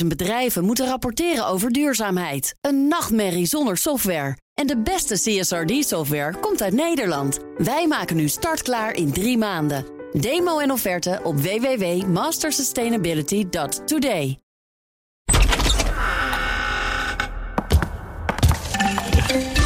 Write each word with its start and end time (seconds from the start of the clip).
50.000 0.00 0.06
bedrijven 0.06 0.64
moeten 0.64 0.86
rapporteren 0.86 1.46
over 1.46 1.72
duurzaamheid. 1.72 2.54
Een 2.60 2.88
nachtmerrie 2.88 3.46
zonder 3.46 3.76
software. 3.76 4.36
En 4.54 4.66
de 4.66 4.78
beste 4.78 5.14
CSRD-software 5.14 6.38
komt 6.40 6.62
uit 6.62 6.72
Nederland. 6.72 7.38
Wij 7.56 7.86
maken 7.86 8.16
nu 8.16 8.28
startklaar 8.28 8.94
in 8.94 9.12
drie 9.12 9.38
maanden. 9.38 9.84
Demo 10.12 10.58
en 10.58 10.70
offerte 10.70 11.20
op 11.22 11.40
www.mastersustainability.today. 11.40 14.38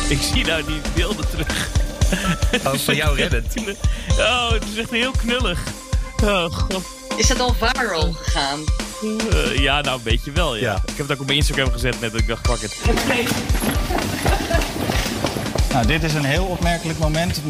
Ik 0.08 0.20
zie 0.20 0.44
nou 0.44 0.64
die 0.64 0.80
beelden 0.94 1.30
terug. 1.30 1.68
Oh, 2.66 2.74
van 2.74 2.94
jou 2.94 3.16
reddend. 3.16 3.54
Oh, 4.18 4.50
het 4.50 4.62
is 4.62 4.76
echt 4.76 4.90
heel 4.90 5.10
knullig. 5.10 5.62
Oh, 6.22 6.44
god. 6.44 6.82
Is 7.16 7.28
het 7.28 7.40
al 7.40 7.54
viral 7.54 8.12
gegaan? 8.12 8.64
Eh, 9.02 9.58
ja, 9.58 9.80
nou 9.80 9.96
een 9.96 10.02
beetje 10.02 10.32
wel, 10.32 10.56
ja. 10.56 10.62
Ja. 10.62 10.74
Ik 10.74 10.96
heb 10.96 10.98
het 10.98 11.12
ook 11.12 11.20
op 11.20 11.26
mijn 11.26 11.38
Instagram 11.38 11.72
gezet 11.72 12.00
net. 12.00 12.14
Ik 12.14 12.26
dacht, 12.26 12.42
pak 12.42 12.60
het. 12.60 12.76
Nou, 15.72 15.86
dit 15.86 16.02
is 16.02 16.14
een 16.14 16.24
heel 16.24 16.44
opmerkelijk 16.44 16.98
moment. 16.98 17.40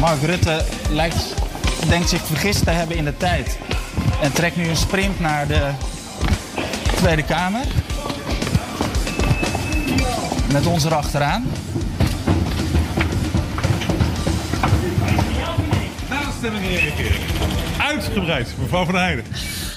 Mark 0.00 0.22
Rutte 0.22 0.64
lijkt, 0.90 1.34
denkt 1.88 2.08
zich 2.08 2.26
vergist 2.26 2.64
te 2.64 2.70
hebben 2.70 2.96
in 2.96 3.04
de 3.04 3.16
tijd. 3.16 3.58
En 4.22 4.32
trekt 4.32 4.56
nu 4.56 4.68
een 4.68 4.76
sprint 4.76 5.20
naar 5.20 5.46
de 5.46 5.70
Tweede 6.96 7.22
Kamer. 7.22 7.64
Met 10.52 10.66
ons 10.66 10.84
erachteraan. 10.84 11.50
Aanstellingen 16.08 16.70
reageren. 16.70 17.20
Uitgebreid, 17.78 18.54
mevrouw 18.58 18.84
van 18.84 18.92
der 18.94 19.02
Heijden. 19.02 19.24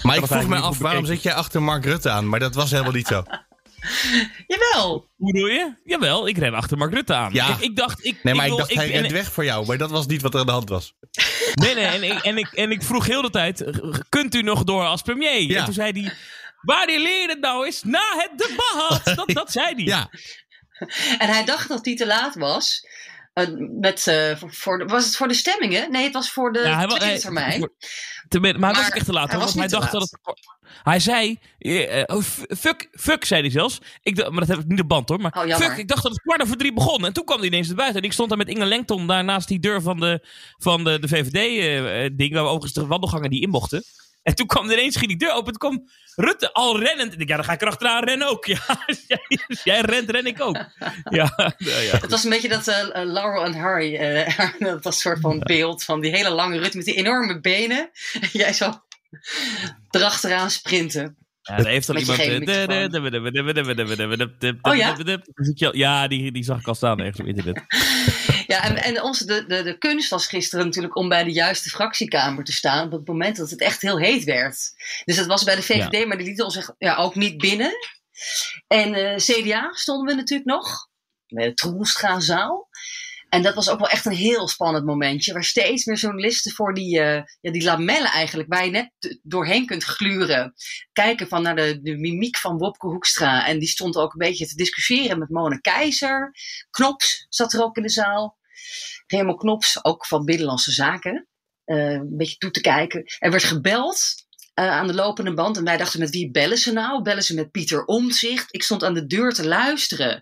Maar 0.07 0.17
ik 0.17 0.25
vroeg 0.25 0.47
me 0.47 0.55
af, 0.59 0.77
waarom 0.77 1.05
zit 1.05 1.23
jij 1.23 1.33
achter 1.33 1.61
Mark 1.63 1.85
Rutte 1.85 2.09
aan? 2.09 2.29
Maar 2.29 2.39
dat 2.39 2.55
was 2.55 2.71
helemaal 2.71 2.91
niet 2.91 3.07
zo. 3.07 3.23
Jawel. 4.47 5.09
Hoe 5.17 5.33
doe 5.33 5.49
je? 5.49 5.75
Jawel, 5.83 6.27
ik 6.27 6.37
ren 6.37 6.53
achter 6.53 6.77
Mark 6.77 6.93
Rutte 6.93 7.13
aan. 7.13 7.33
Ja. 7.33 7.49
Ik, 7.49 7.59
ik 7.59 7.75
dacht... 7.75 8.05
Ik, 8.05 8.23
Nee, 8.23 8.33
maar 8.33 8.43
ik, 8.45 8.49
wil- 8.49 8.59
dacht, 8.59 8.73
hij 8.73 8.93
en- 8.93 9.01
rent 9.01 9.11
weg 9.11 9.31
voor 9.31 9.43
jou. 9.45 9.65
Maar 9.65 9.77
dat 9.77 9.89
was 9.91 10.05
niet 10.05 10.21
wat 10.21 10.33
er 10.33 10.39
aan 10.39 10.45
de 10.45 10.51
hand 10.51 10.69
was. 10.69 10.93
Nee, 11.53 11.75
nee, 11.75 11.85
en 11.85 12.03
ik, 12.03 12.19
en, 12.23 12.37
ik, 12.37 12.47
en 12.53 12.71
ik 12.71 12.83
vroeg 12.83 13.05
heel 13.05 13.21
de 13.21 13.29
tijd, 13.29 13.63
kunt 14.09 14.35
u 14.35 14.41
nog 14.41 14.63
door 14.63 14.85
als 14.85 15.01
premier? 15.01 15.41
Ja. 15.41 15.57
En 15.59 15.65
toen 15.65 15.73
zei 15.73 16.01
hij, 16.01 16.13
wanneer 16.61 16.99
leer 16.99 17.21
je 17.21 17.27
het 17.29 17.39
nou 17.39 17.65
eens? 17.65 17.83
Na 17.83 18.03
het 18.17 18.31
debat! 18.37 19.01
Dat, 19.17 19.29
dat 19.35 19.51
zei 19.51 19.73
hij. 19.75 19.83
Ja, 19.83 20.09
En 21.17 21.29
hij 21.29 21.45
dacht 21.45 21.67
dat 21.67 21.85
hij 21.85 21.95
te 21.95 22.05
laat 22.05 22.35
was. 22.35 22.85
Eh, 23.37 23.47
met, 23.79 24.07
eh, 24.07 24.35
voor, 24.35 24.53
voor 24.53 24.77
de, 24.77 24.85
was 24.85 25.05
het 25.05 25.15
voor 25.15 25.27
de 25.27 25.33
stemmingen? 25.33 25.91
Nee, 25.91 26.03
het 26.03 26.13
was 26.13 26.31
voor 26.31 26.53
de 26.53 26.59
Ja, 26.59 26.87
hij 26.87 27.07
hij- 27.07 27.19
termijn. 27.19 27.59
voor- 27.59 27.73
te 28.27 28.39
ben- 28.39 28.59
maar 28.59 28.69
hij 28.69 28.79
was 28.79 28.87
Maar 28.89 28.97
echt 28.97 29.05
te 29.05 29.11
laat. 29.13 29.29
hij 29.29 29.39
want 29.39 29.53
hij 29.53 29.67
dacht 29.67 29.91
dat 29.91 30.01
het... 30.01 30.19
Hij 30.83 30.99
zei... 30.99 31.39
eh, 31.59 32.03
oh, 32.15 32.21
fuck, 32.57 32.89
fuck, 32.91 33.25
zei 33.25 33.41
hij 33.41 33.49
zelfs. 33.49 33.79
Ik, 34.01 34.15
dacht- 34.15 34.29
maar 34.29 34.39
dat 34.39 34.47
heb 34.49 34.59
ik 34.59 34.65
niet 34.67 34.79
op 34.81 34.87
band 34.87 35.09
hoor. 35.09 35.19
Maar 35.21 35.33
Oh, 35.45 35.55
fuck, 35.55 35.77
ik 35.77 35.87
dacht 35.87 36.03
dat 36.03 36.11
het 36.11 36.21
kwart 36.21 36.41
over 36.41 36.57
drie 36.57 36.73
begon. 36.73 37.05
En 37.05 37.13
toen 37.13 37.25
kwam 37.25 37.37
hij 37.37 37.47
ineens 37.47 37.69
erbuiten. 37.69 37.99
En 38.01 38.05
ik 38.07 38.13
stond 38.13 38.29
daar 38.29 38.37
met 38.37 38.47
Inge 38.47 38.65
Lengton 38.65 39.07
daar 39.07 39.23
naast 39.23 39.47
die 39.47 39.59
deur 39.59 39.81
van 39.81 39.99
de, 39.99 40.27
van 40.57 40.83
de, 40.83 40.99
de 40.99 41.07
VVD-ding. 41.07 42.33
waar 42.33 42.43
we 42.43 42.49
overigens 42.49 42.73
de 42.73 42.85
wandelgangen 42.85 43.29
die 43.29 43.41
in 43.41 43.49
mochten. 43.49 43.83
En 44.27 44.35
toen 44.35 44.47
kwam 44.47 44.69
er 44.69 44.77
ineens, 44.77 44.95
ging 44.95 45.07
die 45.07 45.17
deur 45.17 45.31
open. 45.31 45.53
Toen 45.53 45.69
kwam 45.69 45.89
Rutte 46.15 46.53
al 46.53 46.79
rennend. 46.79 47.13
En 47.13 47.19
ik, 47.19 47.29
ja, 47.29 47.35
dan 47.35 47.45
ga 47.45 47.53
ik 47.53 47.61
erachteraan 47.61 48.03
rennen 48.03 48.27
ook. 48.27 48.45
Ja, 48.45 48.59
als 49.47 49.63
jij, 49.63 49.81
rent, 49.81 50.09
ren 50.09 50.25
ik 50.25 50.41
ook. 50.41 50.55
Ja, 51.09 51.33
nou 51.57 51.81
ja. 51.81 51.97
Het 51.97 52.11
was 52.11 52.23
een 52.23 52.29
beetje 52.29 52.47
dat 52.47 52.67
eh, 52.67 52.79
eh, 52.79 53.07
Laurel 53.11 53.43
en 53.45 53.53
Harry, 53.55 53.95
eh, 53.95 54.49
dat 54.59 54.83
was 54.83 54.95
een 54.95 55.01
soort 55.01 55.19
van 55.19 55.39
beeld 55.39 55.83
van 55.83 56.01
die 56.01 56.11
hele 56.15 56.29
lange 56.29 56.59
Rutte 56.59 56.77
met 56.77 56.85
die 56.85 56.95
enorme 56.95 57.39
benen. 57.39 57.89
En 58.21 58.29
jij 58.31 58.53
zo 58.53 58.73
erachteraan 59.89 60.51
sprinten. 60.51 61.17
Ja, 61.41 61.55
daar 61.55 61.65
heeft 61.65 61.89
al 61.89 61.95
iemand... 61.97 62.17
eh, 62.19 62.89
Oh 64.61 64.75
ja? 64.75 64.95
Ja, 65.71 66.07
die, 66.07 66.31
die 66.31 66.43
zag 66.43 66.59
ik 66.59 66.67
al 66.67 66.75
staan 66.75 66.99
ergens 66.99 67.19
op 67.19 67.25
internet. 67.27 67.63
Ja, 68.47 68.63
en, 68.63 68.75
en 68.75 69.01
onze, 69.01 69.25
de, 69.25 69.45
de, 69.45 69.63
de 69.63 69.77
kunst 69.77 70.09
was 70.09 70.27
gisteren 70.27 70.65
natuurlijk 70.65 70.95
om 70.95 71.09
bij 71.09 71.23
de 71.23 71.31
juiste 71.31 71.69
fractiekamer 71.69 72.43
te 72.43 72.51
staan. 72.51 72.85
Op 72.85 72.91
het 72.91 73.07
moment 73.07 73.37
dat 73.37 73.49
het 73.49 73.61
echt 73.61 73.81
heel 73.81 73.99
heet 73.99 74.23
werd. 74.23 74.73
Dus 75.05 75.15
dat 75.15 75.25
was 75.25 75.43
bij 75.43 75.55
de 75.55 75.61
VVD, 75.61 76.07
maar 76.07 76.17
die 76.17 76.25
lieten 76.25 76.45
ons 76.45 76.55
echt, 76.55 76.73
ja, 76.77 76.95
ook 76.95 77.15
niet 77.15 77.37
binnen. 77.37 77.73
En 78.67 78.93
eh, 78.93 79.15
CDA 79.15 79.69
stonden 79.73 80.05
we 80.05 80.21
natuurlijk 80.21 80.49
nog. 80.49 80.87
Bij 81.27 81.45
de 81.47 81.53
Troelstra-zaal. 81.53 82.66
En 83.29 83.41
dat 83.41 83.55
was 83.55 83.69
ook 83.69 83.79
wel 83.79 83.89
echt 83.89 84.05
een 84.05 84.11
heel 84.11 84.47
spannend 84.47 84.85
momentje. 84.85 85.33
Waar 85.33 85.43
steeds 85.43 85.85
meer 85.85 85.97
journalisten 85.97 86.51
voor 86.51 86.73
die, 86.73 86.99
eh, 86.99 87.23
ja, 87.41 87.51
die 87.51 87.63
lamellen 87.63 88.11
eigenlijk. 88.11 88.53
Waar 88.53 88.65
je 88.65 88.71
net 88.71 89.19
doorheen 89.23 89.65
kunt 89.65 89.83
gluren. 89.83 90.53
Kijken 90.93 91.27
van 91.27 91.41
naar 91.41 91.55
de, 91.55 91.81
de 91.81 91.97
mimiek 91.97 92.37
van 92.37 92.57
Wopke 92.57 92.87
Hoekstra. 92.87 93.47
En 93.47 93.59
die 93.59 93.67
stond 93.67 93.95
ook 93.95 94.13
een 94.13 94.27
beetje 94.27 94.47
te 94.47 94.55
discussiëren 94.55 95.19
met 95.19 95.29
Mona 95.29 95.57
Keizer. 95.57 96.31
Knops 96.69 97.25
zat 97.29 97.53
er 97.53 97.63
ook 97.63 97.77
in 97.77 97.83
de 97.83 97.89
zaal. 97.89 98.37
Remo 99.07 99.35
Knops, 99.35 99.85
ook 99.85 100.05
van 100.05 100.25
Binnenlandse 100.25 100.71
Zaken. 100.71 101.27
eh, 101.65 101.91
een 101.91 102.17
beetje 102.17 102.37
toe 102.37 102.51
te 102.51 102.61
kijken. 102.61 103.03
Er 103.19 103.31
werd 103.31 103.43
gebeld 103.43 104.26
eh, 104.57 104.69
aan 104.69 104.87
de 104.87 104.93
lopende 104.93 105.33
band. 105.33 105.57
En 105.57 105.63
wij 105.63 105.77
dachten, 105.77 105.99
met 105.99 106.09
wie 106.09 106.31
bellen 106.31 106.57
ze 106.57 106.73
nou? 106.73 107.01
Bellen 107.01 107.23
ze 107.23 107.33
met 107.33 107.51
Pieter 107.51 107.85
Omtzigt? 107.85 108.53
Ik 108.53 108.63
stond 108.63 108.83
aan 108.83 108.93
de 108.93 109.05
deur 109.05 109.33
te 109.33 109.47
luisteren. 109.47 110.21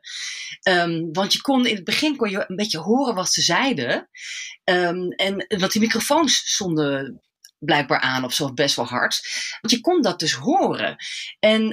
Ehm, 0.62 1.12
want 1.12 1.34
je 1.34 1.41
kon, 1.41 1.66
in 1.66 1.75
het 1.75 1.84
begin 1.84 2.16
kon 2.16 2.29
je 2.29 2.46
een 2.47 2.56
beetje 2.56 2.78
horen 2.78 3.16
wat 3.16 3.29
ze 3.29 3.41
zeiden. 3.41 4.09
Ehm, 4.63 5.09
en, 5.09 5.46
want 5.59 5.72
die 5.72 5.81
microfoons 5.81 6.35
stonden 6.35 7.22
blijkbaar 7.66 8.00
aan 8.00 8.24
of 8.24 8.34
zo, 8.34 8.53
best 8.53 8.76
wel 8.76 8.86
hard. 8.86 9.22
Want 9.62 9.74
je 9.74 9.81
kon 9.81 10.02
dat 10.02 10.20
dus 10.20 10.34
horen. 10.34 10.96
En 11.40 11.70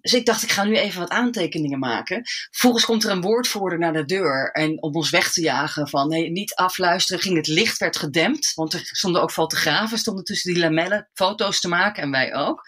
dus 0.00 0.14
ik 0.14 0.26
dacht, 0.26 0.42
ik 0.42 0.50
ga 0.50 0.64
nu 0.64 0.76
even 0.76 1.00
wat 1.00 1.10
aantekeningen 1.10 1.78
maken. 1.78 2.20
Vervolgens 2.50 2.84
komt 2.84 3.04
er 3.04 3.10
een 3.10 3.20
woordvoerder 3.20 3.78
naar 3.78 3.92
de 3.92 4.04
deur. 4.04 4.50
En 4.52 4.82
om 4.82 4.94
ons 4.94 5.10
weg 5.10 5.32
te 5.32 5.40
jagen 5.40 5.88
van 5.88 6.08
nee, 6.08 6.30
niet 6.30 6.54
afluisteren, 6.54 7.22
ging 7.22 7.36
het 7.36 7.46
licht, 7.46 7.78
werd 7.78 7.96
gedempt. 7.96 8.54
Want 8.54 8.72
er 8.72 8.80
stonden 8.82 9.22
ook 9.22 9.32
fotografen 9.32 9.98
stonden 9.98 10.24
tussen 10.24 10.52
die 10.52 10.62
lamellen 10.62 11.08
foto's 11.12 11.60
te 11.60 11.68
maken 11.68 12.02
en 12.02 12.10
wij 12.10 12.34
ook. 12.34 12.62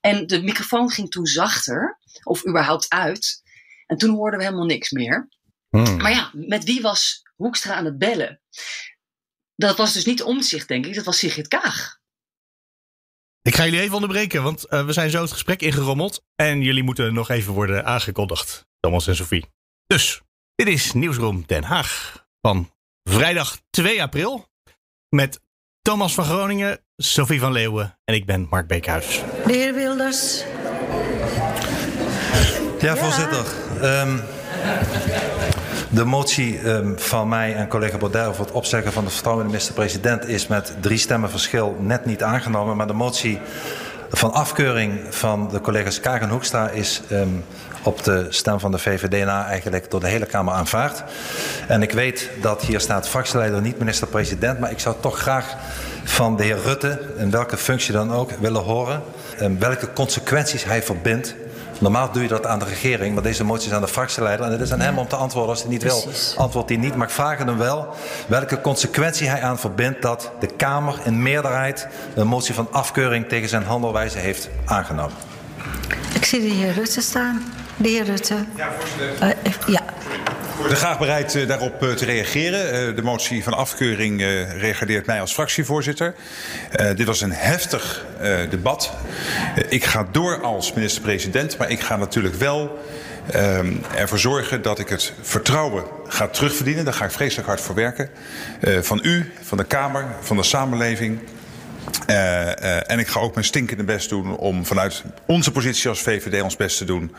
En 0.00 0.26
de 0.26 0.42
microfoon 0.42 0.90
ging 0.90 1.10
toen 1.10 1.26
zachter, 1.26 1.98
of 2.22 2.46
überhaupt 2.46 2.86
uit. 2.88 3.42
En 3.86 3.96
toen 3.96 4.14
hoorden 4.14 4.38
we 4.38 4.44
helemaal 4.44 4.66
niks 4.66 4.90
meer. 4.90 5.28
Hmm. 5.68 5.96
Maar 5.96 6.12
ja, 6.12 6.30
met 6.32 6.64
wie 6.64 6.80
was 6.80 7.22
Hoekstra 7.36 7.74
aan 7.74 7.84
het 7.84 7.98
bellen? 7.98 8.40
Dat 9.56 9.76
was 9.76 9.92
dus 9.92 10.04
niet 10.04 10.22
omzicht, 10.22 10.68
denk 10.68 10.86
ik. 10.86 10.94
Dat 10.94 11.04
was 11.04 11.18
Sigrid 11.18 11.48
Kaag. 11.48 12.02
Ik 13.42 13.54
ga 13.54 13.64
jullie 13.64 13.80
even 13.80 13.94
onderbreken, 13.94 14.42
want 14.42 14.64
eh, 14.64 14.86
we 14.86 14.92
zijn 14.92 15.10
zo 15.10 15.22
het 15.22 15.32
gesprek 15.32 15.60
ingerommeld. 15.60 16.24
En 16.36 16.62
jullie 16.62 16.82
moeten 16.82 17.14
nog 17.14 17.28
even 17.28 17.52
worden 17.52 17.84
aangekondigd, 17.84 18.66
Thomas 18.80 19.06
en 19.06 19.16
Sophie. 19.16 19.44
Dus, 19.86 20.20
dit 20.54 20.68
is 20.68 20.92
Nieuwsroom 20.92 21.42
Den 21.46 21.64
Haag 21.64 22.24
van 22.40 22.72
vrijdag 23.02 23.58
2 23.70 24.02
april. 24.02 24.48
Met 25.08 25.40
Thomas 25.82 26.14
van 26.14 26.24
Groningen, 26.24 26.84
Sophie 26.96 27.40
van 27.40 27.52
Leeuwen 27.52 27.98
en 28.04 28.14
ik 28.14 28.26
ben 28.26 28.46
Mark 28.50 28.66
Beekhuis. 28.66 29.20
De 29.46 29.52
heer 29.52 29.74
Wilders. 29.74 30.44
Ja, 32.80 32.96
voorzitter. 32.96 33.44
Ehm, 33.80 34.18
de 35.94 36.04
motie 36.04 36.58
ehm, 36.58 36.92
van 36.96 37.28
mij 37.28 37.54
en 37.54 37.68
collega 37.68 37.96
Baudet 37.96 38.26
over 38.26 38.44
het 38.44 38.52
opzeggen 38.52 38.92
van 38.92 39.04
de 39.04 39.10
vertrouwen 39.10 39.44
in 39.44 39.50
de 39.50 39.56
minister-president 39.56 40.28
is 40.28 40.46
met 40.46 40.74
drie 40.80 40.98
stemmen 40.98 41.30
verschil 41.30 41.76
net 41.80 42.04
niet 42.04 42.22
aangenomen. 42.22 42.76
Maar 42.76 42.86
de 42.86 42.92
motie 42.92 43.40
van 44.10 44.32
afkeuring 44.32 45.00
van 45.10 45.48
de 45.50 45.60
collega's 45.60 46.00
Kaag 46.00 46.20
en 46.20 46.28
Hoekstra 46.28 46.68
is 46.68 47.02
ehm, 47.08 47.28
op 47.82 48.04
de 48.04 48.26
stem 48.28 48.60
van 48.60 48.70
de 48.70 48.78
VVD 48.78 49.24
na 49.24 49.46
eigenlijk 49.46 49.90
door 49.90 50.00
de 50.00 50.08
hele 50.08 50.26
Kamer 50.26 50.54
aanvaard. 50.54 51.04
En 51.68 51.82
ik 51.82 51.92
weet 51.92 52.30
dat 52.40 52.62
hier 52.62 52.80
staat 52.80 53.08
fractieleider, 53.08 53.60
niet 53.60 53.78
minister-president, 53.78 54.58
maar 54.58 54.70
ik 54.70 54.80
zou 54.80 54.96
toch 55.00 55.18
graag 55.18 55.56
van 56.04 56.36
de 56.36 56.42
heer 56.42 56.58
Rutte, 56.64 57.00
in 57.16 57.30
welke 57.30 57.56
functie 57.56 57.92
dan 57.92 58.12
ook, 58.12 58.30
willen 58.30 58.62
horen 58.62 59.02
ehm, 59.38 59.58
welke 59.58 59.92
consequenties 59.92 60.64
hij 60.64 60.82
verbindt 60.82 61.34
Normaal 61.84 62.12
doe 62.12 62.22
je 62.22 62.28
dat 62.28 62.46
aan 62.46 62.58
de 62.58 62.64
regering, 62.64 63.14
maar 63.14 63.22
deze 63.22 63.44
motie 63.44 63.68
is 63.68 63.74
aan 63.74 63.80
de 63.80 63.88
fractieleider. 63.88 64.46
En 64.46 64.52
het 64.52 64.60
is 64.60 64.72
aan 64.72 64.80
hem 64.80 64.98
om 64.98 65.08
te 65.08 65.16
antwoorden. 65.16 65.50
Als 65.50 65.62
hij 65.62 65.70
niet 65.70 65.82
wil, 65.82 66.04
antwoordt 66.36 66.68
hij 66.68 66.78
niet. 66.78 66.94
Maar 66.94 67.06
ik 67.06 67.12
vraag 67.12 67.38
hem 67.38 67.58
wel 67.58 67.88
welke 68.26 68.60
consequentie 68.60 69.28
hij 69.28 69.42
aan 69.42 69.58
verbindt 69.58 70.02
dat 70.02 70.30
de 70.40 70.46
Kamer 70.46 71.00
in 71.04 71.22
meerderheid 71.22 71.88
een 72.14 72.26
motie 72.26 72.54
van 72.54 72.68
afkeuring 72.70 73.28
tegen 73.28 73.48
zijn 73.48 73.62
handelwijze 73.62 74.18
heeft 74.18 74.48
aangenomen. 74.64 75.16
Ik 76.14 76.24
zie 76.24 76.40
de 76.40 76.46
heer 76.46 76.72
Rutte 76.72 77.00
staan. 77.00 77.42
De 77.76 77.88
heer 77.88 78.04
Rutte. 78.04 78.34
Ja, 78.56 78.72
voorzitter. 78.78 79.36
ja. 79.66 79.82
Ik 80.62 80.68
ben 80.70 80.76
graag 80.76 80.98
bereid 80.98 81.34
eh, 81.34 81.46
daarop 81.48 81.82
eh, 81.82 81.90
te 81.92 82.04
reageren. 82.04 82.72
Eh, 82.88 82.96
de 82.96 83.02
motie 83.02 83.42
van 83.42 83.54
afkeuring 83.54 84.20
eh, 84.20 84.58
reageert 84.60 85.06
mij 85.06 85.20
als 85.20 85.32
fractievoorzitter. 85.32 86.14
Eh, 86.70 86.96
dit 86.96 87.06
was 87.06 87.20
een 87.20 87.32
heftig 87.32 88.04
eh, 88.20 88.36
debat. 88.50 88.92
Eh, 89.56 89.64
ik 89.68 89.84
ga 89.84 90.06
door 90.12 90.40
als 90.42 90.72
minister-president, 90.72 91.58
maar 91.58 91.70
ik 91.70 91.80
ga 91.80 91.96
natuurlijk 91.96 92.34
wel 92.34 92.78
ehm, 93.30 93.72
ervoor 93.96 94.18
zorgen 94.18 94.62
dat 94.62 94.78
ik 94.78 94.88
het 94.88 95.12
vertrouwen 95.22 95.84
ga 96.08 96.28
terugverdienen. 96.28 96.84
Daar 96.84 96.94
ga 96.94 97.04
ik 97.04 97.10
vreselijk 97.10 97.48
hard 97.48 97.60
voor 97.60 97.74
werken. 97.74 98.10
Eh, 98.60 98.78
van 98.80 99.00
u, 99.02 99.32
van 99.42 99.58
de 99.58 99.64
Kamer, 99.64 100.04
van 100.20 100.36
de 100.36 100.42
samenleving. 100.42 101.18
Uh, 102.10 102.16
uh, 102.16 102.90
en 102.90 102.98
ik 102.98 103.08
ga 103.08 103.20
ook 103.20 103.34
mijn 103.34 103.46
stinkende 103.46 103.84
best 103.84 104.08
doen 104.08 104.36
om 104.36 104.66
vanuit 104.66 105.02
onze 105.26 105.52
positie 105.52 105.88
als 105.88 106.00
VVD 106.00 106.42
ons 106.42 106.56
best 106.56 106.78
te 106.78 106.84
doen. 106.84 107.14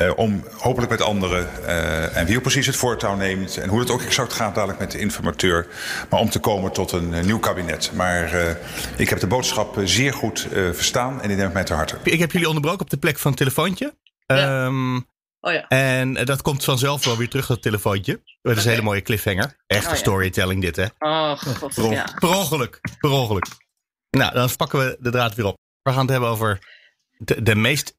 Uh, 0.00 0.12
om 0.16 0.44
hopelijk 0.58 0.90
met 0.90 1.00
anderen, 1.00 1.66
en 2.14 2.26
wie 2.26 2.36
ook 2.36 2.42
precies 2.42 2.66
het 2.66 2.76
voortouw 2.76 3.16
neemt. 3.16 3.56
En 3.56 3.68
hoe 3.68 3.80
het 3.80 3.90
ook 3.90 4.02
exact 4.02 4.32
gaat 4.32 4.54
dadelijk 4.54 4.78
met 4.78 4.90
de 4.90 4.98
informateur. 4.98 5.66
Maar 6.10 6.20
om 6.20 6.30
te 6.30 6.38
komen 6.38 6.72
tot 6.72 6.92
een 6.92 7.26
nieuw 7.26 7.38
kabinet. 7.38 7.90
Maar 7.94 8.56
ik 8.96 9.08
heb 9.08 9.20
de 9.20 9.26
boodschap 9.26 9.76
zeer 9.84 10.12
goed 10.12 10.48
verstaan 10.72 11.22
en 11.22 11.28
die 11.28 11.36
neem 11.36 11.46
ik 11.46 11.52
mij 11.52 11.64
te 11.64 11.74
harte. 11.74 11.96
Ik 12.02 12.18
heb 12.18 12.32
jullie 12.32 12.46
onderbroken 12.48 12.80
op 12.80 12.90
de 12.90 12.96
plek 12.96 13.18
van 13.18 13.30
het 13.30 13.40
telefoontje. 13.40 13.96
Ja. 14.26 14.64
Um, 14.64 14.96
oh 15.40 15.52
ja. 15.52 15.68
En 15.68 16.14
dat 16.14 16.42
komt 16.42 16.64
vanzelf 16.64 17.04
wel 17.04 17.16
weer 17.16 17.28
terug, 17.28 17.46
dat 17.46 17.62
telefoontje. 17.62 18.22
Dat 18.42 18.56
is 18.56 18.64
een 18.64 18.70
hele 18.70 18.82
mooie 18.82 19.02
cliffhanger. 19.02 19.56
Echte 19.66 19.86
Oh 19.86 19.92
ja. 19.92 19.98
storytelling 19.98 20.62
dit, 20.62 20.76
hè? 20.76 20.86
Oh 20.98 21.38
god, 21.38 21.74
Per, 21.74 21.90
ja. 21.90 22.06
per 22.18 22.28
ongeluk. 22.28 22.80
Per 23.00 23.10
ongeluk. 23.10 23.46
Nou, 24.16 24.32
dan 24.32 24.56
pakken 24.56 24.78
we 24.78 24.96
de 25.00 25.10
draad 25.10 25.34
weer 25.34 25.44
op. 25.44 25.56
We 25.82 25.90
gaan 25.90 26.00
het 26.00 26.10
hebben 26.10 26.28
over 26.28 26.58
de, 27.18 27.54
meest 27.54 27.96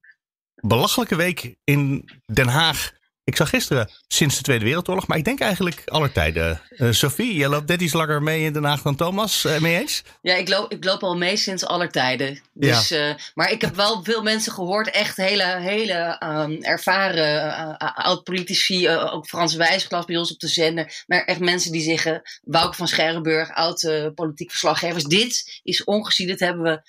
belachelijke 0.56 1.15
week 1.15 1.56
in 1.63 2.10
Den 2.25 2.48
Haag. 2.48 2.92
Ik 3.25 3.36
zag 3.36 3.50
gisteren 3.50 3.90
sinds 4.08 4.36
de 4.38 4.42
Tweede 4.44 4.66
Wereldoorlog, 4.66 5.08
maar 5.08 5.18
ik 5.18 5.24
denk 5.24 5.40
eigenlijk 5.40 5.81
aller 5.86 6.12
tijden. 6.12 6.62
Eh, 6.70 6.92
Sophie, 6.92 7.36
jij 7.36 7.48
loopt 7.48 7.68
net 7.68 7.81
iets 7.81 7.94
langer 7.94 8.24
mee 8.24 8.44
in 8.44 8.54
Den 8.54 8.64
Haag 8.64 8.81
dan 8.81 8.96
Thomas. 8.96 9.46
eh, 9.46 9.60
mee 9.60 9.80
eens? 9.80 10.04
Ja, 10.22 10.36
ik 10.36 10.50
loop, 10.50 10.72
ik 10.72 10.84
loop 10.84 11.04
al 11.04 11.18
mee 11.18 11.38
sinds 11.38 11.66
aller 11.66 11.92
tijden. 11.92 12.42
Dus, 12.54 12.92
eh, 12.92 13.14
maar 13.34 13.52
ik 13.52 13.62
heb 13.62 13.75
wel 13.75 14.04
veel 14.04 14.24
mensen 14.24 14.52
gehoord, 14.52 14.90
echt 14.90 15.18
hele, 15.18 15.58
hele 15.60 16.16
ehm, 16.20 16.52
ervaren 16.52 17.78
oud-politici, 17.78 18.90
ook 18.90 19.28
Frans 19.28 19.56
Wijsglas 19.56 20.06
bij 20.06 20.18
ons 20.18 20.31
op 20.31 20.40
de 20.40 20.48
zender. 20.48 21.04
Maar 21.08 21.24
echt 21.24 21.40
mensen 21.40 21.72
die 21.72 21.81
zeggen, 21.81 22.22
Wouke 22.44 22.75
van 22.75 22.88
Scherrenburg, 22.88 23.54
oud-politiek 23.54 24.50
verslaggevers. 24.50 25.04
Dit 25.04 25.60
is 25.64 25.84
ongezien, 25.84 26.28
dit 26.28 26.40
hebben 26.40 26.64
we 26.64 26.81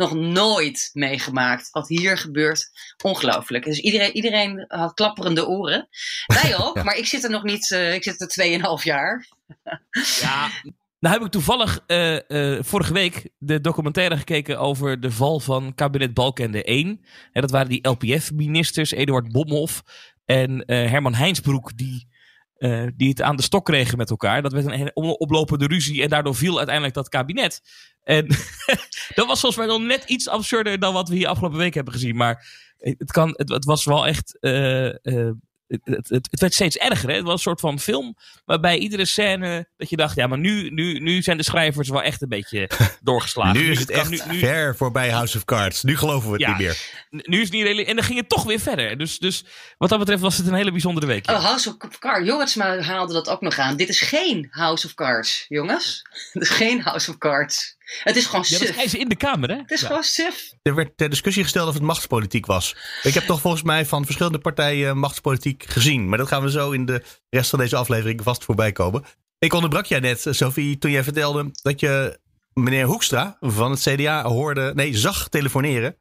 nog 0.00 0.14
nooit 0.14 0.90
meegemaakt. 0.92 1.70
Wat 1.70 1.88
hier 1.88 2.18
gebeurt, 2.18 2.70
ongelooflijk. 3.04 3.64
Dus 3.64 3.78
iedereen, 3.78 4.12
iedereen 4.12 4.64
had 4.68 4.94
klapperende 4.94 5.46
oren. 5.46 5.88
Wij 6.26 6.56
ook, 6.62 6.82
maar 6.82 6.96
ik 6.96 7.06
zit 7.06 7.24
er 7.24 7.30
nog 7.30 7.42
niet, 7.42 7.70
eh, 7.70 7.94
ik 7.94 8.02
zit 8.02 8.20
er 8.20 8.78
2,5 8.78 8.84
jaar. 8.84 9.28
Ja. 10.20 10.50
Nou 11.00 11.14
heb 11.14 11.24
ik 11.24 11.30
toevallig 11.30 11.84
eh, 11.86 12.56
eh, 12.56 12.62
vorige 12.64 12.92
week 12.92 13.28
de 13.38 13.60
documentaire 13.60 14.16
gekeken 14.16 14.58
over 14.58 15.00
de 15.00 15.10
val 15.10 15.40
van 15.40 15.74
kabinet 15.74 16.14
Balkenende 16.14 16.64
1. 16.64 17.04
En 17.32 17.40
dat 17.40 17.50
waren 17.50 17.68
die 17.68 17.88
LPF-ministers, 17.88 18.90
Eduard 18.90 19.32
Bomhoff 19.32 19.82
en 20.24 20.64
eh, 20.64 20.90
Herman 20.90 21.14
Heinsbroek, 21.14 21.76
die, 21.76 22.08
eh, 22.60 22.86
die 22.96 23.08
het 23.08 23.22
aan 23.22 23.36
de 23.36 23.42
stok 23.42 23.64
kregen 23.64 23.98
met 23.98 24.10
elkaar. 24.10 24.42
Dat 24.42 24.52
werd 24.52 24.66
een 24.66 24.94
oplopende 24.94 25.66
ruzie 25.66 26.02
en 26.02 26.08
daardoor 26.08 26.34
viel 26.34 26.56
uiteindelijk 26.56 26.94
dat 26.94 27.08
kabinet. 27.08 27.60
En 28.02 28.26
dat 29.18 29.26
was 29.26 29.40
volgens 29.40 29.56
mij 29.56 29.66
nog 29.66 29.80
net 29.80 30.04
iets 30.04 30.28
absurder 30.28 30.78
dan 30.78 30.92
wat 30.92 31.08
we 31.08 31.14
hier 31.14 31.28
afgelopen 31.28 31.58
week 31.58 31.74
hebben 31.74 31.92
gezien. 31.92 32.16
Maar 32.16 32.46
het, 32.78 33.12
kan, 33.12 33.32
het, 33.36 33.48
het 33.48 33.64
was 33.64 33.84
wel 33.84 34.06
echt... 34.06 34.38
eh, 34.40 35.04
eh, 35.06 35.32
het, 35.70 36.08
het, 36.08 36.08
het, 36.30 36.40
werd 36.40 36.54
steeds 36.54 36.76
erger. 36.76 37.08
Hè? 37.08 37.14
Het 37.14 37.24
was 37.24 37.32
een 37.32 37.38
soort 37.38 37.60
van 37.60 37.78
film 37.80 38.16
waarbij 38.44 38.78
iedere 38.78 39.04
scène 39.04 39.68
dat 39.76 39.90
je 39.90 39.96
dacht, 39.96 40.14
ja, 40.16 40.26
maar 40.26 40.38
nu, 40.38 40.70
nu, 40.70 40.98
nu 40.98 41.22
zijn 41.22 41.36
de 41.36 41.42
schrijvers 41.42 41.88
wel 41.88 42.02
echt 42.02 42.22
een 42.22 42.28
beetje 42.28 42.70
doorgeslagen. 43.02 43.60
nu 43.60 43.70
is 43.70 43.78
het 43.78 43.90
echt 43.90 44.10
nu, 44.10 44.20
nu, 44.30 44.38
ver 44.38 44.76
voorbij 44.76 45.10
House 45.10 45.36
of 45.36 45.44
Cards. 45.44 45.82
Nu 45.82 45.96
geloven 45.96 46.26
we 46.30 46.32
het 46.32 46.42
Ja. 46.42 46.48
niet 46.48 46.58
meer. 46.58 46.78
nu 47.10 47.36
is 47.38 47.44
het 47.44 47.52
niet 47.52 47.62
redelijk. 47.62 47.88
En 47.88 47.94
dan 47.96 48.04
ging 48.04 48.18
het 48.18 48.28
toch 48.28 48.44
weer 48.44 48.60
verder. 48.60 48.98
Dus, 48.98 49.18
dus 49.18 49.44
wat 49.78 49.88
dat 49.88 49.98
betreft 49.98 50.22
was 50.22 50.36
het 50.36 50.46
een 50.46 50.54
hele 50.54 50.70
bijzondere 50.72 51.06
week. 51.06 51.26
ja. 51.26 51.34
Oh, 51.34 51.44
House 51.44 51.76
of 51.78 51.98
Cards. 51.98 52.26
Jorritsma 52.26 52.80
haalde 52.80 53.12
dat 53.12 53.28
ook 53.28 53.40
nog 53.40 53.58
aan. 53.58 53.76
Dit 53.76 53.88
is 53.88 54.00
geen 54.00 54.48
House 54.50 54.86
of 54.86 54.94
Cards, 54.94 55.44
jongens. 55.48 56.02
Het 56.32 56.42
is 56.42 56.48
geen 56.48 56.80
House 56.82 57.10
of 57.10 57.18
Cards. 57.18 57.76
Het 58.02 58.16
is 58.16 58.26
gewoon 58.26 58.44
Ja, 58.48 58.58
dat 58.58 58.66
suf. 58.66 58.76
zei 58.76 58.88
ze 58.88 58.98
in 58.98 59.08
de 59.08 59.16
kamer, 59.16 59.48
hè? 59.48 59.56
Het 59.56 59.70
is 59.70 59.80
Ja. 59.80 59.86
gewoon 59.86 60.02
suf. 60.02 60.52
Er 60.62 60.74
werd 60.74 60.96
ter 60.96 61.10
discussie 61.10 61.42
gesteld 61.42 61.68
of 61.68 61.74
het 61.74 61.82
machtspolitiek 61.82 62.46
was. 62.46 62.76
Ik 63.02 63.14
heb 63.14 63.22
toch 63.24 63.40
volgens 63.40 63.62
mij 63.62 63.86
van 63.86 64.04
verschillende 64.04 64.38
partijen 64.38 64.98
machtspolitiek 64.98 65.64
gezien. 65.68 66.08
Maar 66.08 66.18
dat 66.18 66.28
gaan 66.28 66.42
we 66.42 66.50
zo 66.50 66.70
in 66.70 66.86
de 66.86 67.02
rest 67.30 67.50
van 67.50 67.58
deze 67.58 67.76
aflevering 67.76 68.22
vast 68.22 68.44
voorbij 68.44 68.72
komen. 68.72 69.04
Ik 69.38 69.52
onderbrak 69.52 69.86
jij 69.86 70.00
net, 70.00 70.26
Sophie, 70.30 70.78
toen 70.78 70.90
jij 70.90 71.02
vertelde 71.04 71.50
dat 71.62 71.80
je 71.80 72.18
meneer 72.52 72.84
Hoekstra 72.86 73.36
van 73.40 73.70
het 73.70 73.80
CDA 73.80 74.22
hoorde, 74.24 74.72
nee, 74.74 74.96
zag 74.96 75.28
telefoneren. 75.28 75.96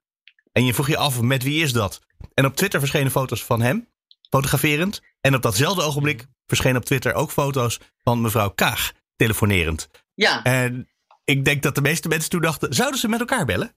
En 0.52 0.66
je 0.66 0.74
vroeg 0.74 0.88
je 0.88 0.98
af, 0.98 1.22
met 1.22 1.44
wie 1.44 1.64
is 1.64 1.74
dat? 1.74 2.02
En 2.34 2.46
op 2.46 2.56
Twitter 2.56 2.80
verschenen 2.80 3.12
foto's 3.12 3.44
van 3.44 3.62
hem, 3.62 3.88
fotograferend. 4.30 5.02
En 5.22 5.36
op 5.36 5.42
datzelfde 5.42 5.82
ogenblik 5.82 6.26
verschenen 6.48 6.78
op 6.78 6.86
Twitter 6.86 7.14
ook 7.14 7.32
foto's 7.32 7.80
van 8.04 8.22
mevrouw 8.22 8.50
Kaag, 8.50 8.92
telefonerend. 9.16 9.90
Ja. 10.14 10.44
En 10.44 10.90
ik 11.30 11.46
denk 11.46 11.64
dat 11.64 11.76
de 11.76 11.82
meeste 11.82 12.08
mensen 12.08 12.30
toen 12.30 12.42
dachten, 12.42 12.74
zouden 12.74 13.00
ze 13.00 13.08
met 13.08 13.20
elkaar 13.20 13.46
bellen? 13.46 13.76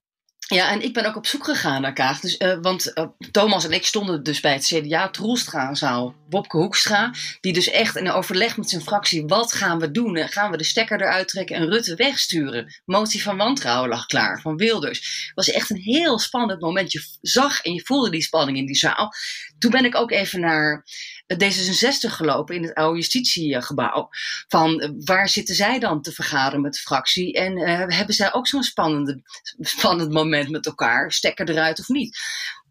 ja, 0.54 0.70
en 0.70 0.82
ik 0.82 0.92
ben 0.92 1.06
ook 1.06 1.16
op 1.16 1.26
zoek 1.26 1.44
gegaan 1.44 1.82
naar 1.82 1.92
Kaag. 1.92 2.20
Dus, 2.20 2.36
eh, 2.36 2.58
want 2.60 2.92
eh, 2.92 3.06
Thomas 3.30 3.64
en 3.64 3.72
ik 3.72 3.86
stonden 3.86 4.22
dus 4.22 4.40
bij 4.40 4.52
het 4.52 4.66
CDA. 4.66 5.10
Troelstra 5.10 5.74
zou 5.74 6.12
Bobke 6.28 6.56
Hoekstra. 6.56 7.14
Die 7.40 7.52
dus 7.52 7.70
echt 7.70 7.96
in 7.96 8.10
overleg 8.10 8.56
met 8.56 8.70
zijn 8.70 8.82
fractie. 8.82 9.26
Wat 9.26 9.52
gaan 9.52 9.78
we 9.78 9.90
doen? 9.90 10.16
En 10.16 10.28
gaan 10.28 10.50
we 10.50 10.56
de 10.56 10.64
stekker 10.64 11.00
eruit 11.00 11.28
trekken 11.28 11.56
en 11.56 11.68
Rutte 11.68 11.94
wegsturen? 11.94 12.80
Motie 12.84 13.22
van 13.22 13.36
wantrouwen 13.36 13.88
lag 13.88 14.06
klaar 14.06 14.40
van 14.40 14.56
Wilders. 14.56 14.98
Het 15.26 15.34
was 15.34 15.50
echt 15.50 15.70
een 15.70 15.80
heel 15.80 16.18
spannend 16.18 16.60
moment. 16.60 16.92
Je 16.92 17.04
zag 17.20 17.60
en 17.60 17.74
je 17.74 17.84
voelde 17.84 18.10
die 18.10 18.22
spanning 18.22 18.58
in 18.58 18.66
die 18.66 18.76
zaal. 18.76 19.12
Toen 19.58 19.70
ben 19.70 19.84
ik 19.84 19.96
ook 19.96 20.10
even 20.10 20.40
naar 20.40 20.84
D66 21.34 22.10
gelopen 22.10 22.54
in 22.54 22.62
het 22.62 22.74
oude 22.74 22.96
justitiegebouw. 22.96 24.08
Van 24.48 24.80
eh, 24.80 24.90
waar 25.04 25.28
zitten 25.28 25.54
zij 25.54 25.78
dan 25.78 26.02
te 26.02 26.12
vergaderen 26.12 26.60
met 26.60 26.72
de 26.72 26.80
fractie? 26.80 27.32
En 27.32 27.56
eh, 27.56 27.96
hebben 27.96 28.14
zij 28.14 28.32
ook 28.32 28.46
zo'n 28.46 28.62
spannend 28.62 30.12
moment 30.12 30.48
met 30.48 30.66
elkaar? 30.66 31.12
Stekker 31.12 31.50
eruit 31.50 31.80
of 31.80 31.88
niet? 31.88 32.18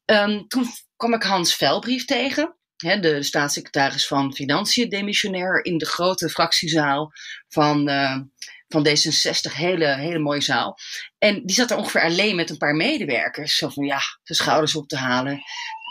Ehm, 0.06 0.48
toen 0.48 0.66
kwam 0.96 1.14
ik 1.14 1.24
Hans 1.24 1.56
Velbrief 1.56 2.06
tegen. 2.06 2.56
De 2.78 3.24
staatssecretaris 3.24 4.08
van 4.08 4.34
Financiën, 4.34 4.90
demissionair, 4.90 5.66
in 5.66 5.78
de 5.78 5.86
grote 5.86 6.30
fractiezaal 6.30 7.12
van, 7.48 7.88
eh, 7.88 8.18
van 8.68 8.88
D66. 8.88 9.54
Hele, 9.54 9.86
hele 9.86 10.20
mooie 10.20 10.42
zaal. 10.42 10.78
En 11.18 11.46
die 11.46 11.56
zat 11.56 11.72
er 11.72 11.78
ongeveer 11.78 12.02
alleen 12.02 12.36
met 12.36 12.50
een 12.50 12.58
paar 12.58 12.76
medewerkers. 12.76 13.58
Zo 13.58 13.70
van 13.70 13.86
ja, 13.86 14.00
zijn 14.24 14.38
schouders 14.38 14.76
op 14.76 14.88
te 14.88 14.98
halen. 14.98 15.42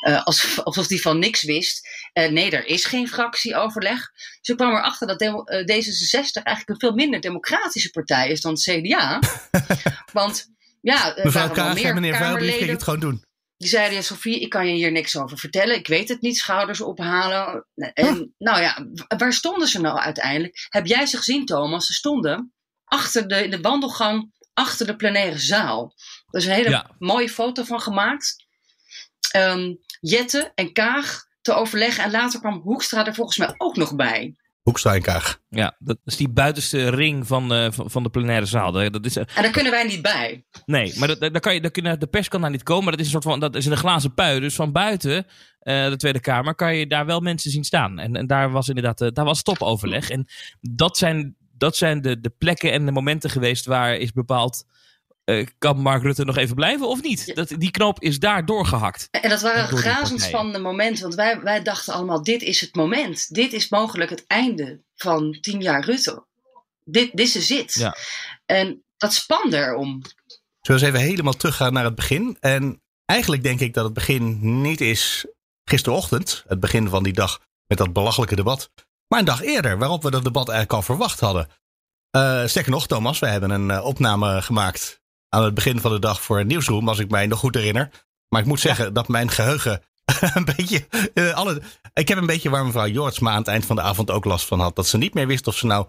Eh, 0.01 0.25
alsof, 0.25 0.59
alsof 0.59 0.87
die 0.87 1.01
van 1.01 1.19
niks 1.19 1.43
wist. 1.43 1.89
Eh, 2.13 2.31
nee, 2.31 2.51
er 2.51 2.67
is 2.67 2.85
geen 2.85 3.09
fractieoverleg. 3.09 4.11
Dus 4.13 4.49
ik 4.49 4.57
kwam 4.57 4.71
erachter 4.75 5.07
dat 5.07 5.19
demo- 5.19 5.45
eh, 5.45 5.59
D66 5.65 6.43
eigenlijk 6.43 6.69
een 6.69 6.79
veel 6.89 6.95
minder 6.95 7.21
democratische 7.21 7.91
partij 7.91 8.29
is 8.31 8.41
dan 8.41 8.53
het 8.53 8.63
CDA. 8.63 9.19
Want 10.13 10.47
ja, 10.81 11.15
Mevrouw 11.23 11.51
Kaag 11.51 11.75
meer 11.75 11.85
en 11.85 11.95
meneer 11.95 12.15
Vuilbrief 12.15 12.31
Kamerleden. 12.33 12.59
ging 12.59 12.71
het 12.71 12.83
gewoon 12.83 13.01
doen. 13.01 13.25
Die 13.57 13.69
zeiden, 13.69 13.95
ja, 13.97 14.03
Sofie, 14.03 14.41
ik 14.41 14.49
kan 14.51 14.67
je 14.67 14.75
hier 14.75 14.93
niks 14.93 15.17
over 15.17 15.39
vertellen. 15.39 15.77
Ik 15.77 15.87
weet 15.87 16.09
het 16.09 16.21
niet, 16.21 16.37
schouders 16.39 16.81
ophalen. 16.81 17.67
En 17.75 18.35
nou 18.39 18.61
ja, 18.61 18.87
waar 19.19 19.33
stonden 19.33 19.69
ze 19.69 19.81
nou 19.81 19.99
uiteindelijk? 19.99 20.67
Heb 20.69 20.87
jij 20.87 21.07
ze 21.07 21.17
gezien, 21.17 21.45
Thomas? 21.47 21.87
Ze 21.87 21.93
stonden 21.93 22.53
achter 22.85 23.29
de, 23.29 23.45
in 23.45 23.51
de 23.51 23.61
wandelgang, 23.61 24.33
achter 24.55 24.87
de 24.87 24.97
plenaire 24.97 25.39
zaal. 25.39 25.95
Er 26.31 26.39
is 26.41 26.47
een 26.47 26.53
hele 26.53 26.71
Ja. 26.71 26.91
mooie 26.99 27.29
foto 27.29 27.63
van 27.65 27.81
gemaakt. 27.81 28.37
Ehm, 29.31 29.75
Jette 30.01 30.53
en 30.55 30.73
Kaag 30.73 31.29
te 31.41 31.55
overleggen. 31.55 32.05
En 32.05 32.11
later 32.11 32.41
kwam 32.41 32.61
Hoekstra 32.61 33.07
er 33.07 33.15
volgens 33.15 33.39
mij 33.39 33.55
ook 33.57 33.77
nog 33.77 33.97
bij. 33.97 34.35
Hoekstra 34.63 34.95
en 34.95 35.03
Kaag. 35.03 35.41
Ja, 35.49 35.77
dat 35.79 35.99
is 36.05 36.17
die 36.17 36.29
buitenste 36.29 36.89
ring 36.89 37.27
van, 37.27 37.53
eh, 37.53 37.67
van, 37.71 38.03
de 38.03 38.11
plenaire 38.11 38.47
zaal. 38.47 38.73
Dat 38.73 39.05
is, 39.05 39.17
eh, 39.17 39.25
En 39.35 39.43
daar 39.43 39.53
kunnen 39.53 39.73
wij 39.73 39.87
niet 39.87 40.03
bij. 40.03 40.45
nee, 40.67 40.99
maar 40.99 41.09
dat, 41.09 41.21
daar 41.21 41.41
kan 41.41 41.55
je, 41.55 41.61
daar 41.61 41.71
kunnen, 41.71 42.01
de 42.01 42.07
pers 42.07 42.29
kan 42.29 42.41
daar 42.41 42.51
niet 42.51 42.63
komen. 42.63 42.83
Maar 42.85 42.93
dat 42.93 43.01
is 43.01 43.07
een 43.07 43.13
soort 43.13 43.25
van, 43.25 43.41
dat 43.41 43.55
is 43.55 43.67
in 43.67 43.73
een 43.73 43.77
glazen 43.77 44.15
pui. 44.15 44.41
Dus 44.41 44.55
van 44.55 44.73
buiten 44.73 45.27
eh, 45.61 45.89
de 45.89 45.97
Tweede 45.97 46.21
Kamer 46.21 46.55
kan 46.55 46.77
je 46.77 46.87
daar 46.87 47.07
wel 47.07 47.21
mensen 47.21 47.51
zien 47.51 47.65
staan. 47.65 47.99
En, 47.99 48.17
en 48.17 48.27
daar 48.27 48.51
was 48.51 48.69
inderdaad, 48.69 49.15
daar 49.15 49.25
was 49.25 49.43
topoverleg. 49.43 50.11
En 50.11 50.27
dat 50.61 50.97
zijn, 50.97 51.37
dat 51.59 51.77
zijn 51.77 52.01
de, 52.01 52.21
de 52.21 52.31
plekken 52.39 52.73
en 52.73 52.87
de 52.87 52.93
momenten 52.93 53.31
geweest 53.31 53.67
waar 53.67 53.97
is 53.97 54.13
bepaald... 54.13 54.65
eh, 55.39 55.47
kan 55.59 55.79
Mark 55.79 56.03
Rutte 56.03 56.25
nog 56.25 56.37
even 56.37 56.55
blijven 56.55 56.89
of 56.89 57.03
niet? 57.03 57.35
Dat, 57.35 57.49
die 57.59 57.71
knoop 57.71 58.01
is 58.03 58.19
daar 58.19 58.47
doorgehakt. 58.47 59.09
En 59.11 59.31
dat 59.31 59.41
waren 59.41 59.71
Door 59.71 59.81
razendspannende 59.81 60.59
momenten. 60.59 61.03
Want 61.03 61.15
wij, 61.15 61.41
wij 61.41 61.63
dachten 61.63 61.95
allemaal, 61.95 62.23
dit 62.23 62.43
is 62.43 62.61
het 62.61 62.75
moment. 62.75 63.35
Dit 63.35 63.53
is 63.53 63.69
mogelijk 63.69 64.11
het 64.11 64.25
einde 64.27 64.81
van 64.95 65.39
tien 65.41 65.61
jaar 65.61 65.85
Rutte. 65.85 66.25
Dit, 66.85 67.11
dit 67.13 67.35
is 67.35 67.49
het. 67.49 67.75
Ja. 67.75 67.97
En 68.47 68.85
dat 68.97 69.15
spande 69.15 69.57
erom. 69.57 70.03
Zullen 70.61 70.81
we 70.81 70.87
eens 70.87 70.97
even 70.97 71.11
helemaal 71.11 71.37
teruggaan 71.37 71.73
naar 71.73 71.85
het 71.85 71.95
begin? 71.95 72.37
En 72.41 72.83
eigenlijk 73.05 73.43
denk 73.43 73.61
ik 73.61 73.75
dat 73.75 73.85
het 73.85 73.95
begin 73.95 74.39
niet 74.63 74.81
is 74.81 75.27
gisterochtend, 75.65 76.45
het 76.47 76.61
begin 76.61 76.89
van 76.89 77.03
die 77.03 77.13
dag 77.13 77.41
met 77.67 77.79
dat 77.79 77.93
belachelijke 77.93 78.37
debat, 78.37 78.71
maar 79.09 79.19
een 79.19 79.25
dag 79.25 79.43
eerder, 79.43 79.79
waarop 79.79 80.03
we 80.03 80.11
dat 80.11 80.25
debat 80.25 80.49
eigenlijk 80.49 80.79
al 80.79 80.83
verwacht 80.83 81.21
hadden. 81.21 81.49
Eh 82.11 82.47
sterker 82.47 82.71
nog, 82.71 82.87
Thomas, 82.87 83.19
we 83.19 83.27
hebben 83.27 83.51
een 83.51 83.71
eh, 83.71 83.85
opname 83.85 84.43
gemaakt 84.43 85.00
aan 85.31 85.45
het 85.45 85.55
begin 85.55 85.81
van 85.81 85.93
de 85.93 85.99
dag 85.99 86.23
voor 86.23 86.45
Nieuwsroom, 86.45 86.89
als 86.89 86.99
ik 86.99 87.11
mij 87.11 87.27
nog 87.27 87.39
goed 87.39 87.55
herinner. 87.55 87.91
Maar 88.29 88.41
ik 88.41 88.47
moet 88.47 88.61
zeggen 88.61 88.93
dat 88.95 89.09
mijn 89.09 89.31
geheugen 89.31 89.83
een 90.35 90.49
beetje. 90.57 90.87
eh, 91.15 91.33
alle, 91.33 91.63
ik 91.95 92.09
heb 92.09 92.19
een 92.19 92.27
beetje 92.27 92.51
waar 92.51 92.65
mevrouw 92.65 92.87
Jortsma 92.87 93.31
aan 93.31 93.39
het 93.39 93.49
eind 93.49 93.67
van 93.67 93.77
de 93.77 93.83
avond 93.83 94.11
ook 94.11 94.25
last 94.25 94.47
van 94.47 94.61
had. 94.61 94.77
Dat 94.77 94.87
ze 94.87 94.99
niet 94.99 95.15
meer 95.15 95.27
wist 95.27 95.47
of 95.47 95.57
ze 95.57 95.67
nou 95.67 95.87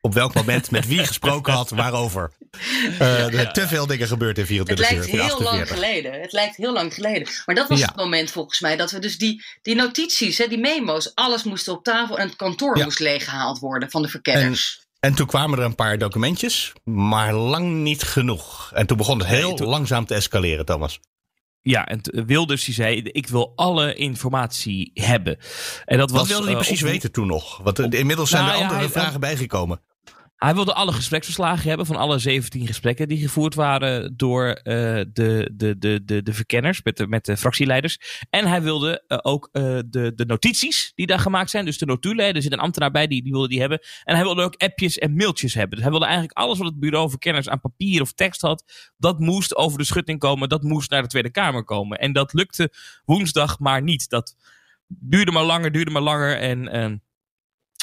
op 0.00 0.14
welk 0.14 0.34
moment 0.34 0.70
met 0.70 0.86
wie 0.86 1.06
gesproken 1.06 1.52
had, 1.52 1.70
waarover. 1.70 2.32
Uh, 3.00 3.38
er 3.38 3.52
te 3.52 3.68
veel 3.68 3.86
dingen 3.86 4.06
gebeurd 4.06 4.38
in 4.38 4.46
24 4.46 4.90
uur. 4.90 5.00
Het 5.00 5.12
lijkt 5.12 5.30
heel 5.30 5.42
lang 5.42 5.68
geleden. 5.68 6.20
Het 6.20 6.32
lijkt 6.32 6.56
heel 6.56 6.72
lang 6.72 6.94
geleden. 6.94 7.28
Maar 7.46 7.54
dat 7.54 7.68
was 7.68 7.80
het 7.80 7.96
moment 7.96 8.30
volgens 8.30 8.60
mij 8.60 8.76
dat 8.76 8.90
we 8.90 8.98
dus 8.98 9.18
die, 9.18 9.44
die 9.62 9.74
notities, 9.74 10.38
hè, 10.38 10.46
die 10.46 10.58
memo's, 10.58 11.14
alles 11.14 11.42
moesten 11.42 11.72
op 11.72 11.84
tafel 11.84 12.18
en 12.18 12.26
het 12.26 12.36
kantoor 12.36 12.78
moest 12.84 12.98
leeggehaald 12.98 13.58
worden 13.58 13.90
van 13.90 14.02
de 14.02 14.08
verkenners. 14.08 14.78
En, 14.78 14.81
en, 15.02 15.14
toen 15.14 15.26
kwamen 15.26 15.58
er 15.58 15.64
een 15.64 15.74
paar 15.74 15.98
documentjes, 15.98 16.72
maar 16.84 17.34
lang 17.34 17.72
niet 17.72 18.02
genoeg. 18.02 18.70
En 18.74 18.86
toen 18.86 18.96
begon 18.96 19.18
het 19.18 19.28
heel 19.28 19.56
langzaam 19.56 20.06
te 20.06 20.14
escaleren, 20.14 20.64
Thomas. 20.64 21.00
Ja, 21.62 21.86
en 21.86 22.00
Wilders 22.26 22.64
die 22.64 22.74
zei, 22.74 23.02
ik 23.02 23.26
wil 23.26 23.52
alle 23.56 23.94
informatie 23.94 24.90
hebben. 24.94 25.38
En 25.84 25.98
dat 25.98 26.10
Wat 26.10 26.20
was, 26.20 26.28
wilde 26.28 26.46
hij 26.46 26.54
precies 26.54 26.80
weten 26.80 27.12
toen 27.12 27.26
nog? 27.26 27.58
Want 27.62 27.94
inmiddels 27.94 28.30
zijn 28.30 28.44
nou 28.44 28.56
er 28.56 28.68
andere 28.68 28.88
vragen 28.88 29.20
bijgekomen. 29.20 29.80
Hij 30.42 30.54
wilde 30.54 30.74
alle 30.74 30.92
gespreksverslagen 30.92 31.68
hebben 31.68 31.86
van 31.86 31.96
alle 31.96 32.18
17 32.18 32.66
gesprekken 32.66 33.08
die 33.08 33.18
gevoerd 33.18 33.54
waren 33.54 34.16
door 34.16 34.46
uh, 34.48 34.54
de, 34.64 35.50
de, 35.52 35.78
de, 35.78 36.04
de, 36.04 36.22
de 36.22 36.32
verkenners 36.32 36.82
met 36.82 36.96
de, 36.96 37.06
met 37.06 37.24
de 37.24 37.36
fractieleiders. 37.36 38.24
En 38.30 38.46
hij 38.46 38.62
wilde 38.62 39.04
uh, 39.08 39.18
ook 39.22 39.48
uh, 39.52 39.62
de, 39.86 40.12
de 40.14 40.24
notities 40.26 40.92
die 40.94 41.06
daar 41.06 41.18
gemaakt 41.18 41.50
zijn, 41.50 41.64
dus 41.64 41.78
de 41.78 41.86
notulen. 41.86 42.34
Er 42.34 42.42
zit 42.42 42.52
een 42.52 42.58
ambtenaar 42.58 42.90
bij, 42.90 43.06
die, 43.06 43.22
die 43.22 43.32
wilde 43.32 43.48
die 43.48 43.60
hebben. 43.60 43.80
En 44.04 44.14
hij 44.14 44.24
wilde 44.24 44.42
ook 44.42 44.56
appjes 44.56 44.98
en 44.98 45.16
mailtjes 45.16 45.54
hebben. 45.54 45.70
Dus 45.70 45.80
hij 45.80 45.90
wilde 45.90 46.06
eigenlijk 46.06 46.36
alles 46.38 46.58
wat 46.58 46.66
het 46.66 46.80
bureau 46.80 47.10
verkenners 47.10 47.48
aan 47.48 47.60
papier 47.60 48.00
of 48.00 48.12
tekst 48.12 48.40
had, 48.40 48.92
dat 48.96 49.18
moest 49.18 49.56
over 49.56 49.78
de 49.78 49.84
schutting 49.84 50.18
komen, 50.18 50.48
dat 50.48 50.62
moest 50.62 50.90
naar 50.90 51.02
de 51.02 51.08
Tweede 51.08 51.30
Kamer 51.30 51.64
komen. 51.64 51.98
En 51.98 52.12
dat 52.12 52.32
lukte 52.32 52.72
woensdag 53.04 53.58
maar 53.58 53.82
niet. 53.82 54.08
Dat 54.08 54.36
duurde 54.86 55.32
maar 55.32 55.44
langer, 55.44 55.72
duurde 55.72 55.90
maar 55.90 56.02
langer 56.02 56.38
en... 56.38 57.02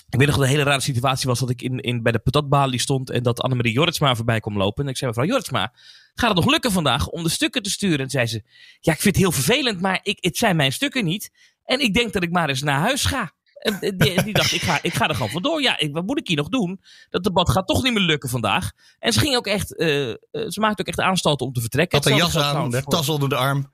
Ik 0.10 0.18
weet 0.18 0.28
nog 0.28 0.36
dat 0.36 0.46
een 0.46 0.52
hele 0.52 0.64
rare 0.64 0.82
situatie 0.82 1.28
was 1.28 1.40
dat 1.40 1.50
ik 1.50 1.62
in, 1.62 1.80
in, 1.80 2.04
bij 2.04 2.12
de 2.12 2.20
patatbalie 2.20 2.80
stond 2.80 3.10
en 3.10 3.24
dat 3.24 3.42
Annemarie 3.42 3.74
Jorritsma 3.74 4.16
voorbij 4.16 4.40
kwam 4.40 4.58
lopen. 4.58 4.84
En 4.84 4.90
ik 4.90 4.98
zei, 4.98 5.10
mevrouw 5.10 5.28
Jorritsma, 5.28 5.74
gaat 6.14 6.30
het 6.30 6.38
nog 6.38 6.52
lukken 6.52 6.72
vandaag 6.72 7.08
om 7.08 7.24
de 7.24 7.30
stukken 7.30 7.64
te 7.64 7.70
sturen? 7.70 8.00
En 8.00 8.10
zei 8.10 8.26
ze, 8.26 8.44
ja, 8.80 8.94
ik 8.94 9.02
vind 9.02 9.16
het 9.16 9.24
heel 9.24 9.32
vervelend, 9.32 9.82
maar 9.82 10.00
ik, 10.04 10.18
het 10.22 10.38
zijn 10.38 10.56
mijn 10.56 10.72
stukken 10.72 11.06
niet. 11.06 11.32
En 11.66 11.80
ik 11.80 11.94
denk 11.94 12.14
dat 12.14 12.24
ik 12.24 12.32
maar 12.32 12.50
eens 12.50 12.62
naar 12.62 12.80
huis 12.80 13.06
ga. 13.06 13.32
En 13.60 13.80
die, 13.80 14.24
die 14.24 14.34
dacht, 14.34 14.52
ik 14.52 14.62
ga, 14.62 14.80
ik 14.82 14.94
ga 14.94 15.08
er 15.08 15.16
gewoon 15.16 15.30
vandoor. 15.30 15.62
Ja, 15.62 15.80
ik, 15.80 15.94
wat 15.94 16.06
moet 16.06 16.20
ik 16.20 16.28
hier 16.28 16.38
nog 16.38 16.50
doen? 16.50 16.82
Dat 17.10 17.24
debat 17.24 17.50
gaat 17.50 17.68
toch 17.68 17.84
niet 17.84 17.94
meer 17.94 18.04
lukken 18.04 18.30
vandaag. 18.30 18.72
En 19.00 19.14
ze 19.14 19.20
ging 19.20 19.36
ook 19.36 19.48
echt, 19.48 19.72
uh, 19.72 19.88
ze 20.32 20.58
maakte 20.60 20.82
ook 20.82 20.88
echt 20.88 21.00
aanstalten 21.00 21.46
om 21.46 21.54
te 21.54 21.62
vertrekken. 21.62 21.98
Had 21.98 22.08
een 22.08 22.16
jas 22.16 22.38
aan, 22.38 22.72
tas 22.84 23.10
onder 23.10 23.30
de 23.30 23.36
arm. 23.36 23.74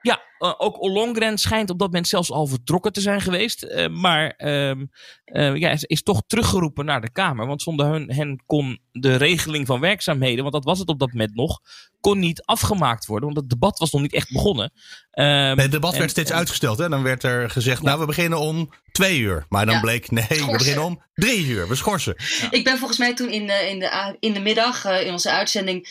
Ja, 0.00 0.22
uh, 0.42 0.54
ook 0.58 0.80
Ollongren 0.80 1.38
schijnt 1.38 1.70
op 1.70 1.78
dat 1.78 1.88
moment 1.88 2.08
zelfs 2.08 2.30
al 2.30 2.46
vertrokken 2.46 2.92
te 2.92 3.00
zijn 3.00 3.20
geweest. 3.20 3.64
Uh, 3.64 3.88
maar 3.88 4.34
uh, 4.38 5.56
ja, 5.56 5.70
is, 5.70 5.84
is, 5.84 6.02
toch 6.02 6.22
teruggeroepen 6.26 6.84
naar 6.84 7.00
de 7.00 7.12
Kamer. 7.12 7.46
Want 7.46 7.62
zonder 7.62 7.86
hen, 7.86 8.12
hen, 8.12 8.42
kon 8.46 8.80
de 8.92 9.16
regeling 9.16 9.66
van 9.66 9.80
werkzaamheden, 9.80 10.40
want 10.40 10.52
dat 10.54 10.64
was 10.64 10.78
het 10.78 10.88
op 10.88 10.98
dat 10.98 11.12
moment 11.12 11.34
nog, 11.34 11.60
kon 12.00 12.18
niet 12.18 12.42
afgemaakt 12.44 13.06
worden. 13.06 13.28
Want 13.28 13.40
het 13.40 13.50
debat 13.50 13.78
was 13.78 13.90
nog 13.90 14.02
niet 14.02 14.14
echt 14.14 14.32
begonnen. 14.32 14.72
Ehm, 15.10 15.58
het 15.58 15.70
debat 15.70 15.96
werd 15.96 16.10
steeds 16.10 16.32
uitgesteld. 16.32 16.78
Hè? 16.78 16.88
Dan 16.88 17.02
werd 17.02 17.22
er 17.22 17.50
gezegd, 17.50 17.82
nou 17.82 18.00
we 18.00 18.06
beginnen 18.06 18.38
om 18.38 18.70
twee 18.92 19.18
uur. 19.18 19.46
Maar 19.48 19.66
dan 19.66 19.80
bleek, 19.80 20.10
nee, 20.10 20.26
we 20.28 20.56
beginnen 20.58 20.84
om 20.84 21.02
drie 21.14 21.46
uur. 21.46 21.68
We 21.68 21.74
schorsen. 21.74 22.16
Ik 22.50 22.64
ben 22.64 22.78
volgens 22.78 22.98
mij 22.98 23.14
toen 23.14 23.30
in 23.30 23.46
de, 23.46 23.68
in 23.70 23.78
de, 23.78 24.16
in 24.20 24.32
de 24.32 24.40
middag 24.40 24.86
uh, 24.86 25.06
in 25.06 25.12
onze 25.12 25.30
uitzending 25.30 25.88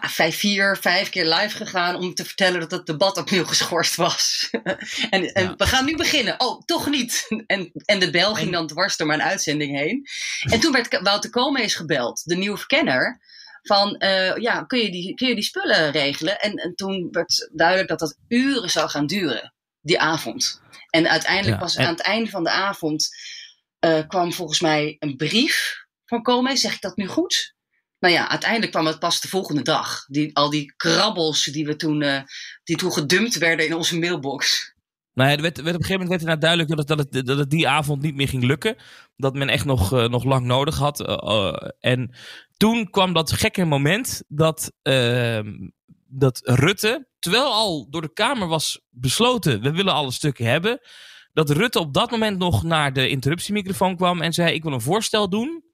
vijf, 0.00 0.36
vier, 0.38 0.76
vijf 0.80 1.08
keer 1.08 1.24
live 1.24 1.56
gegaan 1.56 1.96
om 1.96 2.14
te 2.14 2.24
vertellen 2.24 2.60
dat 2.60 2.70
het 2.70 2.86
debat 2.86 3.16
opnieuw 3.16 3.44
geschorst 3.60 3.94
was. 3.94 4.50
en, 5.10 5.32
en 5.32 5.56
we 5.56 5.66
gaan 5.66 5.84
nu 5.84 5.96
beginnen. 5.96 6.40
Oh, 6.40 6.62
toch 6.64 6.88
niet. 6.88 7.24
En, 7.46 7.72
en 7.84 7.98
de 7.98 8.10
bel 8.10 8.34
ging 8.34 8.52
dan 8.52 8.66
dwars 8.66 8.96
door 8.96 9.06
mijn 9.06 9.22
uitzending 9.22 9.76
heen. 9.78 10.06
En 10.40 10.60
toen 10.60 10.72
werd 10.72 11.00
Wouter 11.02 11.30
Koolmees 11.30 11.74
gebeld, 11.74 12.22
de 12.24 12.36
nieuwe 12.36 12.56
verkenner 12.56 13.20
van 13.62 13.94
uh, 13.98 14.36
ja, 14.36 14.64
kun 14.64 14.78
je, 14.78 14.90
die, 14.90 15.14
kun 15.14 15.28
je 15.28 15.34
die 15.34 15.44
spullen 15.44 15.90
regelen? 15.90 16.40
En, 16.40 16.54
en, 16.54 16.74
toen 16.74 17.08
werd 17.10 17.50
duidelijk 17.52 17.88
dat 17.88 17.98
dat 17.98 18.18
uren 18.28 18.70
zou 18.70 18.88
gaan 18.88 19.06
duren, 19.06 19.54
die 19.80 20.00
avond. 20.00 20.60
En 20.90 21.08
uiteindelijk 21.08 21.60
was 21.60 21.78
aan 21.78 21.86
het 21.86 22.00
einde 22.00 22.30
van 22.30 22.44
de 22.44 22.50
avond 22.50 23.08
uh, 23.80 24.00
kwam 24.06 24.32
volgens 24.32 24.60
mij 24.60 24.96
een 24.98 25.16
brief 25.16 25.84
van 26.04 26.22
Koolmees. 26.22 26.60
Zeg 26.60 26.74
ik 26.74 26.80
dat 26.80 26.96
nu 26.96 27.06
goed? 27.06 27.55
Nou 27.98 28.14
ja, 28.14 28.28
uiteindelijk 28.28 28.72
kwam 28.72 28.86
het 28.86 28.98
pas 28.98 29.20
de 29.20 29.28
volgende 29.28 29.62
dag. 29.62 30.04
Die, 30.06 30.36
al 30.36 30.50
die 30.50 30.74
krabbels 30.76 31.44
die, 31.44 31.66
we 31.66 31.76
toen, 31.76 32.02
uh, 32.02 32.20
die 32.64 32.76
toen 32.76 32.92
gedumpt 32.92 33.38
werden 33.38 33.66
in 33.66 33.74
onze 33.74 33.98
mailbox. 33.98 34.74
Nou 35.12 35.30
ja, 35.30 35.40
werd, 35.40 35.56
werd 35.56 35.74
op 35.74 35.80
een 35.80 35.86
gegeven 35.86 36.02
moment 36.02 36.22
werd 36.22 36.32
het 36.32 36.40
duidelijk 36.40 36.76
dat 36.76 36.98
het, 36.98 37.12
dat, 37.12 37.26
dat 37.26 37.38
het 37.38 37.50
die 37.50 37.68
avond 37.68 38.02
niet 38.02 38.14
meer 38.14 38.28
ging 38.28 38.42
lukken. 38.42 38.76
Dat 39.16 39.34
men 39.34 39.48
echt 39.48 39.64
nog, 39.64 39.92
uh, 39.92 40.08
nog 40.08 40.24
lang 40.24 40.46
nodig 40.46 40.78
had. 40.78 41.00
Uh, 41.00 41.54
en 41.80 42.14
toen 42.56 42.90
kwam 42.90 43.12
dat 43.12 43.32
gekke 43.32 43.64
moment 43.64 44.22
dat, 44.28 44.72
ehm, 44.82 45.52
dat 46.06 46.40
Rutte, 46.44 47.08
terwijl 47.18 47.44
al 47.44 47.90
door 47.90 48.02
de 48.02 48.12
Kamer 48.12 48.48
was 48.48 48.80
besloten, 48.90 49.60
we 49.60 49.70
willen 49.70 49.92
alle 49.92 50.12
stukken 50.12 50.46
hebben. 50.46 50.80
Dat 51.32 51.50
Rutte 51.50 51.78
op 51.78 51.94
dat 51.94 52.10
moment 52.10 52.38
nog 52.38 52.62
naar 52.62 52.92
de 52.92 53.08
interruptiemicrofoon 53.08 53.96
kwam 53.96 54.22
en 54.22 54.32
zei: 54.32 54.54
Ik 54.54 54.62
wil 54.62 54.72
een 54.72 54.80
voorstel 54.80 55.28
doen. 55.28 55.64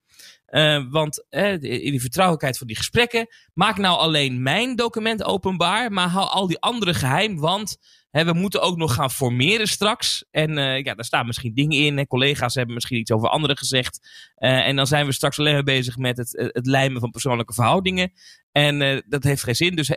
Uh, 0.52 0.84
want 0.90 1.26
uh, 1.30 1.52
in 1.52 1.90
die 1.90 2.00
vertrouwelijkheid 2.00 2.58
van 2.58 2.66
die 2.66 2.76
gesprekken, 2.76 3.26
maak 3.54 3.78
nou 3.78 3.98
alleen 3.98 4.42
mijn 4.42 4.76
document 4.76 5.24
openbaar, 5.24 5.92
maar 5.92 6.08
hou 6.08 6.28
al 6.28 6.46
die 6.46 6.58
andere 6.58 6.94
geheim, 6.94 7.40
want 7.40 7.76
we 8.10 8.32
moeten 8.32 8.62
ook 8.62 8.76
nog 8.76 8.94
gaan 8.94 9.10
formeren 9.10 9.66
straks. 9.66 10.24
En 10.30 10.50
uh, 10.50 10.82
ja, 10.82 10.94
daar 10.94 11.04
staan 11.04 11.26
misschien 11.26 11.54
dingen 11.54 11.78
in. 11.78 11.96
Hè. 11.96 12.06
Collega's 12.06 12.54
hebben 12.54 12.74
misschien 12.74 12.98
iets 12.98 13.10
over 13.10 13.28
anderen 13.28 13.56
gezegd. 13.56 14.08
en 14.34 14.76
dan 14.76 14.86
zijn 14.86 15.06
we 15.06 15.12
straks 15.12 15.38
alleen 15.38 15.52
maar 15.52 15.62
bezig 15.62 15.96
met 15.96 16.16
het, 16.16 16.50
het 16.52 16.66
lijmen 16.66 17.00
van 17.00 17.10
persoonlijke 17.10 17.54
verhoudingen. 17.54 18.12
En 18.52 19.02
dat 19.08 19.22
heeft 19.22 19.42
geen 19.42 19.54
zin. 19.54 19.76
Dus 19.76 19.90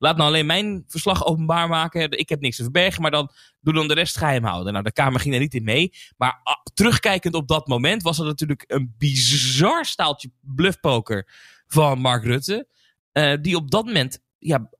laat 0.00 0.16
nou 0.16 0.28
alleen 0.28 0.46
mijn 0.46 0.84
verslag 0.86 1.26
openbaar 1.26 1.68
maken. 1.68 2.10
Ik 2.10 2.28
heb 2.28 2.40
niks 2.40 2.56
te 2.56 2.62
verbergen, 2.62 3.02
maar 3.02 3.10
dan 3.10 3.30
doe 3.60 3.74
dan 3.74 3.88
de 3.88 3.94
rest 3.94 4.16
geheim 4.16 4.44
houden. 4.44 4.72
Nou, 4.72 4.84
de 4.84 4.92
Kamer 4.92 5.20
ging 5.20 5.34
er 5.34 5.40
niet 5.40 5.54
in 5.54 5.64
mee. 5.64 5.92
Maar 6.16 6.40
ah, 6.42 6.54
terugkijkend 6.74 7.34
op 7.34 7.48
dat 7.48 7.66
moment 7.66 8.02
was 8.02 8.18
het 8.18 8.26
natuurlijk 8.26 8.64
een 8.66 8.94
bizar 8.98 9.84
staaltje 9.84 10.30
bluffpoker 10.40 11.28
van 11.66 11.98
Mark 11.98 12.24
Rutte. 12.24 12.68
Uh, 13.12 13.34
die 13.40 13.56
op 13.56 13.70
dat 13.70 13.84
moment, 13.84 14.20
ja, 14.38 14.70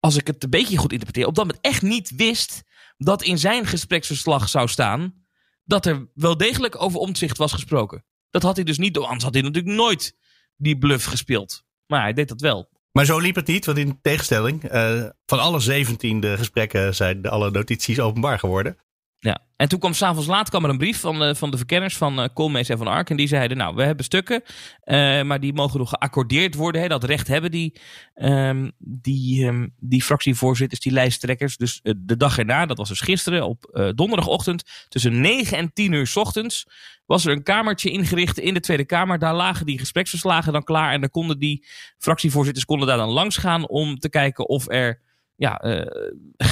als 0.00 0.16
ik 0.16 0.26
het 0.26 0.44
een 0.44 0.50
beetje 0.50 0.76
goed 0.76 0.92
interpreteer, 0.92 1.26
op 1.26 1.34
dat 1.34 1.46
moment 1.46 1.64
echt 1.64 1.82
niet 1.82 2.10
wist 2.16 2.62
dat 2.96 3.22
in 3.22 3.38
zijn 3.38 3.66
gespreksverslag 3.66 4.48
zou 4.48 4.68
staan 4.68 5.26
dat 5.64 5.86
er 5.86 6.08
wel 6.14 6.36
degelijk 6.36 6.82
over 6.82 7.00
omzicht 7.00 7.36
was 7.36 7.52
gesproken. 7.52 8.04
Dat 8.30 8.42
had 8.42 8.56
hij 8.56 8.64
dus 8.64 8.78
niet, 8.78 8.98
anders 8.98 9.24
had 9.24 9.34
hij 9.34 9.42
natuurlijk 9.42 9.74
nooit 9.74 10.16
die 10.56 10.78
bluff 10.78 11.04
gespeeld. 11.04 11.64
Maar 11.86 12.02
hij 12.02 12.12
deed 12.12 12.28
dat 12.28 12.40
wel. 12.40 12.68
Maar 12.98 13.06
zo 13.06 13.18
liep 13.18 13.34
het 13.34 13.46
niet, 13.46 13.66
want 13.66 13.78
in 13.78 13.98
tegenstelling, 14.02 14.72
uh, 14.72 15.04
van 15.26 15.40
alle 15.40 15.60
17 15.60 16.24
gesprekken 16.24 16.94
zijn 16.94 17.26
alle 17.26 17.50
notities 17.50 18.00
openbaar 18.00 18.38
geworden. 18.38 18.76
Ja, 19.20 19.38
en 19.56 19.68
toen 19.68 19.78
kwam 19.78 19.94
s'avonds 19.94 20.28
laat 20.28 20.48
kwam 20.48 20.64
er 20.64 20.70
een 20.70 20.78
brief 20.78 21.00
van, 21.00 21.28
uh, 21.28 21.34
van 21.34 21.50
de 21.50 21.56
verkenners 21.56 21.96
van 21.96 22.20
uh, 22.20 22.26
Koolmees 22.34 22.68
en 22.68 22.78
van 22.78 22.86
Ark. 22.86 23.10
En 23.10 23.16
die 23.16 23.28
zeiden, 23.28 23.56
nou, 23.56 23.74
we 23.74 23.82
hebben 23.82 24.04
stukken, 24.04 24.42
uh, 24.84 25.22
maar 25.22 25.40
die 25.40 25.52
mogen 25.52 25.78
nog 25.78 25.88
geaccordeerd 25.88 26.54
worden. 26.54 26.80
Hè, 26.80 26.88
dat 26.88 27.04
recht 27.04 27.28
hebben 27.28 27.50
die, 27.50 27.80
um, 28.14 28.72
die, 28.78 29.46
um, 29.46 29.74
die 29.80 30.02
fractievoorzitters, 30.02 30.80
die 30.80 30.92
lijsttrekkers. 30.92 31.56
Dus 31.56 31.80
de 31.96 32.16
dag 32.16 32.38
erna, 32.38 32.66
dat 32.66 32.78
was 32.78 32.88
dus 32.88 33.00
gisteren, 33.00 33.46
op 33.46 33.92
donderdagochtend, 33.94 34.86
tussen 34.88 35.20
9 35.20 35.56
en 35.56 35.72
10 35.72 35.92
uur 35.92 36.12
ochtends, 36.14 36.66
was 37.06 37.24
er 37.24 37.32
een 37.32 37.42
kamertje 37.42 37.90
ingericht 37.90 38.38
in 38.38 38.54
de 38.54 38.60
Tweede 38.60 38.84
Kamer. 38.84 39.18
Daar 39.18 39.34
lagen 39.34 39.66
die 39.66 39.78
gespreksverslagen 39.78 40.52
dan 40.52 40.64
klaar. 40.64 40.92
En 40.92 41.00
dan 41.00 41.10
konden 41.10 41.38
die 41.38 41.66
fractievoorzitters 41.98 42.64
konden 42.64 42.88
daar 42.88 42.96
dan 42.96 43.08
langs 43.08 43.36
gaan 43.36 43.68
om 43.68 43.98
te 43.98 44.08
kijken 44.08 44.48
of 44.48 44.68
er 44.68 45.00
ja, 45.38 45.64
uh, 45.64 45.86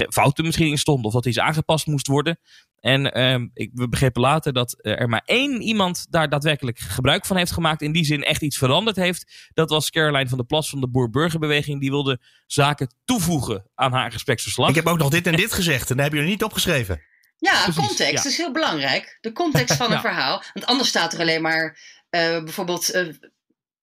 fouten 0.09 0.45
misschien 0.45 0.71
in 0.71 0.79
stonden. 0.79 1.05
Of 1.05 1.13
dat 1.13 1.27
iets 1.27 1.39
aangepast 1.39 1.87
moest 1.87 2.07
worden. 2.07 2.39
En 2.81 3.19
uh, 3.19 3.49
ik, 3.55 3.71
we 3.75 3.89
begrepen 3.89 4.21
later 4.21 4.53
dat 4.53 4.77
er 4.81 5.09
maar 5.09 5.23
één 5.25 5.63
iemand 5.63 6.07
daar 6.11 6.29
daadwerkelijk 6.29 6.79
gebruik 6.79 7.27
van 7.27 7.37
heeft 7.37 7.53
gemaakt. 7.53 7.83
In 7.83 7.93
die 7.93 8.05
zin 8.05 8.23
echt 8.23 8.43
iets 8.43 8.59
veranderd 8.59 8.97
heeft. 8.97 9.51
Dat 9.55 9.71
was 9.71 9.91
Caroline 9.91 10.29
van 10.29 10.39
der 10.39 10.47
Plas 10.47 10.71
van 10.71 10.81
de 10.81 10.89
Boer-Burgerbeweging. 10.89 11.81
Die 11.81 11.91
wilde 11.91 12.21
zaken 12.47 12.95
toevoegen 13.05 13.65
aan 13.75 13.93
haar 13.93 14.13
gespreksverslag. 14.13 14.69
Ik 14.69 14.75
heb 14.75 14.87
ook 14.87 14.99
nog 14.99 15.11
dit 15.11 15.27
en 15.27 15.37
dit 15.37 15.53
gezegd. 15.53 15.91
En 15.91 15.97
dat 15.97 16.05
heb 16.05 16.15
je 16.15 16.21
er 16.21 16.27
niet 16.27 16.45
opgeschreven. 16.45 17.03
Ja, 17.37 17.63
Precies, 17.63 17.87
context 17.87 18.25
ja. 18.25 18.31
is 18.31 18.37
heel 18.37 18.53
belangrijk. 18.53 19.19
De 19.21 19.33
context 19.33 19.77
van 19.77 19.87
een 19.91 19.93
ja. 19.93 20.01
verhaal. 20.01 20.43
Want 20.53 20.67
anders 20.67 20.89
staat 20.89 21.13
er 21.13 21.21
alleen 21.21 21.43
maar 21.43 21.79
uh, 22.11 22.43
bijvoorbeeld 22.43 22.95
uh, 22.95 23.15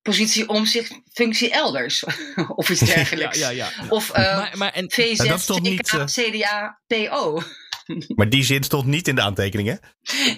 positie, 0.03 0.49
omzicht, 0.49 1.01
functie 1.11 1.51
elders. 1.51 2.03
of 2.55 2.69
iets 2.69 2.79
dergelijks. 2.79 3.39
ja, 3.39 3.49
ja, 3.49 3.69
ja. 3.77 3.87
Of 3.89 4.09
uh, 4.09 4.15
maar, 4.15 4.53
maar, 4.57 4.71
en, 4.73 4.91
VZ, 4.91 5.45
CK, 5.45 5.61
niet, 5.61 6.05
CDA, 6.05 6.81
PO. 6.87 7.41
maar 8.15 8.29
die 8.29 8.43
zin 8.43 8.63
stond 8.63 8.85
niet 8.85 9.07
in 9.07 9.15
de 9.15 9.21
aantekeningen? 9.21 9.79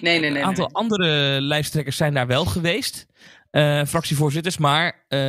nee, 0.00 0.20
nee. 0.20 0.30
Een 0.30 0.44
aantal 0.46 0.66
nee. 0.66 0.74
andere 0.74 1.40
lijsttrekkers 1.40 1.96
zijn 1.96 2.14
daar 2.14 2.26
wel 2.26 2.44
geweest. 2.44 3.06
Uh, 3.50 3.84
fractievoorzitters. 3.84 4.58
Maar 4.58 4.86
uh, 5.08 5.20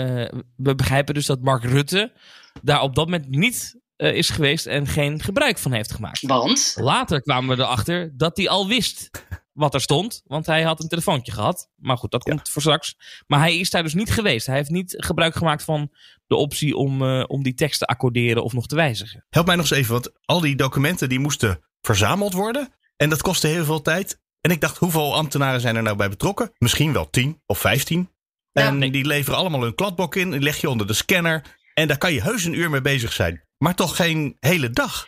we 0.56 0.76
begrijpen 0.76 1.14
dus 1.14 1.26
dat 1.26 1.42
Mark 1.42 1.64
Rutte 1.64 2.14
daar 2.62 2.82
op 2.82 2.96
dat 2.96 3.06
moment 3.06 3.30
niet 3.30 3.80
uh, 3.98 4.14
is 4.14 4.30
geweest 4.30 4.66
en 4.66 4.88
geen 4.88 5.24
gebruik 5.24 5.58
van 5.58 5.72
heeft 5.72 5.92
gemaakt. 5.92 6.22
Want? 6.22 6.76
Later 6.80 7.22
kwamen 7.22 7.58
we 7.58 7.64
erachter 7.64 8.12
dat 8.18 8.38
hij 8.38 8.50
al 8.50 8.68
wist 8.68 9.10
wat 9.58 9.74
er 9.74 9.82
stond, 9.82 10.22
want 10.26 10.46
hij 10.46 10.64
had 10.64 10.84
een 10.84 10.90
telefoontje 10.90 11.32
gehad. 11.32 11.70
Maar 11.76 11.98
goed, 11.98 12.12
dat 12.12 12.24
komt 12.24 12.50
voor 12.50 12.62
straks. 12.62 12.96
Maar 13.28 13.40
hij 13.40 13.58
is 13.58 13.70
daar 13.70 13.84
dus 13.84 13.94
niet 13.94 14.12
geweest. 14.12 14.48
Hij 14.48 14.56
heeft 14.56 14.70
niet 14.70 14.96
gebruik 14.98 15.36
gemaakt 15.36 15.64
van 15.64 15.92
de 16.28 16.36
optie 16.36 16.76
om, 16.76 17.02
uh, 17.02 17.24
om 17.28 17.44
die 17.44 17.54
tekst 17.54 17.80
te 17.80 17.86
accorderen 17.86 18.44
of 18.44 18.54
nog 18.54 18.68
te 18.68 18.76
wijzigen. 18.76 19.26
Help 19.30 19.46
mij 19.46 19.56
nog 19.56 19.70
eens 19.70 19.80
even, 19.80 19.94
want 19.94 20.12
al 20.26 20.40
die 20.40 20.56
documenten 20.56 21.10
die 21.10 21.20
moesten 21.20 21.60
verzameld 21.82 22.34
worden. 22.34 22.74
En 22.96 23.10
dat 23.10 23.22
kostte 23.22 23.48
heel 23.48 23.66
veel 23.66 23.82
tijd. 23.82 24.22
En 24.42 24.52
ik 24.52 24.62
dacht, 24.62 24.78
hoeveel 24.78 25.16
ambtenaren 25.16 25.62
zijn 25.62 25.76
er 25.76 25.84
nou 25.84 25.96
bij 25.96 26.10
betrokken? 26.10 26.52
Misschien 26.58 26.94
wel 26.94 27.10
10 27.10 27.42
of 27.46 27.60
15. 27.60 28.10
En 28.52 28.80
die 28.80 29.06
leveren 29.06 29.40
allemaal 29.40 29.62
hun 29.62 29.76
kladblok 29.76 30.16
in, 30.16 30.32
die 30.32 30.40
leg 30.40 30.62
je 30.62 30.70
onder 30.70 30.88
de 30.88 30.94
scanner. 30.94 31.44
En 31.74 31.88
daar 31.88 31.98
kan 31.98 32.14
je 32.14 32.22
heus 32.22 32.44
een 32.44 32.54
uur 32.54 32.70
mee 32.70 32.82
bezig 32.82 33.14
zijn. 33.14 33.44
Maar 33.58 33.76
toch 33.76 33.96
geen 33.96 34.38
hele 34.40 34.70
dag. 34.70 35.08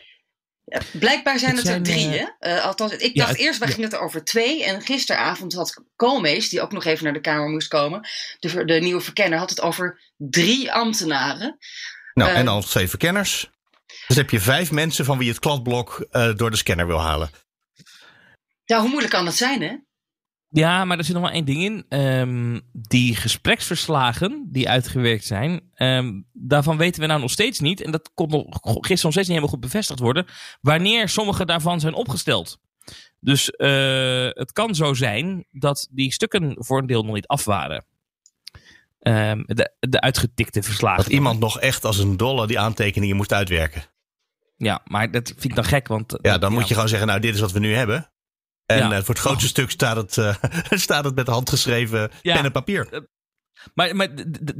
Blijkbaar 0.91 1.39
zijn 1.39 1.55
het, 1.55 1.67
er 1.67 1.83
drie. 1.83 2.07
Uh, 2.07 2.27
uh, 2.39 2.65
althans, 2.65 2.91
ik 2.91 3.15
dacht 3.15 3.37
eerst, 3.37 3.59
ja. 3.59 3.65
gingen 3.65 3.89
het 3.89 3.99
over 3.99 4.23
twee. 4.23 4.63
En 4.63 4.81
gisteravond 4.81 5.53
had 5.53 5.83
Koolmees, 5.95 6.49
die 6.49 6.61
ook 6.61 6.71
nog 6.71 6.85
even 6.85 7.03
naar 7.03 7.13
de 7.13 7.21
Kamer 7.21 7.49
moest 7.49 7.67
komen, 7.67 8.07
de, 8.39 8.65
de 8.65 8.79
nieuwe 8.79 9.01
verkenner, 9.01 9.39
had 9.39 9.49
het 9.49 9.61
over 9.61 10.01
drie 10.17 10.71
ambtenaren. 10.71 11.57
Nou, 12.13 12.31
uh, 12.31 12.37
en 12.37 12.45
dan 12.45 12.61
twee 12.61 12.89
verkenners. 12.89 13.49
Dus 14.07 14.17
heb 14.17 14.29
je 14.29 14.39
vijf 14.39 14.71
mensen 14.71 15.05
van 15.05 15.17
wie 15.17 15.29
het 15.29 15.39
kladblok 15.39 16.07
door 16.35 16.51
de 16.51 16.57
scanner 16.57 16.87
wil 16.87 17.01
halen. 17.01 17.29
Ja, 18.63 18.79
hoe 18.79 18.89
moeilijk 18.89 19.13
kan 19.13 19.25
dat 19.25 19.35
zijn, 19.35 19.61
hè? 19.61 19.75
Ja, 20.51 20.85
maar 20.85 20.97
er 20.97 21.03
zit 21.03 21.13
nog 21.13 21.23
wel 21.23 21.31
één 21.31 21.45
ding 21.45 21.63
in. 21.63 21.99
Um, 21.99 22.61
die 22.71 23.15
gespreksverslagen 23.15 24.47
die 24.51 24.69
uitgewerkt 24.69 25.25
zijn, 25.25 25.61
um, 25.75 26.25
daarvan 26.33 26.77
weten 26.77 27.01
we 27.01 27.07
nou 27.07 27.19
nog 27.19 27.31
steeds 27.31 27.59
niet. 27.59 27.81
En 27.81 27.91
dat 27.91 28.11
kon 28.13 28.29
nog, 28.29 28.59
gisteren 28.61 28.87
nog 28.89 29.11
steeds 29.11 29.15
niet 29.15 29.27
helemaal 29.27 29.49
goed 29.49 29.59
bevestigd 29.59 29.99
worden. 29.99 30.25
Wanneer 30.61 31.09
sommige 31.09 31.45
daarvan 31.45 31.79
zijn 31.79 31.93
opgesteld. 31.93 32.59
Dus 33.19 33.53
uh, 33.57 34.29
het 34.29 34.51
kan 34.53 34.75
zo 34.75 34.93
zijn 34.93 35.45
dat 35.51 35.87
die 35.91 36.13
stukken 36.13 36.55
voor 36.57 36.79
een 36.79 36.87
deel 36.87 37.03
nog 37.03 37.15
niet 37.15 37.27
af 37.27 37.45
waren. 37.45 37.85
Um, 38.99 39.43
de, 39.45 39.73
de 39.79 40.01
uitgetikte 40.01 40.63
verslagen. 40.63 41.03
Dat 41.03 41.13
iemand 41.13 41.39
nog 41.39 41.59
echt 41.59 41.85
als 41.85 41.97
een 41.97 42.17
dolle 42.17 42.47
die 42.47 42.59
aantekeningen 42.59 43.15
moest 43.15 43.33
uitwerken. 43.33 43.83
Ja, 44.57 44.81
maar 44.85 45.11
dat 45.11 45.27
vind 45.27 45.43
ik 45.45 45.55
dan 45.55 45.63
gek. 45.63 45.87
Want, 45.87 46.17
ja, 46.21 46.37
dan 46.37 46.51
moet 46.51 46.67
je 46.67 46.73
gewoon 46.73 46.89
zeggen, 46.89 47.07
nou 47.07 47.19
dit 47.19 47.33
is 47.33 47.39
wat 47.39 47.51
we 47.51 47.59
nu 47.59 47.73
hebben. 47.73 48.11
En 48.69 48.77
ja. 48.77 48.91
uh, 48.91 48.97
voor 48.97 49.15
het 49.15 49.23
grootste 49.23 49.45
oh. 49.45 49.49
stuk 49.49 49.69
staat 49.69 49.95
het, 49.95 50.17
uh, 50.17 50.35
staat 50.85 51.05
het 51.05 51.15
met 51.15 51.27
handgeschreven 51.27 52.11
ja. 52.21 52.35
pen 52.35 52.45
en 52.45 52.51
papier. 52.51 53.07
Maar, 53.73 53.95
maar 53.95 54.09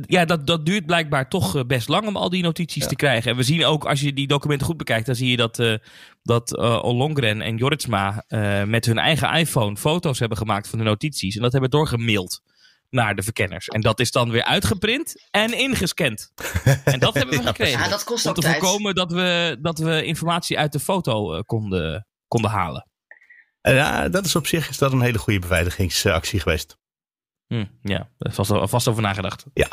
ja, 0.05 0.25
dat, 0.25 0.47
dat 0.47 0.65
duurt 0.65 0.85
blijkbaar 0.85 1.29
toch 1.29 1.65
best 1.65 1.87
lang 1.87 2.07
om 2.07 2.15
al 2.15 2.29
die 2.29 2.43
notities 2.43 2.83
ja. 2.83 2.89
te 2.89 2.95
krijgen. 2.95 3.31
En 3.31 3.37
we 3.37 3.43
zien 3.43 3.65
ook, 3.65 3.85
als 3.85 4.01
je 4.01 4.13
die 4.13 4.27
documenten 4.27 4.67
goed 4.67 4.77
bekijkt, 4.77 5.05
dan 5.05 5.15
zie 5.15 5.29
je 5.29 5.37
dat, 5.37 5.59
uh, 5.59 5.75
dat 6.23 6.57
uh, 6.57 6.83
Ollongren 6.83 7.41
en 7.41 7.57
Joritsma 7.57 8.23
uh, 8.27 8.63
met 8.63 8.85
hun 8.85 8.97
eigen 8.97 9.33
iPhone 9.33 9.77
foto's 9.77 10.19
hebben 10.19 10.37
gemaakt 10.37 10.67
van 10.67 10.79
de 10.79 10.85
notities. 10.85 11.35
En 11.35 11.41
dat 11.41 11.51
hebben 11.51 11.69
doorgemaild 11.69 12.41
naar 12.89 13.15
de 13.15 13.23
verkenners. 13.23 13.67
En 13.67 13.81
dat 13.81 13.99
is 13.99 14.11
dan 14.11 14.29
weer 14.29 14.43
uitgeprint 14.43 15.27
en 15.31 15.57
ingescand. 15.57 16.31
en 16.83 16.99
dat 16.99 17.13
hebben 17.13 17.37
we 17.37 17.45
gekregen. 17.45 17.79
Ja, 17.79 17.87
dat 17.87 18.03
kost 18.03 18.25
om 18.25 18.29
ook 18.29 18.35
te 18.35 18.41
tijd. 18.41 18.57
voorkomen 18.57 18.95
dat 18.95 19.11
we, 19.11 19.57
dat 19.61 19.79
we 19.79 20.03
informatie 20.03 20.57
uit 20.57 20.71
de 20.71 20.79
foto 20.79 21.41
konden, 21.41 22.07
konden 22.27 22.51
halen. 22.51 22.88
Ja, 23.61 24.09
dat 24.09 24.25
is 24.25 24.35
op 24.35 24.47
zich 24.47 24.69
is 24.69 24.77
dat 24.77 24.91
een 24.91 25.01
hele 25.01 25.17
goede 25.17 25.39
beveiligingsactie 25.39 26.39
geweest. 26.39 26.77
Hm, 27.47 27.65
ja, 27.81 28.09
daar 28.17 28.33
vast, 28.33 28.51
vast 28.69 28.87
over 28.87 29.01
nagedacht. 29.01 29.45
Ja. 29.53 29.67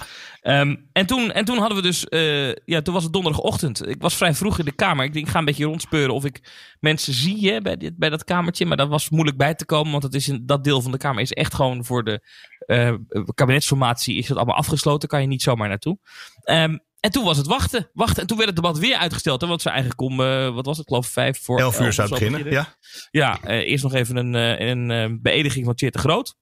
Um, 0.60 0.88
en, 0.92 1.06
toen, 1.06 1.32
en 1.32 1.44
toen 1.44 1.58
hadden 1.58 1.76
we 1.76 1.82
dus, 1.82 2.06
uh, 2.08 2.54
ja, 2.64 2.82
toen 2.82 2.94
was 2.94 3.02
het 3.02 3.12
donderdagochtend. 3.12 3.88
Ik 3.88 4.02
was 4.02 4.14
vrij 4.14 4.34
vroeg 4.34 4.58
in 4.58 4.64
de 4.64 4.72
kamer. 4.72 5.04
Ik 5.04 5.12
denk, 5.12 5.26
ik 5.26 5.32
ga 5.32 5.38
een 5.38 5.44
beetje 5.44 5.64
rondspeuren 5.64 6.14
of 6.14 6.24
ik 6.24 6.40
mensen 6.80 7.12
zie 7.12 7.52
hè, 7.52 7.60
bij, 7.60 7.76
dit, 7.76 7.96
bij 7.96 8.10
dat 8.10 8.24
kamertje. 8.24 8.66
Maar 8.66 8.76
dat 8.76 8.88
was 8.88 9.10
moeilijk 9.10 9.36
bij 9.36 9.54
te 9.54 9.64
komen, 9.64 9.90
want 9.90 10.02
het 10.02 10.14
is 10.14 10.28
in, 10.28 10.46
dat 10.46 10.64
deel 10.64 10.82
van 10.82 10.90
de 10.90 10.98
kamer 10.98 11.22
is 11.22 11.32
echt 11.32 11.54
gewoon 11.54 11.84
voor 11.84 12.04
de 12.04 12.20
uh, 12.66 12.94
kabinetsformatie. 13.34 14.16
Is 14.16 14.28
het 14.28 14.36
allemaal 14.36 14.56
afgesloten, 14.56 15.08
kan 15.08 15.20
je 15.20 15.26
niet 15.26 15.42
zomaar 15.42 15.68
naartoe. 15.68 15.98
Um, 16.44 16.80
en 17.06 17.12
toen 17.12 17.24
was 17.24 17.36
het 17.36 17.46
wachten. 17.46 17.90
wachten. 17.92 18.20
En 18.20 18.26
toen 18.26 18.36
werd 18.36 18.48
het 18.48 18.56
debat 18.56 18.78
weer 18.78 18.96
uitgesteld. 18.96 19.40
Hè, 19.40 19.46
want 19.46 19.62
ze 19.62 19.68
eigenlijk 19.68 20.00
om, 20.00 20.20
uh, 20.20 20.54
wat 20.54 20.66
was 20.66 20.78
het, 20.78 20.86
geloof 20.86 21.06
ik, 21.06 21.12
vijf 21.12 21.42
voor 21.42 21.60
elf 21.60 21.80
uur 21.80 21.92
zou 21.92 22.08
beginnen. 22.08 22.42
beginnen. 22.42 22.76
Ja, 23.10 23.38
ja 23.40 23.50
uh, 23.50 23.70
eerst 23.70 23.82
nog 23.82 23.94
even 23.94 24.16
een, 24.16 24.34
uh, 24.34 24.68
een, 24.68 24.88
een 24.88 25.22
beëdiging 25.22 25.64
van 25.64 25.74
Tjeerd 25.74 25.92
de 25.92 25.98
Groot. 25.98 26.34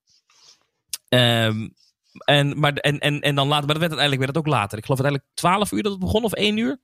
Um, 1.09 1.75
en, 2.25 2.59
maar, 2.59 2.73
en, 2.73 2.99
en, 2.99 3.21
en 3.21 3.35
dan 3.35 3.49
later, 3.49 3.67
maar 3.67 3.75
dat 3.75 3.89
werd 3.89 3.99
uiteindelijk 3.99 4.21
werd 4.21 4.37
het 4.37 4.39
ook 4.39 4.53
later. 4.53 4.79
Ik 4.79 4.85
geloof 4.85 5.01
uiteindelijk 5.01 5.37
12 5.41 5.73
uur 5.73 5.83
dat 5.83 5.93
het 5.93 6.01
begon, 6.01 6.25
of 6.25 6.33
1 6.33 6.57
uur. 6.57 6.79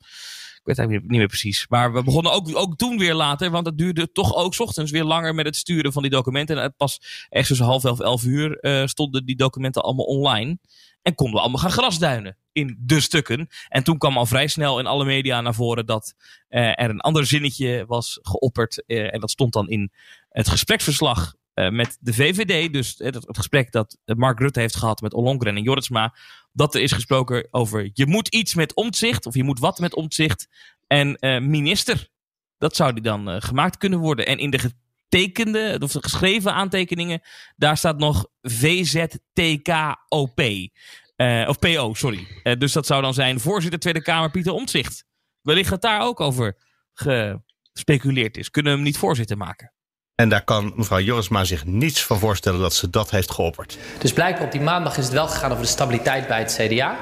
Ik 0.61 0.67
weet 0.67 0.79
eigenlijk 0.79 1.09
niet 1.09 1.19
meer 1.19 1.29
precies. 1.29 1.67
Maar 1.69 1.93
we 1.93 2.03
begonnen 2.03 2.33
ook, 2.33 2.57
ook 2.57 2.77
toen 2.77 2.99
weer 2.99 3.15
later, 3.15 3.51
want 3.51 3.67
het 3.67 3.79
duurde 3.79 4.13
toch 4.13 4.35
ook 4.35 4.55
's 4.55 4.61
ochtends 4.61 4.91
weer 4.91 5.05
langer 5.05 5.35
met 5.35 5.47
het 5.47 5.57
sturen 5.57 5.93
van 5.93 6.03
die 6.03 6.11
documenten. 6.11 6.63
En 6.63 6.75
pas 6.77 7.27
echt 7.29 7.47
tussen 7.47 7.67
half 7.67 7.85
elf, 7.85 8.01
elf 8.01 8.25
uur 8.25 8.59
uh, 8.61 8.87
stonden 8.87 9.25
die 9.27 9.37
documenten 9.37 9.83
allemaal 9.83 10.05
online. 10.05 10.59
En 11.03 11.15
konden 11.15 11.35
we 11.35 11.41
allemaal 11.41 11.61
gaan 11.61 11.71
grasduinen 11.71 12.37
in 12.53 12.77
de 12.81 13.01
stukken. 13.01 13.49
En 13.69 13.85
toen 13.85 13.99
kwam 13.99 14.17
al 14.17 14.27
vrij 14.27 14.47
snel 14.47 14.79
in 14.79 14.87
alle 14.87 15.05
media 15.05 15.41
naar 15.41 15.55
voren 15.55 15.87
dat 15.87 16.15
uh, 16.49 16.69
er 16.69 16.91
een 16.91 17.01
ander 17.01 17.27
zinnetje 17.27 17.85
was 17.87 18.19
geopperd. 18.23 18.83
Uh, 18.87 19.15
en 19.15 19.21
dat 19.21 19.31
stond 19.31 19.53
dan 19.53 19.69
in 19.69 19.93
het 20.29 20.49
gespreksverslag 20.49 21.35
uh, 21.55 21.69
met 21.69 21.97
de 22.01 22.15
VVD. 22.15 22.73
Dus 22.73 22.95
het, 22.99 23.15
het, 23.15 23.37
gesprek 23.37 23.73
dat 23.73 23.99
Mark 24.05 24.39
Rutte 24.39 24.61
heeft 24.61 24.77
gehad 24.77 25.01
met 25.01 25.15
Ollongren 25.15 25.57
en 25.57 25.63
Jorritsma. 25.63 26.15
Dat 26.53 26.75
er 26.75 26.81
is 26.81 26.93
gesproken 26.93 27.49
over 27.51 27.91
je 27.93 28.07
moet 28.07 28.29
iets 28.29 28.55
met 28.55 28.75
omzicht. 28.75 29.27
Of 29.27 29.35
je 29.35 29.45
moet 29.45 29.59
wat 29.59 29.79
met 29.79 29.95
omzicht. 29.95 30.49
En 30.87 31.17
minister. 31.51 32.09
Dat 32.59 32.77
zou 32.77 32.93
die 32.93 33.03
dan 33.03 33.43
gemaakt 33.43 33.77
kunnen 33.77 33.99
worden. 33.99 34.27
En 34.27 34.39
in 34.39 34.51
de 34.51 34.73
getekende, 35.11 35.79
of 35.83 35.93
de 35.93 36.03
geschreven 36.03 36.55
aantekeningen, 36.55 37.21
daar 37.57 37.77
staat 37.77 37.99
nog 37.99 38.27
VZTKOP. 38.43 40.41
Uh, 41.17 41.49
of 41.49 41.59
PO, 41.59 41.95
sorry. 41.95 42.27
Uh, 42.45 42.55
dus 42.59 42.73
dat 42.73 42.87
zou 42.87 43.03
dan 43.03 43.15
zijn 43.15 43.41
voorzitter 43.41 43.81
Tweede 43.81 44.03
Kamer 44.03 44.31
Pieter 44.31 44.53
Omtzigt. 44.53 45.05
Wellicht 45.43 45.71
dat 45.71 45.83
daar 45.83 46.01
ook 46.01 46.21
over 46.21 46.57
gespeculeerd 46.95 48.37
is. 48.37 48.51
Kunnen 48.51 48.73
we 48.73 48.79
hem 48.79 48.87
niet 48.87 48.99
voorzitter 48.99 49.37
maken? 49.37 49.73
En 50.15 50.29
daar 50.29 50.45
kan 50.45 50.73
mevrouw 50.77 51.01
Jorisma 51.01 51.45
zich 51.45 51.65
niets 51.65 52.05
van 52.05 52.19
voorstellen 52.19 52.61
dat 52.61 52.75
ze 52.75 52.91
dat 52.91 53.11
heeft 53.11 53.31
geopperd. 53.31 53.79
Dus 53.99 54.13
blijkbaar 54.13 54.45
op 54.45 54.53
die 54.53 54.61
maandag 54.61 54.97
is 54.99 55.05
het 55.05 55.13
wel 55.13 55.29
gegaan 55.29 55.51
over 55.51 55.63
de 55.63 55.71
stabiliteit 55.71 56.29
bij 56.29 56.39
het 56.39 56.59
CDA. 56.61 56.97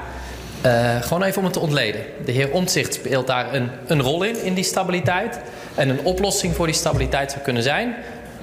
Uh, 0.65 1.01
gewoon 1.01 1.23
even 1.23 1.37
om 1.37 1.43
het 1.43 1.53
te 1.53 1.59
ontleden. 1.59 2.05
De 2.25 2.31
heer 2.31 2.51
Omtzigt 2.51 2.93
speelt 2.93 3.27
daar 3.27 3.53
een, 3.53 3.69
een 3.87 4.01
rol 4.01 4.23
in, 4.23 4.43
in 4.43 4.53
die 4.53 4.63
stabiliteit. 4.63 5.39
En 5.75 5.89
een 5.89 6.03
oplossing 6.03 6.55
voor 6.55 6.65
die 6.65 6.75
stabiliteit 6.75 7.31
zou 7.31 7.43
kunnen 7.43 7.63
zijn... 7.63 7.95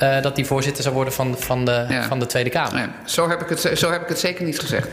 Uh, 0.03 0.23
dat 0.23 0.37
die 0.37 0.47
voorzitter 0.47 0.83
zou 0.83 0.95
worden 0.95 1.13
van, 1.13 1.39
van, 1.39 1.65
de, 1.65 1.87
ja. 1.89 2.07
van 2.07 2.19
de 2.19 2.27
Tweede 2.27 2.51
Kamer. 2.51 2.79
Ja, 2.79 2.95
zo, 3.05 3.29
heb 3.29 3.41
ik 3.41 3.49
het, 3.49 3.79
zo 3.79 3.91
heb 3.91 4.03
ik 4.03 4.09
het 4.09 4.19
zeker 4.19 4.45
niet 4.45 4.59
gezegd. 4.59 4.89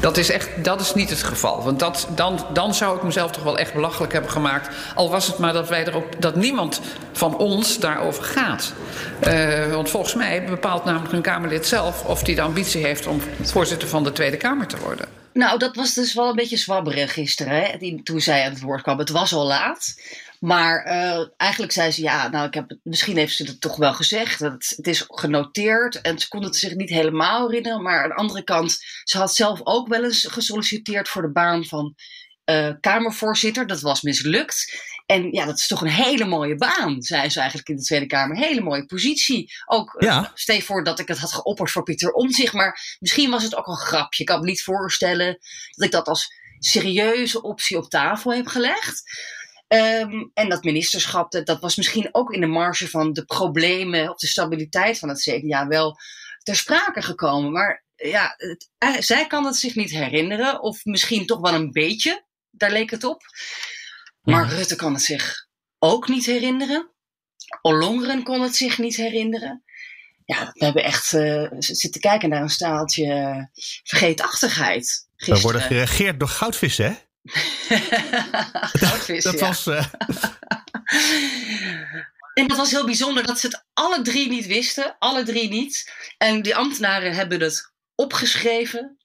Dat 0.00 0.16
is, 0.16 0.30
echt, 0.30 0.64
dat 0.64 0.80
is 0.80 0.94
niet 0.94 1.10
het 1.10 1.22
geval. 1.22 1.62
Want 1.62 1.78
dat, 1.78 2.08
dan, 2.14 2.46
dan 2.52 2.74
zou 2.74 2.96
ik 2.96 3.02
mezelf 3.02 3.30
toch 3.30 3.42
wel 3.42 3.58
echt 3.58 3.74
belachelijk 3.74 4.12
hebben 4.12 4.30
gemaakt. 4.30 4.76
Al 4.94 5.10
was 5.10 5.26
het 5.26 5.38
maar 5.38 5.52
dat, 5.52 5.68
wij 5.68 5.86
er 5.86 5.96
ook, 5.96 6.20
dat 6.22 6.36
niemand 6.36 6.80
van 7.12 7.36
ons 7.36 7.78
daarover 7.78 8.24
gaat. 8.24 8.72
Uh, 9.26 9.72
want 9.72 9.90
volgens 9.90 10.14
mij 10.14 10.44
bepaalt 10.44 10.84
namelijk 10.84 11.12
een 11.12 11.22
Kamerlid 11.22 11.66
zelf... 11.66 12.04
of 12.04 12.26
hij 12.26 12.34
de 12.34 12.40
ambitie 12.40 12.84
heeft 12.84 13.06
om 13.06 13.20
voorzitter 13.42 13.88
van 13.88 14.04
de 14.04 14.12
Tweede 14.12 14.36
Kamer 14.36 14.66
te 14.66 14.76
worden. 14.78 15.06
Nou, 15.32 15.58
dat 15.58 15.76
was 15.76 15.94
dus 15.94 16.14
wel 16.14 16.28
een 16.28 16.36
beetje 16.36 16.56
zwabberig 16.56 17.12
gisteren, 17.12 17.62
hè, 17.62 17.76
die, 17.78 18.02
toen 18.02 18.20
zij 18.20 18.44
aan 18.44 18.50
het 18.52 18.60
woord 18.60 18.82
kwam. 18.82 18.98
Het 18.98 19.10
was 19.10 19.32
al 19.32 19.46
laat. 19.46 19.94
Maar 20.40 20.86
uh, 20.86 21.26
eigenlijk 21.36 21.72
zei 21.72 21.90
ze, 21.90 22.02
ja, 22.02 22.28
nou, 22.28 22.46
ik 22.46 22.54
heb, 22.54 22.76
misschien 22.82 23.16
heeft 23.16 23.36
ze 23.36 23.44
het 23.44 23.60
toch 23.60 23.76
wel 23.76 23.94
gezegd. 23.94 24.40
Het, 24.40 24.72
het 24.76 24.86
is 24.86 25.04
genoteerd 25.06 26.00
en 26.00 26.18
ze 26.18 26.28
kon 26.28 26.42
het 26.42 26.56
zich 26.56 26.74
niet 26.74 26.88
helemaal 26.88 27.48
herinneren. 27.48 27.82
Maar 27.82 28.02
aan 28.02 28.08
de 28.08 28.14
andere 28.14 28.44
kant, 28.44 28.78
ze 29.04 29.18
had 29.18 29.34
zelf 29.34 29.60
ook 29.62 29.88
wel 29.88 30.04
eens 30.04 30.26
gesolliciteerd 30.26 31.08
voor 31.08 31.22
de 31.22 31.32
baan 31.32 31.64
van 31.64 31.94
uh, 32.44 32.70
Kamervoorzitter. 32.80 33.66
Dat 33.66 33.80
was 33.80 34.02
mislukt. 34.02 34.82
En 35.06 35.32
ja, 35.32 35.44
dat 35.44 35.58
is 35.58 35.66
toch 35.66 35.80
een 35.80 35.88
hele 35.88 36.24
mooie 36.24 36.56
baan, 36.56 37.02
zei 37.02 37.28
ze 37.28 37.38
eigenlijk 37.38 37.68
in 37.68 37.76
de 37.76 37.82
Tweede 37.82 38.06
Kamer. 38.06 38.36
Hele 38.36 38.60
mooie 38.60 38.86
positie. 38.86 39.52
Ook, 39.66 39.96
ja. 39.98 40.20
uh, 40.20 40.28
stel 40.34 40.60
voor 40.60 40.84
dat 40.84 40.98
ik 40.98 41.08
het 41.08 41.18
had 41.18 41.32
geopperd 41.32 41.70
voor 41.70 41.82
Pieter 41.82 42.12
Omtzigt. 42.12 42.52
Maar 42.52 42.96
misschien 42.98 43.30
was 43.30 43.42
het 43.42 43.56
ook 43.56 43.66
een 43.66 43.76
grapje. 43.76 44.22
Ik 44.22 44.28
kan 44.28 44.40
me 44.40 44.46
niet 44.46 44.62
voorstellen 44.62 45.38
dat 45.70 45.86
ik 45.86 45.90
dat 45.90 46.08
als 46.08 46.32
serieuze 46.58 47.42
optie 47.42 47.76
op 47.76 47.90
tafel 47.90 48.32
heb 48.32 48.46
gelegd. 48.46 49.02
Um, 49.74 50.30
en 50.34 50.48
dat 50.48 50.64
ministerschap, 50.64 51.30
dat, 51.30 51.46
dat 51.46 51.60
was 51.60 51.76
misschien 51.76 52.08
ook 52.12 52.32
in 52.32 52.40
de 52.40 52.46
marge 52.46 52.88
van 52.88 53.12
de 53.12 53.24
problemen 53.24 54.10
of 54.10 54.18
de 54.18 54.26
stabiliteit 54.26 54.98
van 54.98 55.08
het 55.08 55.20
CDA 55.20 55.66
wel 55.66 55.96
ter 56.42 56.56
sprake 56.56 57.02
gekomen. 57.02 57.52
Maar 57.52 57.84
ja, 57.96 58.34
het, 58.36 58.70
uh, 58.84 58.96
zij 58.98 59.26
kan 59.26 59.44
het 59.44 59.56
zich 59.56 59.74
niet 59.74 59.90
herinneren, 59.90 60.62
of 60.62 60.84
misschien 60.84 61.26
toch 61.26 61.40
wel 61.40 61.54
een 61.54 61.70
beetje, 61.70 62.24
daar 62.50 62.70
leek 62.70 62.90
het 62.90 63.04
op. 63.04 63.22
Maar 64.20 64.50
ja. 64.50 64.56
Rutte 64.56 64.76
kan 64.76 64.92
het 64.92 65.02
zich 65.02 65.46
ook 65.78 66.08
niet 66.08 66.26
herinneren. 66.26 66.90
Ollongren 67.62 68.22
kon 68.22 68.42
het 68.42 68.56
zich 68.56 68.78
niet 68.78 68.96
herinneren. 68.96 69.64
Ja, 70.24 70.50
we 70.52 70.64
hebben 70.64 70.84
echt 70.84 71.12
uh, 71.12 71.46
zitten 71.58 72.00
kijken 72.00 72.28
naar 72.28 72.42
een 72.42 72.48
staaltje 72.48 73.48
vergeetachtigheid. 73.82 75.08
Gisteren. 75.16 75.34
We 75.34 75.42
worden 75.42 75.62
geregeerd 75.62 76.18
door 76.18 76.28
goudvissen, 76.28 76.84
hè? 76.86 76.94
Goudvis, 78.72 79.24
dat 79.24 79.38
ja. 79.38 79.46
was. 79.46 79.66
Uh... 79.66 79.86
En 82.34 82.48
dat 82.48 82.56
was 82.56 82.70
heel 82.70 82.84
bijzonder 82.84 83.26
dat 83.26 83.40
ze 83.40 83.46
het 83.46 83.64
alle 83.72 84.02
drie 84.02 84.28
niet 84.28 84.46
wisten. 84.46 84.96
Alle 84.98 85.22
drie 85.22 85.48
niet. 85.48 85.92
En 86.18 86.42
die 86.42 86.56
ambtenaren 86.56 87.14
hebben 87.14 87.40
het 87.40 87.72
opgeschreven. 87.94 88.98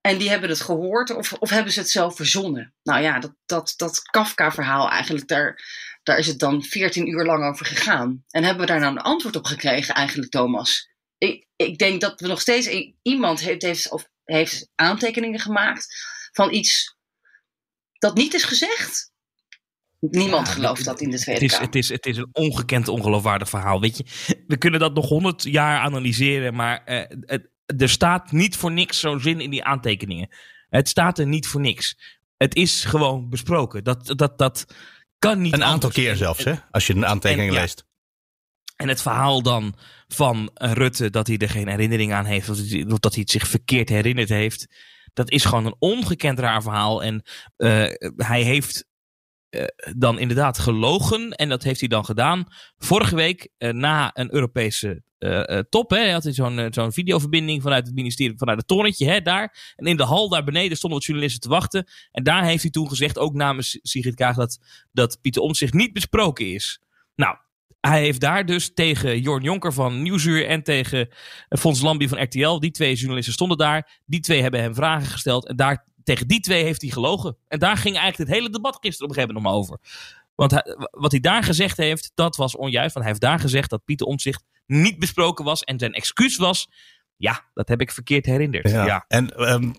En 0.00 0.18
die 0.18 0.28
hebben 0.28 0.48
het 0.48 0.60
gehoord. 0.60 1.10
Of, 1.10 1.32
of 1.32 1.50
hebben 1.50 1.72
ze 1.72 1.80
het 1.80 1.90
zelf 1.90 2.16
verzonnen. 2.16 2.74
Nou 2.82 3.02
ja, 3.02 3.18
dat, 3.18 3.34
dat, 3.46 3.74
dat 3.76 4.02
Kafka-verhaal 4.02 4.90
eigenlijk. 4.90 5.28
Daar, 5.28 5.64
daar 6.02 6.18
is 6.18 6.26
het 6.26 6.38
dan 6.38 6.62
14 6.62 7.08
uur 7.08 7.24
lang 7.24 7.44
over 7.44 7.66
gegaan. 7.66 8.24
En 8.28 8.44
hebben 8.44 8.66
we 8.66 8.72
daar 8.72 8.80
nou 8.80 8.92
een 8.92 9.02
antwoord 9.02 9.36
op 9.36 9.44
gekregen 9.44 9.94
eigenlijk, 9.94 10.30
Thomas? 10.30 10.90
Ik, 11.18 11.46
ik 11.56 11.78
denk 11.78 12.00
dat 12.00 12.20
we 12.20 12.26
nog 12.26 12.40
steeds... 12.40 12.92
Iemand 13.02 13.40
heeft, 13.40 13.62
heeft, 13.62 13.90
of 13.90 14.08
heeft 14.24 14.68
aantekeningen 14.74 15.40
gemaakt 15.40 15.86
van 16.32 16.52
iets 16.52 16.98
dat 18.00 18.16
niet 18.16 18.34
is 18.34 18.44
gezegd. 18.44 19.08
Niemand 20.00 20.46
Ja, 20.46 20.52
gelooft 20.52 20.84
dat 20.84 21.00
in 21.00 21.10
de 21.10 21.18
Tweede 21.18 21.40
Het 21.40 21.50
is, 21.50 21.56
Kamer. 21.58 21.66
het, 21.66 21.74
is, 21.76 21.88
het 21.88 22.06
is 22.06 22.16
een 22.16 22.28
ongekend 22.32 22.88
ongeloofwaardig 22.88 23.48
verhaal. 23.48 23.80
Weet 23.80 23.96
je, 23.96 24.04
we 24.46 24.56
kunnen 24.56 24.80
dat 24.80 24.94
nog 24.94 25.08
honderd 25.08 25.42
jaar 25.42 25.80
analyseren, 25.80 26.54
maar 26.54 26.84
eh, 26.84 27.16
het, 27.20 27.48
er 27.80 27.88
staat 27.88 28.32
niet 28.32 28.56
voor 28.56 28.72
niks 28.72 29.00
zo'n 29.00 29.20
zin 29.20 29.40
in 29.40 29.50
die 29.50 29.64
aantekeningen. 29.64 30.28
Het 30.68 30.88
staat 30.88 31.18
er 31.18 31.26
niet 31.26 31.46
voor 31.46 31.60
niks. 31.60 31.96
Het 32.36 32.54
is 32.54 32.84
gewoon 32.84 33.28
besproken. 33.28 33.84
Dat, 33.84 34.12
dat, 34.16 34.38
dat 34.38 34.64
kan 35.18 35.40
niet 35.40 35.52
Een 35.52 35.62
aantal 35.64 35.72
anders. 35.88 35.94
keer 35.94 36.16
zelfs, 36.16 36.44
hè? 36.44 36.54
Als 36.70 36.86
je 36.86 36.94
een 36.94 37.06
aantekening 37.06 37.48
en- 37.48 37.54
ja. 37.54 37.60
leest. 37.60 37.84
En 38.76 38.88
het 38.88 39.02
verhaal 39.02 39.42
dan 39.42 39.74
van 40.08 40.50
eh, 40.54 40.72
Rutte 40.72 41.10
dat 41.10 41.26
hij 41.26 41.36
er 41.38 41.50
geen 41.50 41.68
herinnering 41.68 42.12
aan 42.12 42.24
heeft, 42.24 42.48
of 42.48 42.56
dat 42.56 42.68
hij, 42.68 42.84
of 42.84 42.98
dat 42.98 43.12
hij 43.12 43.20
het 43.20 43.30
zich 43.30 43.48
verkeerd 43.48 43.88
herinnerd 43.88 44.28
heeft, 44.28 44.66
dat 45.20 45.30
is 45.30 45.44
gewoon 45.44 45.66
een 45.66 45.76
ongekend 45.78 46.38
raar 46.38 46.62
verhaal. 46.62 47.02
En 47.02 47.22
eh, 47.56 47.84
hij 48.16 48.42
heeft 48.42 48.88
eh, 49.48 49.64
dan 49.96 50.18
inderdaad 50.18 50.58
gelogen 50.58 51.30
en 51.30 51.48
dat 51.48 51.62
heeft 51.62 51.80
hij 51.80 51.88
dan 51.88 52.04
gedaan 52.04 52.46
vorige 52.78 53.14
week 53.14 53.48
eh, 53.58 53.72
na 53.72 54.10
een 54.14 54.34
Europese 54.34 55.02
top. 55.68 55.90
Hè, 55.90 55.98
hij 55.98 56.10
had 56.10 56.28
zo'n 56.30 56.68
zo'n 56.70 56.92
videoverbinding 56.92 57.62
vanuit 57.62 57.86
het 57.86 57.94
ministerie, 57.94 58.38
vanuit 58.38 58.58
het 58.58 58.66
torentje 58.66 59.06
hè, 59.06 59.20
daar. 59.20 59.74
En 59.76 59.86
in 59.86 59.96
de 59.96 60.04
hal 60.04 60.28
daar 60.28 60.44
beneden 60.44 60.76
stonden 60.76 60.98
wat 60.98 61.06
journalisten 61.06 61.40
te 61.40 61.48
wachten. 61.48 61.86
En 62.10 62.22
daar 62.22 62.44
heeft 62.44 62.62
hij 62.62 62.70
toen 62.70 62.88
gezegd, 62.88 63.18
ook 63.18 63.34
namens 63.34 63.78
Sigrid 63.82 64.14
Kaag, 64.14 64.36
dat, 64.36 64.58
dat 64.92 65.18
Pieter 65.20 65.42
Omtzigt 65.42 65.72
niet 65.72 65.92
besproken 65.92 66.52
is. 66.52 66.80
Nou, 67.14 67.36
hij 67.80 68.00
heeft 68.02 68.20
daar 68.20 68.46
dus 68.46 68.74
tegen 68.74 69.20
Jorn 69.20 69.42
Jonker 69.42 69.72
van 69.72 70.02
Nieuwsuur 70.02 70.46
en 70.46 70.62
tegen 70.62 71.08
Fons 71.48 71.80
Lambie 71.80 72.08
van 72.08 72.22
RTL, 72.22 72.58
die 72.58 72.70
twee 72.70 72.94
journalisten 72.94 73.32
stonden 73.32 73.58
daar. 73.58 74.00
Die 74.06 74.20
twee 74.20 74.42
hebben 74.42 74.60
hem 74.60 74.74
vragen 74.74 75.06
gesteld 75.06 75.48
en 75.48 75.56
daar, 75.56 75.86
tegen 76.04 76.28
die 76.28 76.40
twee 76.40 76.64
heeft 76.64 76.82
hij 76.82 76.90
gelogen. 76.90 77.36
En 77.48 77.58
daar 77.58 77.76
ging 77.76 77.96
eigenlijk 77.96 78.28
het 78.30 78.38
hele 78.38 78.50
debat 78.52 78.78
gisteren 78.80 79.10
op 79.10 79.16
een 79.16 79.22
gegeven 79.22 79.42
moment 79.42 79.54
om 79.54 79.60
over. 79.60 79.78
Want 80.34 80.50
hij- 80.50 80.76
wat 80.90 81.10
hij 81.10 81.20
daar 81.20 81.42
gezegd 81.44 81.76
heeft, 81.76 82.10
dat 82.14 82.36
was 82.36 82.56
onjuist. 82.56 82.94
Want 82.94 83.04
hij 83.06 83.14
heeft 83.14 83.20
daar 83.20 83.40
gezegd 83.40 83.70
dat 83.70 83.84
Pieter 83.84 84.06
Omtzigt 84.06 84.42
niet 84.66 84.98
besproken 84.98 85.44
was. 85.44 85.62
En 85.64 85.78
zijn 85.78 85.92
excuus 85.92 86.36
was, 86.36 86.68
ja, 87.16 87.50
dat 87.54 87.68
heb 87.68 87.80
ik 87.80 87.90
verkeerd 87.90 88.26
herinnerd. 88.26 88.70
Ja. 88.70 88.86
Ja. 88.86 89.04
En 89.08 89.28
ehm, 89.36 89.72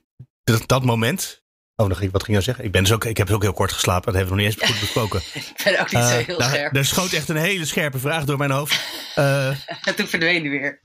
dat 0.66 0.84
moment. 0.84 1.41
Oh, 1.76 1.88
nog, 1.88 2.00
wat 2.00 2.24
ging 2.24 2.26
je 2.26 2.32
nou 2.32 2.44
zeggen? 2.44 2.66
Ik, 2.66 2.72
ben 2.72 2.84
dus 2.84 2.92
ook, 2.92 3.06
ik 3.06 3.18
heb 3.18 3.28
dus 3.28 3.36
ook 3.36 3.42
heel 3.42 3.54
kort 3.54 3.72
geslapen. 3.72 4.06
Dat 4.06 4.16
hebben 4.16 4.34
we 4.36 4.42
nog 4.42 4.52
niet 4.52 4.62
eens 4.62 4.72
goed 4.72 4.80
besproken. 4.82 5.22
Ik 5.56 5.62
ben 5.64 5.80
ook 5.80 5.92
niet 5.92 6.04
zo 6.04 6.18
Eh, 6.20 6.26
heel 6.26 6.38
daar- 6.38 6.50
scherp. 6.50 6.76
Er 6.76 6.86
schoot 6.86 7.12
echt 7.14 7.30
een 7.30 7.36
hele 7.36 7.66
scherpe 7.66 8.00
vraag 8.00 8.26
door 8.26 8.38
mijn 8.38 8.52
hoofd. 8.52 8.82
Eh, 9.16 9.48
En 9.88 9.96
toen 9.96 10.08
verdween 10.08 10.42
hij 10.42 10.50
weer. 10.50 10.84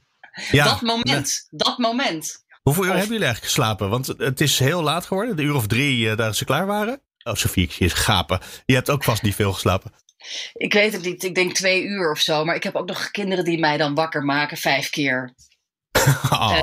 ja, 0.50 0.64
dat 0.64 0.80
moment. 0.80 1.46
Dat 1.50 1.78
moment. 1.78 2.44
Hoeveel 2.62 2.82
uur 2.84 2.90
Of- 2.90 2.96
hebben 2.96 3.14
jullie 3.16 3.26
eigenlijk 3.26 3.54
geslapen? 3.54 3.88
Want 3.90 4.06
het 4.06 4.40
is 4.40 4.58
heel 4.58 4.82
laat 4.82 5.06
geworden. 5.06 5.36
De 5.36 5.42
uur 5.42 5.54
of 5.54 5.66
drie 5.66 6.10
eh, 6.10 6.16
dat 6.16 6.36
ze 6.36 6.44
klaar 6.44 6.66
waren. 6.66 7.02
Oh, 7.24 7.34
Sofie, 7.34 7.70
je 7.78 7.88
gapen. 7.90 8.40
Je 8.64 8.74
hebt 8.74 8.90
ook 8.90 9.04
vast 9.04 9.22
niet 9.22 9.34
veel 9.34 9.52
geslapen. 9.52 9.92
Ik 10.52 10.72
weet 10.72 10.92
het 10.92 11.02
niet. 11.02 11.22
Ik 11.24 11.34
denk 11.34 11.54
twee 11.54 11.82
uur 11.84 12.10
of 12.10 12.18
zo. 12.20 12.44
Maar 12.44 12.54
ik 12.54 12.62
heb 12.62 12.74
ook 12.74 12.86
nog 12.88 13.10
kinderen 13.10 13.44
die 13.44 13.58
mij 13.58 13.76
dan 13.76 13.94
wakker 13.94 14.22
maken. 14.22 14.56
Vijf 14.56 14.90
keer. 14.90 15.34
Oh. 16.30 16.58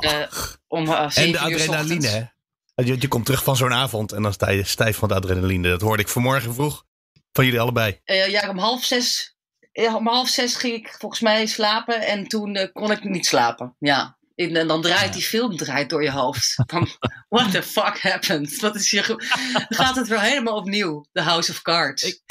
Om 0.68 0.86
uh, 0.88 1.16
en 1.18 1.32
de 1.32 1.38
adrenaline? 1.38 2.33
Je, 2.74 3.00
je 3.00 3.08
komt 3.08 3.24
terug 3.24 3.44
van 3.44 3.56
zo'n 3.56 3.72
avond 3.72 4.12
en 4.12 4.22
dan 4.22 4.32
sta 4.32 4.50
je 4.50 4.64
stijf 4.64 4.96
van 4.96 5.08
de 5.08 5.14
adrenaline. 5.14 5.68
Dat 5.68 5.80
hoorde 5.80 6.02
ik 6.02 6.08
vanmorgen 6.08 6.54
vroeg 6.54 6.84
van 7.32 7.44
jullie 7.44 7.60
allebei. 7.60 8.00
Eh, 8.04 8.28
ja, 8.28 8.48
om 8.48 8.58
half 8.58 8.84
zes. 8.84 9.36
om 9.72 10.06
half 10.06 10.28
zes 10.28 10.54
ging 10.54 10.74
ik 10.74 10.96
volgens 10.98 11.20
mij 11.20 11.46
slapen. 11.46 12.06
En 12.06 12.28
toen 12.28 12.54
eh, 12.54 12.72
kon 12.72 12.90
ik 12.90 13.04
niet 13.04 13.26
slapen. 13.26 13.76
Ja. 13.78 14.18
En, 14.34 14.56
en 14.56 14.66
dan 14.66 14.82
draait 14.82 15.12
die 15.12 15.22
film 15.22 15.56
draait 15.56 15.90
door 15.90 16.02
je 16.02 16.10
hoofd. 16.10 16.54
Van, 16.66 16.88
what 17.28 17.50
the 17.50 17.62
fuck 17.62 17.98
happened? 18.00 18.60
Wat 18.60 18.74
is 18.74 18.90
hier 18.90 19.14
gaat 19.68 19.96
het 19.96 20.08
weer 20.08 20.20
helemaal 20.20 20.56
opnieuw. 20.56 21.06
The 21.12 21.20
House 21.20 21.50
of 21.50 21.62
Cards. 21.62 22.22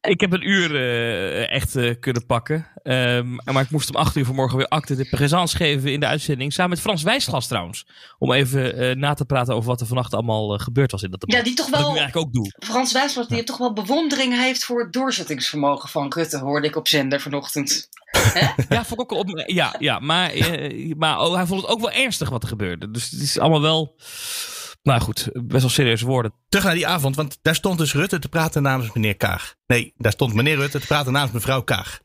Ik 0.00 0.20
heb 0.20 0.32
een 0.32 0.48
uur 0.48 0.74
eh, 0.76 1.50
echt 1.50 1.76
eh, 1.76 1.94
kunnen 2.00 2.26
pakken. 2.26 2.66
Ehm, 2.82 3.34
maar 3.34 3.62
ik 3.62 3.70
moest 3.70 3.88
om 3.88 3.96
acht 3.96 4.16
uur 4.16 4.24
vanmorgen 4.24 4.56
weer 4.56 4.68
acte 4.68 4.96
de 4.96 5.08
présence 5.08 5.56
geven 5.56 5.92
in 5.92 6.00
de 6.00 6.06
uitzending. 6.06 6.52
Samen 6.52 6.70
met 6.70 6.80
Frans 6.80 7.02
Wijsglas 7.02 7.46
trouwens. 7.46 7.86
Om 8.18 8.32
even 8.32 8.76
eh, 8.76 8.96
na 8.96 9.14
te 9.14 9.24
praten 9.24 9.54
over 9.54 9.68
wat 9.68 9.80
er 9.80 9.86
vannacht 9.86 10.14
allemaal 10.14 10.58
gebeurd 10.58 10.90
was 10.90 11.02
in 11.02 11.10
dat 11.10 11.20
debat. 11.20 11.36
Ja, 11.36 11.42
die 11.44 11.54
toch 11.54 11.70
Wat 11.70 11.78
ik 11.78 11.84
wel- 11.84 11.92
nu 11.94 11.98
eigenlijk 11.98 12.26
ook 12.26 12.34
doe. 12.34 12.52
Frans 12.58 12.92
Wijsblad, 12.92 13.28
die 13.28 13.44
toch 13.44 13.58
wel 13.58 13.72
bewondering 13.72 14.36
heeft 14.36 14.64
voor 14.64 14.80
het 14.82 14.92
doorzettingsvermogen 14.92 15.88
van 15.88 16.12
Rutte, 16.12 16.38
hoorde 16.38 16.66
ik 16.66 16.76
op 16.76 16.88
zender 16.88 17.20
vanochtend. 17.20 17.88
Ja, 18.68 18.84
vond 18.84 19.00
ik 19.00 19.12
ook 19.12 19.18
op, 19.18 19.42
ja, 19.46 19.74
ja 19.78 19.98
maar, 19.98 20.32
maar 20.96 21.20
oh, 21.20 21.32
hij 21.42 21.50
vond 21.50 21.62
het 21.62 21.70
ook 21.70 21.80
wel 21.80 21.90
ernstig 21.90 22.28
wat 22.28 22.42
er 22.42 22.48
gebeurde. 22.48 22.90
Dus 22.90 23.10
het 23.10 23.20
is 23.20 23.38
allemaal 23.38 23.60
wel, 23.60 23.96
nou 24.82 25.00
goed, 25.00 25.28
best 25.32 25.60
wel 25.60 25.70
serieuze 25.70 26.06
woorden. 26.06 26.34
Terug 26.48 26.64
naar 26.64 26.74
die 26.74 26.86
avond, 26.86 27.16
want 27.16 27.38
daar 27.42 27.54
stond 27.54 27.78
dus 27.78 27.94
Rutte 27.94 28.18
te 28.18 28.28
praten 28.28 28.62
namens 28.62 28.92
meneer 28.92 29.16
Kaag. 29.16 29.54
Nee, 29.66 29.92
daar 29.96 30.12
stond 30.12 30.34
meneer 30.34 30.56
Rutte 30.56 30.80
te 30.80 30.86
praten 30.86 31.12
namens 31.12 31.32
mevrouw 31.32 31.62
Kaag. 31.62 32.00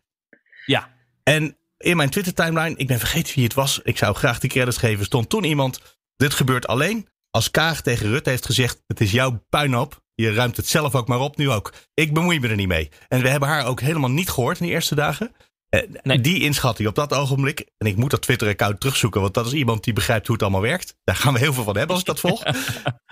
Ja. 0.65 0.95
En 1.23 1.58
in 1.78 1.97
mijn 1.97 2.10
Twitter-timeline, 2.10 2.76
ik 2.76 2.88
ben 2.88 3.00
vergeten 3.00 3.36
wie 3.36 3.43
het 3.43 3.54
was. 3.54 3.80
Ik 3.84 3.97
zou 3.97 4.15
graag 4.15 4.39
de 4.39 4.47
credits 4.47 4.78
geven. 4.78 5.06
Stond 5.06 5.30
toen 5.30 5.43
iemand. 5.43 5.97
Dit 6.15 6.34
gebeurt 6.34 6.67
alleen 6.67 7.08
als 7.32 7.52
Kaag 7.52 7.82
tegen 7.82 8.10
Rutte 8.10 8.30
heeft 8.30 8.45
gezegd: 8.45 8.84
Het 8.88 9.02
is 9.02 9.12
jouw 9.12 9.45
puinhoop. 9.50 10.06
Je 10.13 10.34
ruimt 10.34 10.58
het 10.58 10.67
zelf 10.67 10.95
ook 10.95 11.08
maar 11.08 11.19
op, 11.19 11.38
nu 11.38 11.50
ook. 11.50 11.73
Ik 11.93 12.13
bemoei 12.13 12.39
me 12.39 12.47
er 12.47 12.56
niet 12.56 12.67
mee. 12.67 12.89
En 13.08 13.21
we 13.21 13.30
hebben 13.30 13.50
haar 13.50 13.65
ook 13.65 13.82
helemaal 13.82 14.10
niet 14.10 14.30
gehoord 14.30 14.60
in 14.60 14.65
die 14.65 14.73
eerste 14.73 14.95
dagen. 14.95 15.36
Eh, 15.69 16.21
Die 16.21 16.39
inschatting 16.41 16.88
op 16.88 16.95
dat 16.95 17.13
ogenblik. 17.13 17.65
En 17.77 17.88
ik 17.88 17.95
moet 17.95 18.12
dat 18.12 18.21
Twitter-account 18.21 18.80
terugzoeken, 18.80 19.21
want 19.21 19.34
dat 19.34 19.45
is 19.45 19.53
iemand 19.53 19.84
die 19.84 19.93
begrijpt 19.93 20.25
hoe 20.27 20.36
het 20.36 20.43
allemaal 20.43 20.62
werkt. 20.62 20.95
Daar 21.03 21.15
gaan 21.15 21.34
we 21.34 21.39
heel 21.39 21.53
veel 21.53 21.63
van 21.63 21.77
hebben 21.77 21.91
als 21.95 21.99
ik 21.99 22.06
dat 22.08 22.19
volg. 22.19 22.43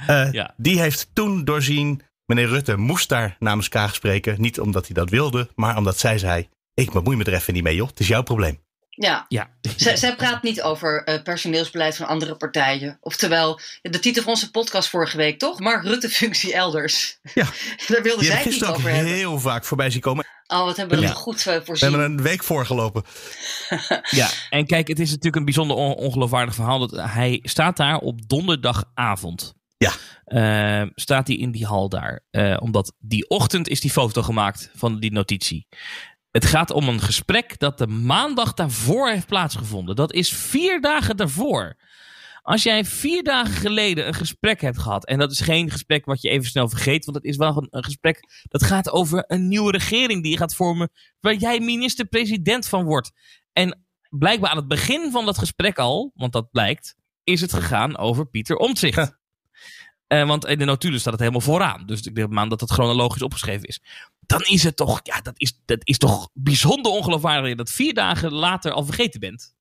Eh, 0.07 0.31
Ja. 0.31 0.53
Die 0.57 0.79
heeft 0.81 1.09
toen 1.13 1.45
doorzien. 1.45 2.01
Meneer 2.25 2.47
Rutte 2.47 2.75
moest 2.77 3.09
daar 3.09 3.35
namens 3.39 3.67
Kaag 3.69 3.95
spreken. 3.95 4.41
Niet 4.41 4.59
omdat 4.59 4.85
hij 4.85 4.93
dat 4.95 5.09
wilde, 5.09 5.49
maar 5.55 5.77
omdat 5.77 5.99
zij 5.99 6.17
zei: 6.17 6.49
Ik 6.73 6.91
bemoei 6.91 7.17
me 7.17 7.23
er 7.23 7.33
even 7.33 7.53
niet 7.53 7.63
mee, 7.63 7.75
joh. 7.75 7.87
Het 7.87 7.99
is 7.99 8.07
jouw 8.07 8.23
probleem. 8.23 8.63
Ja, 8.89 9.25
Ja. 9.27 9.49
zij, 9.75 9.95
zij 9.97 10.15
praat 10.15 10.43
niet 10.43 10.61
over 10.61 11.03
eh, 11.03 11.23
personeelsbeleid 11.23 11.95
van 11.95 12.05
andere 12.07 12.35
partijen. 12.35 12.97
Oftewel, 13.01 13.59
de 13.81 13.99
titel 13.99 14.23
van 14.23 14.31
onze 14.31 14.51
podcast 14.51 14.89
vorige 14.89 15.17
week, 15.17 15.39
toch? 15.39 15.59
Mark 15.59 15.83
Rutte 15.83 16.09
functie 16.09 16.53
elders. 16.53 17.19
Ja. 17.33 17.43
Daar 17.87 18.01
wilde 18.01 18.19
Die 18.19 18.27
zij 18.29 18.35
het 18.35 18.45
niet 18.45 18.53
gisteren 18.53 18.69
ook 18.73 18.75
over 18.79 18.91
hebben. 18.91 19.13
heel 19.13 19.39
vaak 19.39 19.65
voorbij 19.65 19.89
zien 19.89 20.01
komen. 20.01 20.25
Oh, 20.47 20.63
wat 20.63 20.77
hebben 20.77 20.97
we 20.97 21.03
Ja. 21.03 21.09
dat 21.09 21.17
goed 21.17 21.47
eh, 21.47 21.55
We 21.57 21.65
voorzien. 21.65 21.89
hebben 21.91 22.11
een 22.11 22.21
week 22.21 22.43
voorgelopen. 22.43 23.03
Ja, 24.11 24.29
en 24.49 24.65
kijk, 24.65 24.87
het 24.87 24.99
is 24.99 25.07
natuurlijk 25.09 25.35
een 25.35 25.45
bijzonder 25.45 25.77
on- 25.77 25.93
ongeloofwaardig 25.95 26.55
verhaal. 26.55 26.79
Dat 26.87 26.91
hij 27.11 27.39
staat 27.43 27.77
daar 27.77 27.97
op 27.97 28.27
donderdagavond. 28.29 29.53
Ja. 29.77 29.91
Eh, 30.25 30.87
staat 30.95 31.27
hij 31.27 31.35
in 31.37 31.51
die 31.51 31.65
hal 31.65 31.89
daar. 31.89 32.23
Eh, 32.31 32.57
omdat 32.61 32.93
die 32.99 33.29
ochtend 33.29 33.67
is 33.67 33.79
die 33.79 33.91
foto 33.91 34.21
gemaakt 34.21 34.69
van 34.75 34.99
die 34.99 35.11
notitie. 35.11 35.67
Het 36.31 36.45
gaat 36.45 36.71
om 36.71 36.87
een 36.89 37.01
gesprek 37.01 37.59
dat 37.59 37.77
de 37.77 37.87
maandag 37.87 38.53
daarvoor 38.53 39.09
heeft 39.09 39.27
plaatsgevonden. 39.27 39.95
Dat 39.95 40.13
is 40.13 40.33
vier 40.33 40.81
dagen 40.81 41.17
daarvoor. 41.17 41.75
Als 42.45 42.63
jij 42.63 42.85
vier 42.85 43.23
dagen 43.23 43.53
geleden 43.53 44.07
een 44.07 44.13
gesprek 44.13 44.61
hebt 44.61 44.79
gehad. 44.79 45.05
En 45.05 45.19
dat 45.19 45.31
is 45.31 45.39
geen 45.39 45.71
gesprek 45.71 46.05
wat 46.05 46.21
je 46.21 46.29
even 46.29 46.45
snel 46.45 46.69
vergeet. 46.69 47.05
Want 47.05 47.17
het 47.17 47.25
is 47.25 47.37
wel 47.37 47.67
een, 47.69 47.83
gesprek 47.83 48.43
dat 48.47 48.63
gaat 48.63 48.91
over 48.91 49.23
een 49.27 49.47
nieuwe 49.47 49.71
regering 49.71 50.21
die 50.23 50.31
je 50.31 50.37
gaat 50.37 50.55
vormen. 50.55 50.89
Waar 51.19 51.33
jij 51.33 51.59
minister-president 51.59 52.67
van 52.67 52.83
wordt. 52.83 53.11
En 53.53 53.85
blijkbaar 54.09 54.49
aan 54.49 54.57
het 54.57 54.67
begin 54.67 55.11
van 55.11 55.25
dat 55.25 55.37
gesprek 55.37 55.79
al, 55.79 56.11
want 56.15 56.33
dat 56.33 56.51
blijkt, 56.51 56.95
is 57.23 57.41
het 57.41 57.53
gegaan 57.53 57.97
over 57.97 58.27
Pieter 58.27 58.55
Omtzigt. 58.57 59.11
Eh, 60.07 60.27
want 60.27 60.45
in 60.45 60.59
de 60.59 60.65
notulen 60.65 60.99
staat 60.99 61.11
het 61.11 61.21
helemaal 61.21 61.41
vooraan. 61.41 61.85
Dus 61.85 62.01
ik 62.01 62.13
neem 62.13 62.39
aan 62.39 62.49
dat 62.49 62.61
het 62.61 62.71
chronologisch 62.71 63.21
opgeschreven 63.21 63.67
is. 63.67 63.81
Dan 64.19 64.41
is 64.41 64.63
het 64.63 64.75
toch, 64.75 64.99
ja, 65.03 65.21
dat 65.21 65.33
is, 65.37 65.61
dat 65.65 65.79
is 65.83 65.97
toch 65.97 66.29
bijzonder 66.33 66.91
ongeloofwaardig 66.91 67.41
dat 67.41 67.49
je 67.49 67.55
dat 67.55 67.71
vier 67.71 67.93
dagen 67.93 68.33
later 68.33 68.71
al 68.71 68.85
vergeten 68.85 69.19
bent. 69.19 69.55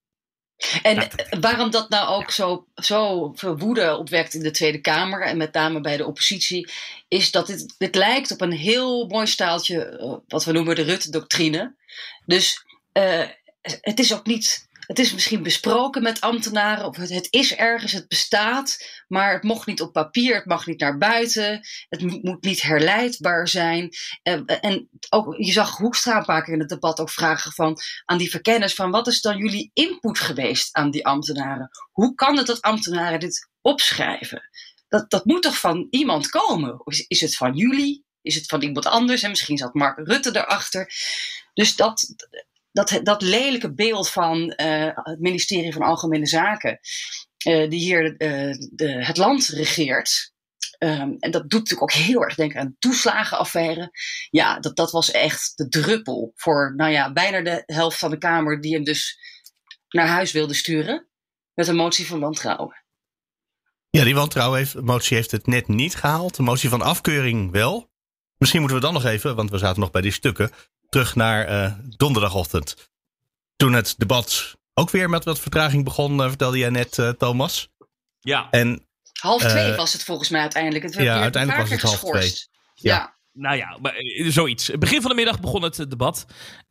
En 0.82 1.08
waarom 1.40 1.70
dat 1.70 1.88
nou 1.88 2.08
ook 2.08 2.30
zo, 2.30 2.66
zo 2.74 3.32
veel 3.34 3.58
woede 3.58 3.96
opwekt 3.96 4.34
in 4.34 4.42
de 4.42 4.50
Tweede 4.50 4.80
Kamer 4.80 5.22
en 5.22 5.36
met 5.36 5.52
name 5.52 5.80
bij 5.80 5.96
de 5.96 6.06
oppositie, 6.06 6.70
is 7.08 7.30
dat 7.30 7.46
dit, 7.46 7.74
dit 7.78 7.94
lijkt 7.94 8.30
op 8.30 8.40
een 8.40 8.52
heel 8.52 9.06
mooi 9.06 9.26
staaltje, 9.26 9.84
eh, 9.84 10.14
wat 10.28 10.44
we 10.44 10.52
noemen 10.52 10.74
de 10.74 10.82
Rutte-doctrine. 10.82 11.74
Dus 12.26 12.64
eh, 12.92 13.28
het 13.62 13.98
is 13.98 14.14
ook 14.14 14.26
niet 14.26 14.63
het 14.86 14.98
is 14.98 15.12
misschien 15.12 15.42
besproken 15.42 16.02
met 16.02 16.20
ambtenaren, 16.20 16.86
of 16.86 16.96
het, 16.96 17.26
is 17.30 17.54
ergens, 17.54 17.92
het 17.92 18.08
bestaat, 18.08 18.76
maar 19.08 19.32
het 19.32 19.42
mocht 19.42 19.66
niet 19.66 19.80
op 19.80 19.92
papier, 19.92 20.34
het 20.34 20.44
mag 20.44 20.66
niet 20.66 20.80
naar 20.80 20.98
buiten, 20.98 21.60
het 21.88 22.22
moet 22.22 22.44
niet 22.44 22.62
herleidbaar 22.62 23.48
zijn. 23.48 23.88
En, 24.22 24.88
ook, 25.10 25.36
je 25.36 25.52
zag 25.52 25.76
Hoekstra 25.76 26.16
een 26.16 26.24
paar 26.24 26.48
in 26.48 26.58
het 26.58 26.68
debat 26.68 27.00
ook 27.00 27.10
vragen 27.10 27.52
van, 27.52 27.78
aan 28.04 28.18
die 28.18 28.30
verkenners 28.30 28.74
van 28.74 28.90
wat 28.90 29.06
is 29.06 29.20
dan 29.20 29.36
jullie 29.36 29.70
input 29.72 30.18
geweest 30.18 30.74
aan 30.74 30.90
die 30.90 31.06
ambtenaren? 31.06 31.70
Hoe 31.92 32.14
kan 32.14 32.36
het 32.36 32.46
dat 32.46 32.60
ambtenaren 32.60 33.20
dit 33.20 33.48
opschrijven? 33.60 34.48
Dat, 34.88 35.10
dat 35.10 35.24
moet 35.24 35.42
toch 35.42 35.58
van 35.58 35.86
iemand 35.90 36.28
komen? 36.28 36.80
Is, 36.84 37.04
is 37.06 37.20
het 37.20 37.36
van 37.36 37.54
jullie? 37.54 38.04
Is 38.22 38.34
het 38.34 38.46
van 38.46 38.62
iemand 38.62 38.86
anders? 38.86 39.22
En 39.22 39.30
misschien 39.30 39.58
zat 39.58 39.74
Mark 39.74 39.98
Rutte 40.06 40.36
erachter. 40.36 40.92
Dus 41.54 41.76
dat, 41.76 42.14
dat, 42.74 43.00
dat 43.02 43.22
lelijke 43.22 43.74
beeld 43.74 44.10
van 44.10 44.38
uh, 44.56 44.90
het 44.94 45.20
ministerie 45.20 45.72
van 45.72 45.82
Algemene 45.82 46.26
Zaken, 46.26 46.78
uh, 47.46 47.70
die 47.70 47.80
hier 47.80 48.04
uh, 48.04 48.54
de, 48.72 49.04
het 49.04 49.16
land 49.16 49.46
regeert. 49.46 50.32
Um, 50.78 51.16
en 51.18 51.30
dat 51.30 51.50
doet 51.50 51.60
natuurlijk 51.60 51.82
ook 51.82 51.92
heel 51.92 52.22
erg 52.22 52.34
denken 52.34 52.60
aan 52.60 52.76
toeslagenaffaire. 52.78 53.90
Ja, 54.30 54.60
dat, 54.60 54.76
dat 54.76 54.90
was 54.90 55.10
echt 55.10 55.52
de 55.56 55.68
druppel 55.68 56.32
voor 56.34 56.72
nou 56.76 56.90
ja, 56.90 57.12
bijna 57.12 57.40
de 57.40 57.62
helft 57.66 57.98
van 57.98 58.10
de 58.10 58.18
Kamer 58.18 58.60
die 58.60 58.74
hem 58.74 58.84
dus 58.84 59.18
naar 59.88 60.06
huis 60.06 60.32
wilde 60.32 60.54
sturen. 60.54 61.08
Met 61.54 61.68
een 61.68 61.76
motie 61.76 62.06
van 62.06 62.20
wantrouwen. 62.20 62.84
Ja, 63.90 64.04
die 64.04 64.14
wantrouwen 64.14 64.58
heeft, 64.58 64.80
motie 64.80 65.16
heeft 65.16 65.30
het 65.30 65.46
net 65.46 65.68
niet 65.68 65.94
gehaald. 65.94 66.36
De 66.36 66.42
motie 66.42 66.68
van 66.68 66.82
afkeuring 66.82 67.50
wel. 67.50 67.90
Misschien 68.36 68.60
moeten 68.60 68.78
we 68.78 68.84
dan 68.84 68.94
nog 68.94 69.04
even, 69.04 69.36
want 69.36 69.50
we 69.50 69.58
zaten 69.58 69.80
nog 69.80 69.90
bij 69.90 70.02
die 70.02 70.12
stukken, 70.12 70.50
terug 70.94 71.14
naar 71.14 71.50
uh, 71.50 71.72
donderdagochtend. 71.96 72.90
Toen 73.56 73.72
het 73.72 73.94
debat 73.98 74.54
ook 74.74 74.90
weer 74.90 75.10
met 75.10 75.24
wat 75.24 75.40
vertraging 75.40 75.84
begon, 75.84 76.20
uh, 76.20 76.28
vertelde 76.28 76.58
jij 76.58 76.70
net, 76.70 76.98
uh, 76.98 77.08
Thomas. 77.08 77.68
Ja. 78.20 78.48
En, 78.50 78.86
half 79.20 79.42
twee 79.42 79.74
was 79.74 79.92
het 79.92 80.04
volgens 80.04 80.28
mij 80.28 80.40
uiteindelijk. 80.40 80.84
Het 80.84 80.94
werd 80.94 81.06
ja, 81.06 81.20
uiteindelijk 81.20 81.68
was 81.68 81.70
het 81.70 81.82
half 81.82 82.00
twee. 82.00 82.32
Ja. 82.74 82.94
ja. 82.94 83.14
Nou 83.32 83.56
ja, 83.56 83.78
maar, 83.80 83.94
zoiets. 84.28 84.70
Begin 84.78 85.00
van 85.00 85.10
de 85.10 85.16
middag 85.16 85.40
begon 85.40 85.62
het 85.62 85.76
debat. 85.76 86.26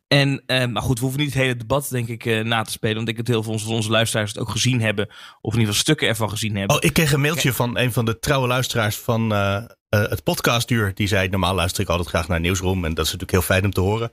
En, 0.08 0.42
uh, 0.46 0.66
maar 0.66 0.82
goed, 0.82 0.98
we 0.98 1.04
hoeven 1.04 1.20
niet 1.20 1.34
het 1.34 1.42
hele 1.42 1.56
debat, 1.56 1.88
denk 1.90 2.08
ik, 2.08 2.24
uh, 2.24 2.44
na 2.44 2.62
te 2.62 2.70
spelen. 2.70 2.96
Want 2.96 3.08
ik 3.08 3.16
het 3.16 3.28
heel 3.28 3.42
veel 3.42 3.58
van 3.58 3.72
onze 3.72 3.90
luisteraars 3.90 4.32
het 4.32 4.40
ook 4.40 4.50
gezien 4.50 4.80
hebben. 4.80 5.06
Of 5.40 5.52
in 5.52 5.58
ieder 5.58 5.60
geval 5.60 5.74
stukken 5.74 6.08
ervan 6.08 6.30
gezien 6.30 6.56
hebben. 6.56 6.76
Oh, 6.76 6.82
ik 6.84 6.92
kreeg 6.92 7.12
een 7.12 7.20
mailtje 7.20 7.52
van 7.52 7.78
een 7.78 7.92
van 7.92 8.04
de 8.04 8.18
trouwe 8.18 8.46
luisteraars 8.46 8.96
van 8.96 9.32
uh, 9.32 9.62
het 9.88 10.22
podcastuur. 10.22 10.94
Die 10.94 11.06
zei, 11.06 11.28
normaal 11.28 11.54
luister 11.54 11.82
ik 11.82 11.88
altijd 11.88 12.08
graag 12.08 12.28
naar 12.28 12.40
Nieuwsroom. 12.40 12.84
En 12.84 12.94
dat 12.94 13.06
is 13.06 13.12
natuurlijk 13.12 13.30
heel 13.30 13.42
fijn 13.42 13.64
om 13.64 13.72
te 13.72 13.80
horen. 13.80 14.12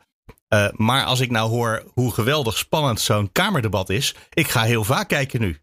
maar 0.76 1.04
als 1.06 1.20
ik 1.20 1.32
nou 1.32 1.50
hoor 1.50 1.84
hoe 1.94 2.14
geweldig 2.14 2.58
spannend 2.58 3.00
zo'n 3.00 3.32
Kamerdebat 3.32 3.90
is. 3.90 4.16
Ik 4.34 4.48
ga 4.48 4.62
heel 4.64 4.84
vaak 4.84 5.08
kijken 5.08 5.42
nu. 5.42 5.60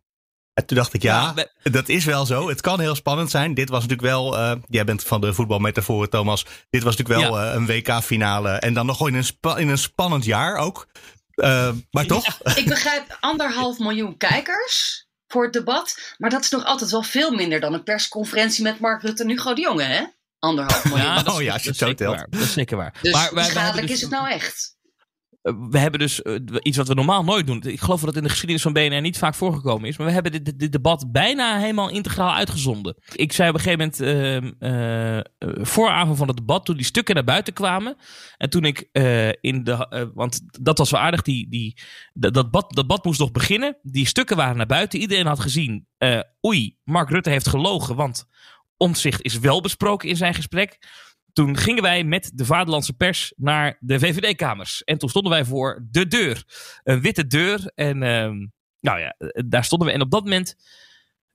En 0.58 0.66
toen 0.66 0.76
dacht 0.76 0.94
ik, 0.94 1.02
ja, 1.02 1.32
ja 1.36 1.70
dat 1.70 1.88
is 1.88 2.04
wel 2.04 2.26
zo. 2.26 2.48
Het 2.48 2.60
kan 2.60 2.80
heel 2.80 2.94
spannend 2.94 3.30
zijn. 3.30 3.54
Dit 3.54 3.68
was 3.68 3.80
natuurlijk 3.82 4.08
wel, 4.08 4.38
uh, 4.38 4.52
jij 4.68 4.84
bent 4.84 5.02
van 5.02 5.20
de 5.20 5.34
voetbalmetaforen, 5.34 6.10
Thomas. 6.10 6.46
Dit 6.70 6.82
was 6.82 6.96
natuurlijk 6.96 7.30
wel 7.30 7.38
ja. 7.38 7.48
uh, 7.48 7.54
een 7.54 7.66
WK-finale. 7.66 8.50
En 8.50 8.74
dan 8.74 8.86
nog 8.86 8.96
gewoon 8.96 9.14
in 9.14 9.24
een, 9.40 9.56
in 9.56 9.68
een 9.68 9.78
spannend 9.78 10.24
jaar 10.24 10.56
ook. 10.56 10.88
Uh, 11.34 11.70
maar 11.90 12.06
toch? 12.06 12.38
Ja, 12.44 12.56
ik 12.56 12.64
begrijp 12.68 13.16
anderhalf 13.20 13.78
miljoen 13.78 14.16
kijkers 14.16 15.06
voor 15.26 15.44
het 15.44 15.52
debat. 15.52 16.14
Maar 16.16 16.30
dat 16.30 16.42
is 16.42 16.50
nog 16.50 16.64
altijd 16.64 16.90
wel 16.90 17.02
veel 17.02 17.30
minder 17.30 17.60
dan 17.60 17.74
een 17.74 17.82
persconferentie 17.82 18.62
met 18.62 18.80
Mark 18.80 19.02
Rutte 19.02 19.22
en 19.22 19.28
Hugo 19.28 19.54
de 19.54 19.60
Jonge, 19.60 19.84
hè? 19.84 20.04
Anderhalf 20.38 20.84
miljoen. 20.84 21.06
Ja, 21.06 21.22
oh 21.26 21.42
ja, 21.42 21.52
als 21.52 21.62
je 21.62 21.68
het 21.68 21.78
zo 21.78 21.94
telt. 21.94 22.26
Dat 22.30 22.40
is 22.40 22.52
zeker 22.52 22.76
waar. 22.76 22.94
Dus 23.02 23.30
maar, 23.30 23.44
schadelijk 23.44 23.86
dus, 23.86 23.96
is 23.96 24.02
het 24.02 24.10
nou 24.10 24.28
echt? 24.28 24.76
We 25.70 25.78
hebben 25.78 26.00
dus 26.00 26.20
uh, 26.22 26.36
iets 26.62 26.76
wat 26.76 26.88
we 26.88 26.94
normaal 26.94 27.24
nooit 27.24 27.46
doen. 27.46 27.62
Ik 27.66 27.80
geloof 27.80 27.98
dat 27.98 28.08
het 28.08 28.16
in 28.16 28.22
de 28.22 28.28
geschiedenis 28.28 28.62
van 28.62 28.72
BNR 28.72 29.00
niet 29.00 29.18
vaak 29.18 29.34
voorgekomen 29.34 29.88
is. 29.88 29.96
Maar 29.96 30.06
we 30.06 30.12
hebben 30.12 30.44
dit, 30.44 30.72
debat 30.72 31.12
bijna 31.12 31.58
helemaal 31.58 31.90
integraal 31.90 32.34
uitgezonden. 32.34 32.96
Ik 33.12 33.32
zei 33.32 33.48
op 33.48 33.54
een 33.54 33.60
gegeven 33.60 33.92
moment, 33.98 34.60
uh, 34.60 35.16
uh, 35.18 35.64
vooravond 35.64 36.18
van 36.18 36.28
het 36.28 36.36
debat, 36.36 36.64
toen 36.64 36.76
die 36.76 36.84
stukken 36.84 37.14
naar 37.14 37.24
buiten 37.24 37.52
kwamen. 37.52 37.96
En 38.36 38.50
toen 38.50 38.64
ik 38.64 38.88
in 39.40 39.64
de. 39.64 40.10
want 40.14 40.40
dat 40.60 40.78
was 40.78 40.90
wel 40.90 41.00
aardig, 41.00 41.22
die, 41.22 41.48
die, 41.48 41.78
dat, 42.12 42.34
dat, 42.34 42.50
bad, 42.50 42.86
dat 42.86 43.04
moest 43.04 43.20
nog 43.20 43.32
beginnen. 43.32 43.78
Die 43.82 44.06
stukken 44.06 44.36
waren 44.36 44.56
naar 44.56 44.66
buiten. 44.66 45.00
Iedereen 45.00 45.26
had 45.26 45.40
gezien. 45.40 45.86
oei, 46.46 46.76
Mark 46.84 47.10
Rutte 47.10 47.30
heeft 47.30 47.48
gelogen, 47.48 47.96
want 47.96 48.26
omzicht 48.76 49.22
is 49.22 49.38
wel 49.38 49.60
besproken 49.60 50.08
in 50.08 50.16
zijn 50.16 50.34
gesprek 50.34 50.78
toen 51.38 51.56
gingen 51.56 51.82
wij 51.82 52.04
met 52.04 52.30
de 52.34 52.44
vaderlandse 52.44 52.92
pers 52.92 53.32
naar 53.36 53.76
de 53.80 53.98
VVD-kamers. 53.98 54.84
En 54.84 54.98
toen 54.98 55.08
stonden 55.08 55.32
wij 55.32 55.44
voor 55.44 55.86
de 55.90 56.06
deur. 56.06 56.44
Een 56.82 57.00
witte 57.00 57.26
deur. 57.26 57.70
En 57.74 58.02
uh, 58.02 58.30
nou 58.80 59.00
ja, 59.00 59.14
daar 59.46 59.64
stonden 59.64 59.88
we. 59.88 59.94
En 59.94 60.00
op 60.00 60.10
dat 60.10 60.22
moment 60.24 60.56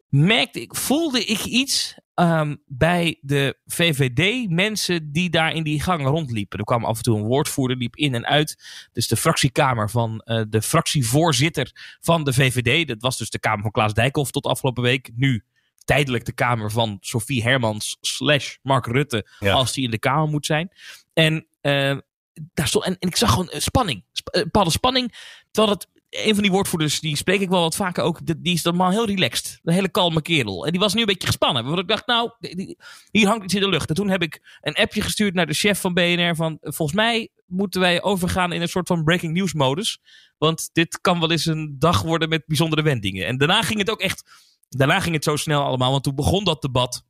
merkte 0.09 0.61
ik, 0.61 0.75
voelde 0.75 1.23
ik 1.23 1.43
iets 1.43 1.95
um, 2.15 2.61
bij 2.65 3.17
de 3.21 3.59
VVD-mensen 3.65 5.11
die 5.11 5.29
daar 5.29 5.53
in 5.53 5.63
die 5.63 5.81
gang 5.81 6.05
rondliepen. 6.05 6.59
Er 6.59 6.65
kwam 6.65 6.85
af 6.85 6.97
en 6.97 7.03
toe 7.03 7.17
een 7.17 7.25
woordvoerder, 7.25 7.77
liep 7.77 7.95
in 7.95 8.13
en 8.13 8.25
uit. 8.25 8.63
Dus 8.91 9.07
de 9.07 9.17
fractiekamer 9.17 9.89
van 9.89 10.21
uh, 10.25 10.41
de 10.49 10.61
fractievoorzitter 10.61 11.97
van 11.99 12.23
de 12.23 12.33
VVD. 12.33 12.87
Dat 12.87 13.01
was 13.01 13.17
dus 13.17 13.29
de 13.29 13.39
kamer 13.39 13.61
van 13.61 13.71
Klaas 13.71 13.93
Dijkhoff 13.93 14.31
tot 14.31 14.45
afgelopen 14.45 14.83
week. 14.83 15.11
Nu 15.15 15.43
tijdelijk 15.83 16.25
de 16.25 16.33
kamer 16.33 16.71
van 16.71 16.97
Sophie 16.99 17.43
Hermans 17.43 17.97
slash 18.01 18.55
Mark 18.61 18.85
Rutte 18.85 19.27
ja. 19.39 19.53
als 19.53 19.73
die 19.73 19.83
in 19.83 19.91
de 19.91 19.99
kamer 19.99 20.27
moet 20.27 20.45
zijn. 20.45 20.71
En, 21.13 21.47
uh, 21.61 21.97
daar 22.53 22.67
stond, 22.67 22.85
en, 22.85 22.97
en, 22.99 23.07
ik 23.07 23.15
zag 23.15 23.29
gewoon 23.29 23.49
spanning, 23.51 24.03
sp 24.11 24.27
een 24.31 24.43
bepaalde 24.43 24.71
spanning. 24.71 25.13
Terwijl 25.51 25.73
het, 25.73 25.87
een 26.09 26.33
van 26.33 26.43
die 26.43 26.51
woordvoerders, 26.51 26.99
die 26.99 27.17
spreek 27.17 27.41
ik 27.41 27.49
wel 27.49 27.61
wat 27.61 27.75
vaker 27.75 28.03
ook, 28.03 28.19
die 28.25 28.53
is 28.53 28.63
normaal 28.63 28.89
heel 28.89 29.05
relaxed. 29.05 29.59
Een 29.63 29.73
hele 29.73 29.89
kalme 29.89 30.21
kerel. 30.21 30.65
En 30.65 30.71
die 30.71 30.79
was 30.79 30.93
nu 30.93 30.99
een 30.99 31.05
beetje 31.05 31.27
gespannen. 31.27 31.65
Want 31.65 31.79
ik 31.79 31.87
dacht, 31.87 32.07
nou, 32.07 32.31
hier 33.11 33.27
hangt 33.27 33.43
iets 33.43 33.53
in 33.53 33.61
de 33.61 33.69
lucht. 33.69 33.89
En 33.89 33.95
toen 33.95 34.09
heb 34.09 34.21
ik 34.21 34.57
een 34.61 34.75
appje 34.75 35.01
gestuurd 35.01 35.33
naar 35.33 35.47
de 35.47 35.53
chef 35.53 35.79
van 35.79 35.93
BNR 35.93 36.35
van, 36.35 36.57
volgens 36.61 36.97
mij 36.97 37.29
moeten 37.45 37.81
wij 37.81 38.01
overgaan 38.01 38.51
in 38.51 38.61
een 38.61 38.67
soort 38.67 38.87
van 38.87 39.03
breaking 39.03 39.33
news 39.33 39.53
modus. 39.53 39.99
Want 40.37 40.69
dit 40.73 41.01
kan 41.01 41.19
wel 41.19 41.31
eens 41.31 41.45
een 41.45 41.75
dag 41.79 42.01
worden 42.01 42.29
met 42.29 42.43
bijzondere 42.45 42.81
wendingen. 42.81 43.25
En 43.25 43.37
daarna 43.37 43.61
ging 43.61 43.79
het 43.79 43.89
ook 43.89 44.01
echt 44.01 44.23
daarna 44.77 44.99
ging 44.99 45.15
het 45.15 45.23
zo 45.23 45.35
snel 45.35 45.63
allemaal, 45.63 45.91
want 45.91 46.03
toen 46.03 46.15
begon 46.15 46.43
dat 46.43 46.61
debat. 46.61 47.03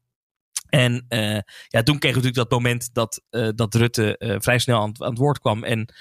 En 0.73 1.05
uh, 1.09 1.39
ja, 1.67 1.83
toen 1.83 1.99
kregen 1.99 2.21
we 2.21 2.25
natuurlijk 2.25 2.35
dat 2.35 2.49
moment 2.49 2.89
dat, 2.93 3.21
uh, 3.31 3.49
dat 3.55 3.75
Rutte 3.75 4.15
uh, 4.19 4.35
vrij 4.39 4.59
snel 4.59 4.81
aan, 4.81 4.93
aan, 4.97 5.09
het 5.09 5.17
woord 5.17 5.39
kwam. 5.39 5.63
En 5.63 5.93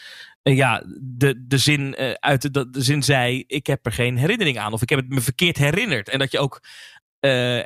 ja, 0.42 0.84
de, 1.00 1.46
de, 1.46 1.58
zin, 1.58 1.96
uit 2.20 2.54
de, 2.54 2.70
de 2.70 2.82
zin 2.82 3.02
zei: 3.02 3.44
Ik 3.46 3.66
heb 3.66 3.86
er 3.86 3.92
geen 3.92 4.16
herinnering 4.16 4.58
aan. 4.58 4.72
Of 4.72 4.82
ik 4.82 4.88
heb 4.88 4.98
het 4.98 5.08
me 5.08 5.20
verkeerd 5.20 5.56
herinnerd. 5.56 6.08
En 6.08 6.18
dat 6.18 6.32
je 6.32 6.38
ook. 6.38 6.60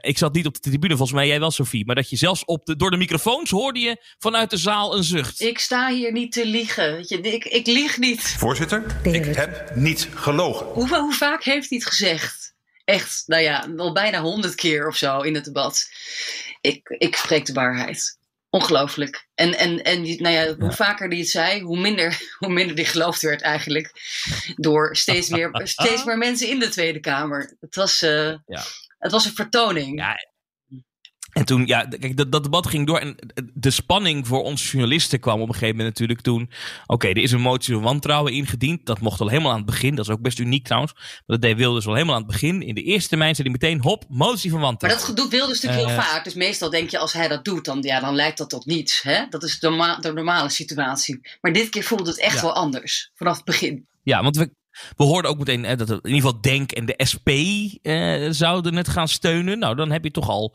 ik 0.01 0.19
zat 0.19 0.35
niet 0.35 0.47
op 0.47 0.55
de 0.55 0.61
tribune, 0.61 0.97
volgens 0.97 1.19
mij 1.19 1.27
jij 1.27 1.41
wel, 1.41 1.51
Sophie. 1.51 1.87
Maar 1.87 1.95
dat 1.95 2.11
je 2.11 2.17
zelfs 2.17 2.45
op 2.45 2.67
de, 2.67 2.77
door 2.77 2.91
de 2.91 2.97
microfoons 2.97 3.51
hoorde 3.51 3.79
je 3.81 4.15
vanuit 4.19 4.51
de 4.51 4.57
zaal 4.57 4.97
een 4.97 5.05
zucht. 5.05 5.41
Ik 5.41 5.59
sta 5.59 5.91
hier 5.91 6.13
niet 6.13 6.33
te 6.33 6.47
liegen. 6.47 6.99
Ik, 7.09 7.45
ik 7.45 7.67
lieg 7.67 7.99
niet. 7.99 8.21
Voorzitter, 8.39 8.97
ik 9.03 9.25
heb 9.25 9.73
niet 9.75 10.09
gelogen. 10.15 10.67
Hoe, 10.67 10.89
hoe 10.89 11.15
vaak 11.15 11.45
heeft 11.45 11.69
hij 11.69 11.79
het 11.79 11.89
gezegd? 11.89 12.46
Echt, 12.87 13.23
nou 13.27 13.43
ja, 13.43 13.75
wel 13.75 13.93
bijna 13.93 14.21
honderd 14.21 14.55
keer 14.55 14.87
of 14.87 14.97
zo 14.97 15.21
in 15.21 15.35
het 15.35 15.45
debat. 15.45 15.89
Ik, 16.61 16.89
ik 16.99 17.17
spreek 17.17 17.47
de 17.47 17.53
waarheid. 17.53 18.19
Ongelooflijk. 18.51 19.29
En, 19.35 19.59
en, 19.59 19.83
en 19.83 20.03
nou 20.03 20.29
ja, 20.35 20.55
hoe 20.59 20.73
vaker 20.73 21.09
die 21.09 21.19
het 21.19 21.29
zei, 21.29 21.61
hoe 21.61 21.81
minder, 21.81 22.21
hoe 22.39 22.53
minder 22.53 22.77
die 22.77 22.85
geloofd 22.85 23.23
werd 23.23 23.43
eigenlijk. 23.43 23.93
Door 24.57 24.97
steeds 24.97 25.29
meer, 25.29 25.61
steeds 25.63 26.05
meer 26.07 26.19
mensen 26.19 26.49
in 26.49 26.59
de 26.59 26.69
Tweede 26.69 27.01
Kamer. 27.01 27.57
Het 27.61 27.75
was, 27.75 28.03
uh, 28.03 28.35
ja. 28.47 28.63
het 28.99 29.13
was 29.13 29.25
een 29.25 29.35
vertoning. 29.35 29.99
Ja, 29.99 30.17
en 31.37 31.45
toen, 31.45 31.67
ja, 31.67 31.85
kijk, 31.85 32.17
dat, 32.17 32.33
dat 32.33 32.43
debat 32.43 32.67
ging 32.67 32.87
door. 32.87 32.99
En 32.99 33.17
de 33.55 33.71
spanning 33.71 34.27
voor 34.27 34.43
ons 34.43 34.71
journalisten 34.71 35.21
kwam 35.21 35.41
op 35.41 35.49
een 35.49 35.55
gegeven 35.55 35.77
moment 35.77 35.89
natuurlijk 35.89 36.21
toen. 36.21 36.43
Oké, 36.43 36.93
okay, 36.93 37.11
er 37.11 37.23
is 37.23 37.33
een 37.33 37.41
motie 37.41 37.75
van 37.75 37.83
wantrouwen 37.83 38.33
ingediend. 38.33 38.87
Dat 38.87 39.01
mocht 39.01 39.21
al 39.21 39.29
helemaal 39.29 39.51
aan 39.51 39.57
het 39.57 39.67
begin. 39.67 39.95
Dat 39.95 40.05
is 40.05 40.13
ook 40.13 40.21
best 40.21 40.39
uniek 40.39 40.65
trouwens. 40.65 40.93
Maar 40.95 41.23
dat 41.27 41.43
deed 41.43 41.57
Wilders 41.57 41.87
al 41.87 41.93
helemaal 41.93 42.15
aan 42.15 42.23
het 42.23 42.31
begin. 42.31 42.63
In 42.63 42.75
de 42.75 42.83
eerste 42.83 43.09
termijn 43.09 43.35
zei 43.35 43.49
hij 43.49 43.59
meteen, 43.61 43.83
hop, 43.83 44.05
motie 44.09 44.51
van 44.51 44.61
wantrouwen. 44.61 45.03
Maar 45.03 45.15
dat 45.15 45.23
doet 45.25 45.33
Wilders 45.33 45.61
natuurlijk 45.61 45.89
uh, 45.89 45.95
heel 45.95 46.05
vaak. 46.05 46.25
Dus 46.25 46.35
meestal 46.35 46.71
denk 46.71 46.91
je, 46.91 46.99
als 46.99 47.13
hij 47.13 47.29
dat 47.29 47.45
doet, 47.45 47.65
dan, 47.65 47.83
ja, 47.83 48.01
dan 48.01 48.15
lijkt 48.15 48.39
dat 48.39 48.51
tot 48.51 48.67
niets. 48.67 49.03
Hè? 49.03 49.27
Dat 49.31 49.43
is 49.43 49.59
de, 49.59 49.69
norma 49.69 49.97
de 49.97 50.13
normale 50.13 50.49
situatie. 50.49 51.21
Maar 51.41 51.53
dit 51.53 51.69
keer 51.69 51.83
voelde 51.83 52.11
het 52.11 52.21
echt 52.21 52.35
ja. 52.35 52.43
wel 52.43 52.55
anders. 52.55 53.11
Vanaf 53.15 53.37
het 53.37 53.45
begin. 53.45 53.87
Ja, 54.03 54.23
want 54.23 54.37
we, 54.37 54.51
we 54.97 55.05
hoorden 55.05 55.31
ook 55.31 55.39
meteen 55.39 55.65
hè, 55.65 55.77
dat 55.77 55.91
in 55.91 55.97
ieder 56.03 56.21
geval 56.21 56.41
Denk 56.41 56.73
en 56.73 56.87
de 56.87 57.01
SP 57.11 57.29
eh, 57.83 58.27
zouden 58.31 58.75
het 58.75 58.89
gaan 58.89 59.09
steunen. 59.09 59.59
Nou, 59.59 59.75
dan 59.75 59.91
heb 59.91 60.05
je 60.05 60.11
toch 60.11 60.29
al 60.29 60.55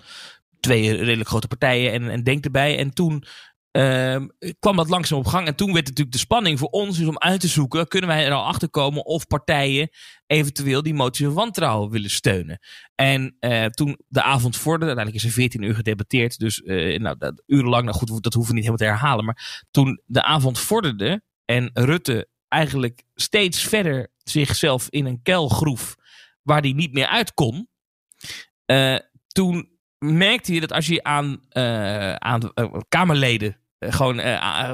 twee 0.62 0.96
redelijk 0.96 1.30
grote 1.30 1.48
partijen 1.48 1.92
en, 1.92 2.10
en 2.10 2.24
Denk 2.24 2.46
erbij. 2.46 2.78
En 2.78 2.94
toen 2.94 3.24
uh, 3.72 4.16
kwam 4.60 4.76
dat 4.76 4.90
langzaam 4.90 5.20
op 5.20 5.26
gang. 5.26 5.48
En 5.48 5.56
toen 5.56 5.74
werd 5.74 5.88
natuurlijk 5.88 6.12
de 6.12 6.22
spanning 6.22 6.60
voor 6.60 6.68
ons 6.68 6.98
dus 6.98 7.08
om 7.08 7.18
uit 7.18 7.40
te 7.40 7.48
zoeken... 7.48 7.88
kunnen 7.88 8.10
wij 8.10 8.26
er 8.26 8.32
al 8.32 8.46
achter 8.46 8.70
komen 8.70 9.06
of 9.06 9.28
partijen 9.28 9.90
eventueel 10.28 10.84
die 10.84 10.94
motie 10.94 11.26
van 11.26 11.36
wantrouwen 11.36 11.90
willen 11.90 12.10
steunen. 12.10 12.60
En 12.96 13.36
uh, 13.40 13.66
toen 13.66 13.98
de 14.08 14.22
avond 14.22 14.58
vorderde, 14.58 14.86
uiteindelijk 14.86 15.26
is 15.26 15.30
er 15.30 15.42
14 15.42 15.62
uur 15.62 15.76
gedebatteerd... 15.76 16.40
dus 16.40 16.60
uh, 16.60 17.00
nou, 17.00 17.18
dat, 17.18 17.44
urenlang, 17.46 17.84
nou 17.84 17.98
goed, 17.98 18.24
dat 18.24 18.34
hoeven 18.34 18.54
we 18.54 18.60
niet 18.60 18.70
helemaal 18.70 18.88
te 18.88 19.02
herhalen... 19.02 19.26
maar 19.26 19.66
toen 19.72 20.02
de 20.06 20.24
avond 20.24 20.60
vorderde 20.60 21.22
en 21.46 21.70
Rutte 21.74 22.30
eigenlijk 22.48 23.04
steeds 23.16 23.64
verder 23.64 24.12
zichzelf 24.18 24.88
in 24.90 25.06
een 25.06 25.22
kuilgroef 25.22 25.96
waar 26.42 26.62
hij 26.62 26.72
niet 26.72 26.94
meer 26.94 27.08
uit 27.08 27.34
kon. 27.34 27.70
Eh, 28.66 28.98
toen 29.28 29.71
merkte 30.06 30.54
je 30.54 30.60
dat 30.60 30.72
als 30.72 30.88
je 30.88 31.04
aan, 31.04 31.42
eh, 31.50 32.14
aan 32.14 32.54
eh, 32.54 32.74
Kamerleden 32.90 33.58
eh, 33.78 33.94
gewoon 33.94 34.20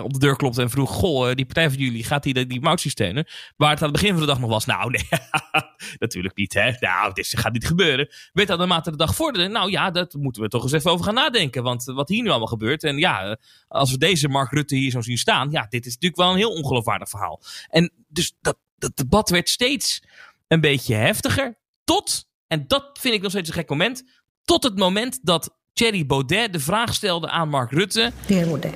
op 0.03 0.13
de 0.13 0.19
deur 0.19 0.35
klopte 0.35 0.61
en 0.61 0.69
vroeg: 0.69 0.91
Goh, 0.91 1.33
die 1.33 1.45
partij 1.45 1.69
van 1.69 1.79
jullie, 1.79 2.03
gaat 2.03 2.23
die 2.23 2.33
die, 2.33 2.47
die 2.47 2.61
motie 2.61 2.91
steunen? 2.91 3.27
Waar 3.57 3.69
het 3.69 3.81
aan 3.81 3.89
het 3.89 3.97
begin 3.97 4.11
van 4.11 4.19
de 4.19 4.27
dag 4.27 4.39
nog 4.39 4.49
was: 4.49 4.65
Nou, 4.65 4.91
nee, 4.91 5.07
natuurlijk 5.99 6.35
niet, 6.35 6.53
hè? 6.53 6.71
Nou, 6.79 7.13
dit 7.13 7.27
gaat 7.27 7.53
niet 7.53 7.67
gebeuren. 7.67 8.09
Werd 8.33 8.47
dat 8.47 8.57
naarmate 8.57 8.91
de 8.91 8.97
dag 8.97 9.15
vorderde? 9.15 9.47
Nou 9.47 9.71
ja, 9.71 9.91
dat 9.91 10.13
moeten 10.13 10.41
we 10.41 10.47
toch 10.47 10.63
eens 10.63 10.71
even 10.71 10.91
over 10.91 11.05
gaan 11.05 11.13
nadenken. 11.13 11.63
Want 11.63 11.83
wat 11.83 12.09
hier 12.09 12.23
nu 12.23 12.29
allemaal 12.29 12.47
gebeurt. 12.47 12.83
En 12.83 12.97
ja, 12.97 13.37
als 13.67 13.91
we 13.91 13.97
deze 13.97 14.27
Mark 14.27 14.51
Rutte 14.51 14.75
hier 14.75 14.91
zo 14.91 15.01
zien 15.01 15.17
staan, 15.17 15.51
ja, 15.51 15.65
dit 15.69 15.85
is 15.85 15.93
natuurlijk 15.93 16.21
wel 16.21 16.31
een 16.31 16.37
heel 16.37 16.53
ongeloofwaardig 16.53 17.09
verhaal. 17.09 17.41
En 17.69 17.93
dus 18.07 18.33
dat, 18.41 18.57
dat 18.77 18.97
debat 18.97 19.29
werd 19.29 19.49
steeds 19.49 20.03
een 20.47 20.61
beetje 20.61 20.95
heftiger. 20.95 21.57
Tot, 21.83 22.27
en 22.47 22.67
dat 22.67 22.89
vind 22.99 23.13
ik 23.13 23.21
nog 23.21 23.31
steeds 23.31 23.47
een 23.47 23.55
gek 23.55 23.69
moment, 23.69 24.03
tot 24.47 24.63
het 24.63 24.77
moment 24.77 25.19
dat 25.21 25.49
Thierry 25.73 26.05
Baudet 26.05 26.53
de 26.53 26.59
vraag 26.59 26.93
stelde 26.93 27.29
aan 27.29 27.49
Mark 27.49 27.71
Rutte. 27.71 28.11
De 28.25 28.33
heer 28.33 28.45
Baudet. 28.45 28.73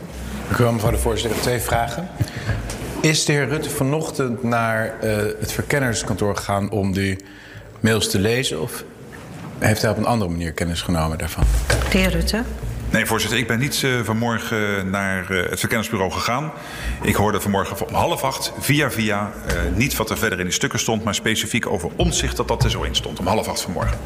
Dank 0.48 0.60
u 0.60 0.64
wel, 0.64 0.72
mevrouw 0.72 0.92
de 0.92 0.98
voorzitter. 0.98 1.30
Ik 1.30 1.36
heb 1.36 1.46
twee 1.46 1.60
vragen. 1.60 2.10
Is 3.02 3.26
de 3.26 3.32
heer 3.32 3.48
Rutte 3.48 3.70
vanochtend 3.70 4.44
naar 4.44 4.96
uh, 5.04 5.16
het 5.40 5.52
verkennerskantoor 5.52 6.36
gegaan 6.36 6.70
om 6.70 6.94
die 6.94 7.18
mails 7.80 8.10
te 8.10 8.20
lezen? 8.20 8.62
Of 8.62 8.84
heeft 9.60 9.82
hij 9.82 9.92
op 9.92 9.98
een 9.98 10.06
andere 10.06 10.32
manier 10.32 10.52
kennis 10.52 10.82
genomen 10.82 11.18
daarvan? 11.18 11.44
De 11.92 11.98
heer 11.98 12.10
Rutte. 12.10 12.44
Nee, 12.90 13.06
voorzitter, 13.06 13.40
ik 13.40 13.48
ben 13.48 13.60
niet 13.60 13.82
uh, 13.82 14.00
vanmorgen 14.04 14.90
naar 14.90 15.32
uh, 15.32 15.50
het 15.50 15.60
verkennersbureau 15.60 16.12
gegaan. 16.12 16.52
Ik 17.02 17.16
hoorde 17.16 17.42
vanmorgen 17.42 17.88
om 17.88 17.94
half 17.94 18.24
acht 18.24 18.54
via 18.60 18.92
via 18.92 19.32
uh, 19.48 19.78
niet 19.78 19.96
wat 19.96 20.10
er 20.10 20.18
verder 20.18 20.40
in 20.40 20.46
die 20.46 20.54
stukken 20.54 20.80
stond, 20.80 21.04
maar 21.04 21.16
specifiek 21.16 21.68
over 21.68 21.90
omzicht 21.96 22.38
dat 22.38 22.48
dat 22.48 22.64
er 22.64 22.70
zo 22.70 22.82
in 22.82 22.96
stond. 22.96 23.20
Om 23.20 23.28
half 23.28 23.48
acht 23.48 23.62
vanmorgen. 23.62 23.98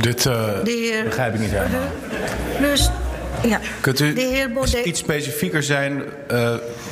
Dit 0.00 0.24
heer... 0.64 1.04
begrijp 1.04 1.34
ik 1.34 1.40
niet 1.40 1.50
helemaal. 1.50 1.90
Dus, 2.60 2.90
ja. 3.42 3.60
Kunt 3.80 4.00
u 4.00 4.12
de 4.12 4.20
heer 4.20 4.52
Baudet... 4.52 4.84
iets 4.84 5.00
specifieker 5.00 5.62
zijn 5.62 6.02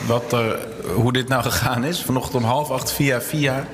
wat 0.06 0.32
er, 0.32 0.58
hoe 0.94 1.12
dit 1.12 1.28
nou 1.28 1.42
gegaan 1.50 1.84
is? 1.84 2.02
Vanochtend 2.02 2.34
om 2.34 2.44
half 2.44 2.70
acht 2.70 2.92
via 2.92 3.20
via. 3.20 3.64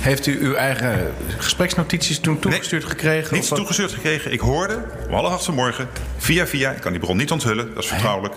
Heeft 0.00 0.26
u 0.26 0.38
uw 0.40 0.54
eigen 0.54 1.14
gespreksnotities 1.38 2.18
toen 2.20 2.38
toegestuurd 2.38 2.82
nee, 2.82 2.90
gekregen? 2.90 3.34
Niets 3.34 3.48
toegestuurd 3.48 3.92
gekregen. 3.92 4.32
Ik 4.32 4.40
hoorde 4.40 4.78
om 5.08 5.14
half 5.14 5.32
acht 5.32 5.44
vanmorgen 5.44 5.88
via 6.16 6.46
via. 6.46 6.70
Ik 6.70 6.80
kan 6.80 6.92
die 6.92 7.00
bron 7.00 7.16
niet 7.16 7.30
onthullen, 7.30 7.74
dat 7.74 7.82
is 7.82 7.88
vertrouwelijk. 7.88 8.34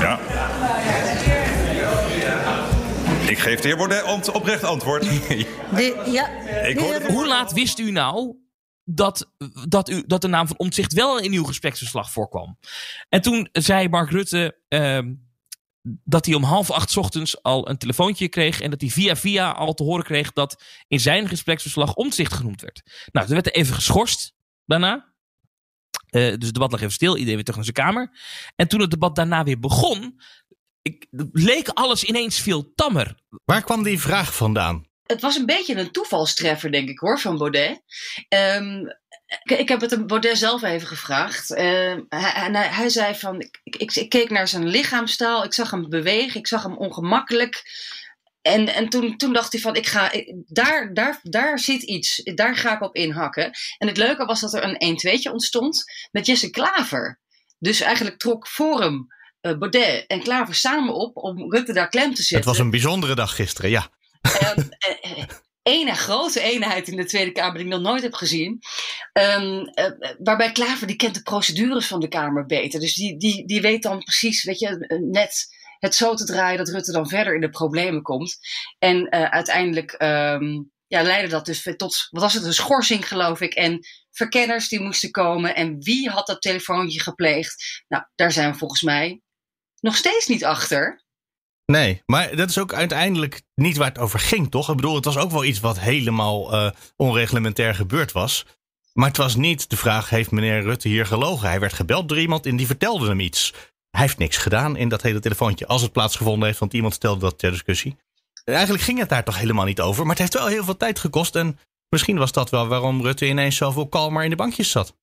Ja. 0.00 0.18
Ik 3.28 3.38
geef 3.38 3.60
de 3.60 3.68
heer 3.68 3.76
Baudet 3.76 4.28
oprecht 4.28 4.64
antwoord. 4.64 5.02
De, 5.76 6.02
ja, 6.10 6.28
Ik 6.66 6.78
Hoe 7.06 7.26
laat 7.26 7.52
wist 7.52 7.78
u 7.78 7.90
nou 7.90 8.36
dat, 8.84 9.32
dat, 9.68 9.90
u, 9.90 10.02
dat 10.06 10.20
de 10.20 10.28
naam 10.28 10.46
van 10.46 10.58
Omtzigt 10.58 10.92
wel 10.92 11.18
in 11.18 11.32
uw 11.32 11.44
gespreksverslag 11.44 12.10
voorkwam? 12.10 12.58
En 13.08 13.22
toen 13.22 13.48
zei 13.52 13.88
Mark 13.88 14.10
Rutte 14.10 14.58
ehm, 14.68 15.14
dat 16.04 16.26
hij 16.26 16.34
om 16.34 16.42
half 16.42 16.70
acht 16.70 16.90
's 16.90 16.96
ochtends 16.96 17.42
al 17.42 17.68
een 17.68 17.78
telefoontje 17.78 18.28
kreeg. 18.28 18.60
En 18.60 18.70
dat 18.70 18.80
hij 18.80 18.90
via 18.90 19.16
via 19.16 19.50
al 19.50 19.74
te 19.74 19.82
horen 19.82 20.04
kreeg 20.04 20.32
dat 20.32 20.62
in 20.88 21.00
zijn 21.00 21.28
gespreksverslag 21.28 21.94
Omtzigt 21.94 22.32
genoemd 22.32 22.60
werd. 22.60 22.82
Nou, 23.12 23.26
toen 23.26 23.34
werd 23.34 23.46
er 23.46 23.54
even 23.54 23.74
geschorst 23.74 24.34
daarna. 24.64 25.14
Eh, 26.06 26.22
dus 26.22 26.46
het 26.46 26.54
debat 26.54 26.70
lag 26.70 26.80
even 26.80 26.92
stil. 26.92 27.12
Iedereen 27.12 27.34
weer 27.34 27.44
terug 27.44 27.56
naar 27.56 27.74
zijn 27.74 27.86
kamer. 27.86 28.18
En 28.56 28.68
toen 28.68 28.80
het 28.80 28.90
debat 28.90 29.16
daarna 29.16 29.44
weer 29.44 29.58
begon. 29.58 30.20
Ik, 30.86 31.06
leek 31.32 31.68
alles 31.68 32.04
ineens 32.04 32.40
veel 32.40 32.72
tammer. 32.74 33.14
Waar 33.44 33.62
kwam 33.62 33.82
die 33.82 34.00
vraag 34.00 34.34
vandaan? 34.34 34.86
Het 35.02 35.20
was 35.20 35.36
een 35.36 35.46
beetje 35.46 35.74
een 35.74 35.90
toevalstreffer, 35.90 36.72
denk 36.72 36.88
ik 36.88 36.98
hoor, 36.98 37.20
van 37.20 37.38
Baudet. 37.38 37.82
Um, 38.28 38.86
ik, 39.42 39.58
ik, 39.58 39.68
heb 39.68 39.80
het 39.80 40.06
Baudet 40.06 40.38
zelf 40.38 40.62
even 40.62 40.88
gevraagd. 40.88 41.50
Uh, 41.50 41.56
hij, 42.08 42.50
hij, 42.52 42.68
hij, 42.68 42.88
zei 42.88 43.14
van, 43.14 43.40
ik, 43.40 43.60
ik, 43.62 43.94
ik, 43.94 44.08
keek 44.08 44.30
naar 44.30 44.48
zijn 44.48 44.68
lichaamstaal, 44.68 45.44
ik 45.44 45.54
zag 45.54 45.70
hem 45.70 45.88
bewegen, 45.88 46.40
ik 46.40 46.46
zag 46.46 46.62
hem 46.62 46.76
ongemakkelijk. 46.76 47.62
En, 48.42 48.74
en 48.74 48.88
toen, 48.88 49.16
toen 49.16 49.32
dacht 49.32 49.52
hij 49.52 49.60
van, 49.60 49.76
ik 49.76 49.86
ga, 49.86 50.12
daar, 50.46 50.94
daar, 50.94 51.20
daar 51.22 51.58
zit 51.58 51.82
iets, 51.82 52.20
daar 52.22 52.56
ga 52.56 52.74
ik 52.74 52.82
op 52.82 52.94
inhakken. 52.94 53.50
En 53.78 53.88
het 53.88 53.96
leuke 53.96 54.24
was 54.24 54.40
dat 54.40 54.54
er 54.54 54.76
een 54.78 54.98
1-2'tje 54.98 55.32
ontstond 55.32 55.84
met 56.10 56.26
Jesse 56.26 56.50
Klaver. 56.50 57.20
Dus 57.58 57.80
eigenlijk 57.80 58.18
trok 58.18 58.48
Forum, 58.48 59.06
Baudet 59.54 60.04
en 60.06 60.22
Klaver 60.22 60.54
samen 60.54 60.94
op 60.94 61.16
om 61.16 61.52
Rutte 61.52 61.72
daar 61.72 61.88
klem 61.88 62.14
te 62.14 62.22
zetten. 62.22 62.36
Het 62.36 62.44
was 62.44 62.58
een 62.58 62.70
bijzondere 62.70 63.14
dag 63.14 63.34
gisteren, 63.34 63.70
ja. 63.70 63.90
Um, 64.56 64.68
ene 65.62 65.94
grote 65.94 66.40
eenheid 66.40 66.88
in 66.88 66.96
de 66.96 67.04
Tweede 67.04 67.32
Kamer 67.32 67.54
die 67.54 67.64
ik 67.64 67.72
nog 67.72 67.80
nooit 67.80 68.02
heb 68.02 68.14
gezien. 68.14 68.58
Um, 69.12 69.58
uh, 69.58 70.14
waarbij 70.18 70.52
Klaver 70.52 70.86
die 70.86 70.96
kent 70.96 71.14
de 71.14 71.22
procedures 71.22 71.86
van 71.86 72.00
de 72.00 72.08
Kamer 72.08 72.46
beter. 72.46 72.80
Dus 72.80 72.94
die, 72.94 73.18
die, 73.18 73.46
die 73.46 73.60
weet 73.60 73.82
dan 73.82 73.98
precies, 73.98 74.44
weet 74.44 74.58
je, 74.58 75.00
net 75.10 75.46
het 75.78 75.94
zo 75.94 76.14
te 76.14 76.24
draaien 76.24 76.58
dat 76.58 76.68
Rutte 76.68 76.92
dan 76.92 77.08
verder 77.08 77.34
in 77.34 77.40
de 77.40 77.50
problemen 77.50 78.02
komt. 78.02 78.38
En 78.78 78.96
uh, 78.96 79.22
uiteindelijk 79.24 80.02
um, 80.02 80.70
ja, 80.86 81.02
leidde 81.02 81.28
dat 81.28 81.46
dus 81.46 81.62
tot, 81.76 82.06
wat 82.10 82.22
was 82.22 82.34
het, 82.34 82.44
een 82.44 82.54
schorsing 82.54 83.08
geloof 83.08 83.40
ik. 83.40 83.54
En 83.54 83.86
verkenners 84.10 84.68
die 84.68 84.80
moesten 84.80 85.10
komen. 85.10 85.54
En 85.54 85.76
wie 85.78 86.10
had 86.10 86.26
dat 86.26 86.42
telefoontje 86.42 87.00
gepleegd? 87.00 87.84
Nou, 87.88 88.04
daar 88.14 88.32
zijn 88.32 88.52
we 88.52 88.58
volgens 88.58 88.82
mij 88.82 89.20
nog 89.86 89.96
steeds 89.96 90.26
niet 90.26 90.44
achter. 90.44 91.04
Nee, 91.66 92.02
maar 92.06 92.36
dat 92.36 92.50
is 92.50 92.58
ook 92.58 92.72
uiteindelijk 92.72 93.42
niet 93.54 93.76
waar 93.76 93.88
het 93.88 93.98
over 93.98 94.18
ging, 94.18 94.50
toch? 94.50 94.68
Ik 94.68 94.76
bedoel, 94.76 94.94
het 94.94 95.04
was 95.04 95.16
ook 95.16 95.30
wel 95.30 95.44
iets 95.44 95.60
wat 95.60 95.80
helemaal 95.80 96.54
uh, 96.54 96.70
onreglementair 96.96 97.74
gebeurd 97.74 98.12
was. 98.12 98.46
Maar 98.92 99.08
het 99.08 99.16
was 99.16 99.36
niet 99.36 99.70
de 99.70 99.76
vraag: 99.76 100.10
heeft 100.10 100.30
meneer 100.30 100.62
Rutte 100.62 100.88
hier 100.88 101.06
gelogen? 101.06 101.48
Hij 101.48 101.60
werd 101.60 101.72
gebeld 101.72 102.08
door 102.08 102.18
iemand 102.18 102.46
en 102.46 102.56
die 102.56 102.66
vertelde 102.66 103.08
hem 103.08 103.20
iets. 103.20 103.52
Hij 103.90 104.00
heeft 104.00 104.18
niks 104.18 104.36
gedaan 104.36 104.76
in 104.76 104.88
dat 104.88 105.02
hele 105.02 105.20
telefoontje. 105.20 105.66
Als 105.66 105.82
het 105.82 105.92
plaatsgevonden 105.92 106.46
heeft, 106.46 106.58
want 106.58 106.72
iemand 106.72 106.94
stelde 106.94 107.20
dat 107.20 107.38
ter 107.38 107.50
discussie. 107.50 107.96
Eigenlijk 108.44 108.82
ging 108.82 108.98
het 108.98 109.08
daar 109.08 109.24
toch 109.24 109.38
helemaal 109.38 109.64
niet 109.64 109.80
over. 109.80 110.02
Maar 110.02 110.10
het 110.10 110.18
heeft 110.18 110.34
wel 110.34 110.46
heel 110.46 110.64
veel 110.64 110.76
tijd 110.76 110.98
gekost. 110.98 111.36
En 111.36 111.58
misschien 111.88 112.18
was 112.18 112.32
dat 112.32 112.50
wel 112.50 112.66
waarom 112.66 113.02
Rutte 113.02 113.26
ineens 113.26 113.56
zoveel 113.56 113.88
kalmer 113.88 114.24
in 114.24 114.30
de 114.30 114.36
bankjes 114.36 114.70
zat. 114.70 114.96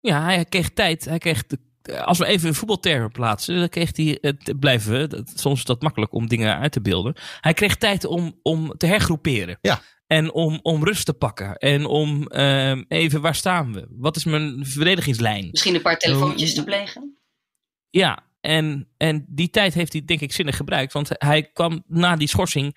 Ja, 0.00 0.22
hij 0.22 0.44
kreeg 0.44 0.70
tijd. 0.70 1.04
Hij 1.04 1.18
kreeg 1.18 1.46
de 1.46 1.58
als 2.04 2.18
we 2.18 2.26
even 2.26 2.54
voetbaltermen 2.54 3.10
plaatsen, 3.10 3.58
dan 3.58 3.68
kreeg 3.68 3.96
hij, 3.96 4.18
het 4.20 4.60
blijven 4.60 4.92
we, 4.92 5.06
dat, 5.06 5.32
soms 5.34 5.58
is 5.58 5.64
dat 5.64 5.82
makkelijk 5.82 6.12
om 6.12 6.28
dingen 6.28 6.58
uit 6.58 6.72
te 6.72 6.80
beelden. 6.80 7.14
Hij 7.40 7.52
kreeg 7.52 7.76
tijd 7.76 8.04
om, 8.04 8.38
om 8.42 8.76
te 8.76 8.86
hergroeperen. 8.86 9.58
Ja. 9.60 9.82
En 10.06 10.32
om, 10.32 10.58
om 10.62 10.84
rust 10.84 11.04
te 11.04 11.12
pakken. 11.12 11.56
En 11.56 11.84
om 11.84 12.28
uh, 12.28 12.80
even, 12.88 13.20
waar 13.20 13.34
staan 13.34 13.72
we? 13.72 13.86
Wat 13.90 14.16
is 14.16 14.24
mijn 14.24 14.66
verdedigingslijn? 14.66 15.48
Misschien 15.50 15.74
een 15.74 15.82
paar 15.82 15.98
telefoontjes 15.98 16.54
te 16.54 16.64
plegen? 16.64 17.18
Ja, 17.90 18.26
en, 18.40 18.88
en 18.96 19.24
die 19.28 19.50
tijd 19.50 19.74
heeft 19.74 19.92
hij 19.92 20.04
denk 20.04 20.20
ik 20.20 20.32
zinnig 20.32 20.56
gebruikt. 20.56 20.92
Want 20.92 21.08
hij 21.12 21.42
kwam 21.42 21.82
na 21.86 22.16
die 22.16 22.28
schorsing 22.28 22.76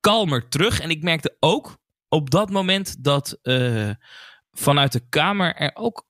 kalmer 0.00 0.48
terug. 0.48 0.80
En 0.80 0.90
ik 0.90 1.02
merkte 1.02 1.36
ook 1.40 1.78
op 2.08 2.30
dat 2.30 2.50
moment 2.50 3.04
dat 3.04 3.38
uh, 3.42 3.90
vanuit 4.50 4.92
de 4.92 5.08
Kamer 5.08 5.54
er 5.54 5.70
ook 5.74 6.05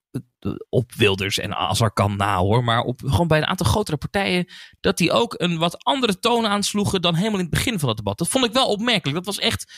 op 0.69 0.93
Wilders 0.95 1.39
en 1.39 1.57
Azar 1.57 1.93
kan 1.93 2.17
na 2.17 2.37
hoor. 2.37 2.65
Maar 2.65 2.81
op, 2.81 3.01
gewoon 3.05 3.29
bij 3.29 3.39
een 3.39 3.47
aantal 3.47 3.67
grotere 3.67 3.97
partijen. 3.97 4.47
Dat 4.81 4.99
die 4.99 5.13
ook 5.13 5.35
een 5.37 5.59
wat 5.59 5.85
andere 5.85 6.19
toon 6.19 6.47
aansloegen 6.47 7.03
dan 7.03 7.15
helemaal 7.15 7.39
in 7.39 7.45
het 7.45 7.55
begin 7.55 7.79
van 7.79 7.89
het 7.89 7.97
debat. 7.97 8.19
Dat 8.19 8.29
vond 8.29 8.45
ik 8.45 8.53
wel 8.53 8.69
opmerkelijk. 8.69 9.17
Dat 9.17 9.27
was 9.27 9.39
echt 9.39 9.73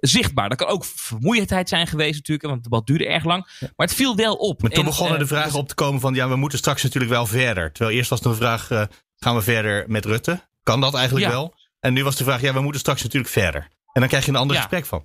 zichtbaar. 0.00 0.48
Dat 0.48 0.58
kan 0.58 0.68
ook 0.68 0.84
vermoeidheid 0.84 1.68
zijn 1.68 1.86
geweest 1.86 2.14
natuurlijk. 2.14 2.42
Want 2.48 2.54
het 2.54 2.64
debat 2.64 2.86
duurde 2.86 3.06
erg 3.06 3.24
lang. 3.24 3.46
Maar 3.60 3.86
het 3.86 3.94
viel 3.94 4.16
wel 4.16 4.34
op. 4.34 4.62
Maar 4.62 4.70
toen 4.70 4.84
en, 4.84 4.90
begonnen 4.90 5.14
uh, 5.14 5.20
de 5.20 5.26
vragen 5.26 5.58
op 5.58 5.68
te 5.68 5.74
komen 5.74 6.00
van... 6.00 6.14
ja, 6.14 6.28
we 6.28 6.36
moeten 6.36 6.58
straks 6.58 6.82
natuurlijk 6.82 7.12
wel 7.12 7.26
verder. 7.26 7.72
Terwijl 7.72 7.96
eerst 7.96 8.10
was 8.10 8.20
de 8.20 8.34
vraag... 8.34 8.70
Uh, 8.70 8.82
gaan 9.16 9.34
we 9.34 9.42
verder 9.42 9.84
met 9.86 10.04
Rutte? 10.04 10.48
Kan 10.62 10.80
dat 10.80 10.94
eigenlijk 10.94 11.26
Ja. 11.26 11.32
wel? 11.32 11.54
En 11.80 11.92
nu 11.92 12.04
was 12.04 12.16
de 12.16 12.24
vraag... 12.24 12.40
ja, 12.40 12.52
we 12.52 12.60
moeten 12.60 12.80
straks 12.80 13.02
natuurlijk 13.02 13.32
verder. 13.32 13.68
En 13.92 14.00
dan 14.00 14.08
krijg 14.08 14.24
je 14.24 14.30
een 14.30 14.36
ander 14.36 14.56
Ja. 14.56 14.62
gesprek 14.62 14.86
van. 14.86 15.04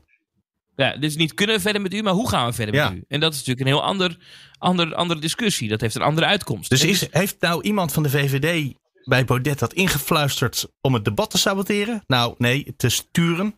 Ja, 0.79 0.97
dus 0.97 1.15
niet 1.15 1.33
kunnen 1.33 1.55
we 1.55 1.61
verder 1.61 1.81
met 1.81 1.93
u, 1.93 2.01
maar 2.01 2.13
hoe 2.13 2.29
gaan 2.29 2.45
we 2.47 2.53
verder 2.53 2.75
Ja. 2.75 2.89
met 2.89 2.97
u? 2.97 3.03
En 3.07 3.19
dat 3.19 3.31
is 3.33 3.37
natuurlijk 3.37 3.67
een 3.67 3.73
heel 3.73 3.83
ander, 3.83 4.17
ander, 4.57 4.95
andere 4.95 5.19
discussie. 5.19 5.69
Dat 5.69 5.81
heeft 5.81 5.95
een 5.95 6.01
andere 6.01 6.27
uitkomst. 6.27 6.69
Dus 6.69 6.83
is, 6.83 7.07
heeft 7.11 7.35
nou 7.39 7.61
iemand 7.61 7.91
van 7.91 8.03
de 8.03 8.09
VVD 8.09 8.73
bij 9.03 9.25
Baudet 9.25 9.59
dat 9.59 9.73
ingefluisterd... 9.73 10.67
om 10.81 10.93
het 10.93 11.05
debat 11.05 11.29
te 11.29 11.37
saboteren? 11.37 12.03
Nou, 12.07 12.35
nee, 12.37 12.73
te 12.77 12.89
sturen. 12.89 13.55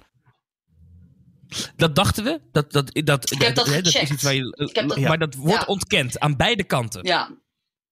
Dat 1.76 1.96
dachten 1.96 2.24
we. 2.24 2.42
Dat, 2.52 2.72
dat, 2.72 2.90
dat, 3.04 3.30
heb 3.30 3.56
dat 3.56 3.66
hè, 3.68 3.82
is 3.82 3.96
iets 4.12 4.24
waar 4.24 4.34
je, 4.34 4.66
Ik 4.70 4.76
heb 4.76 4.88
dat- 4.88 5.00
maar 5.00 5.18
dat 5.20 5.36
wordt 5.36 5.60
Ja. 5.60 5.66
ontkend 5.66 6.20
aan 6.20 6.36
beide 6.36 6.64
kanten. 6.64 7.04
Ja. 7.04 7.30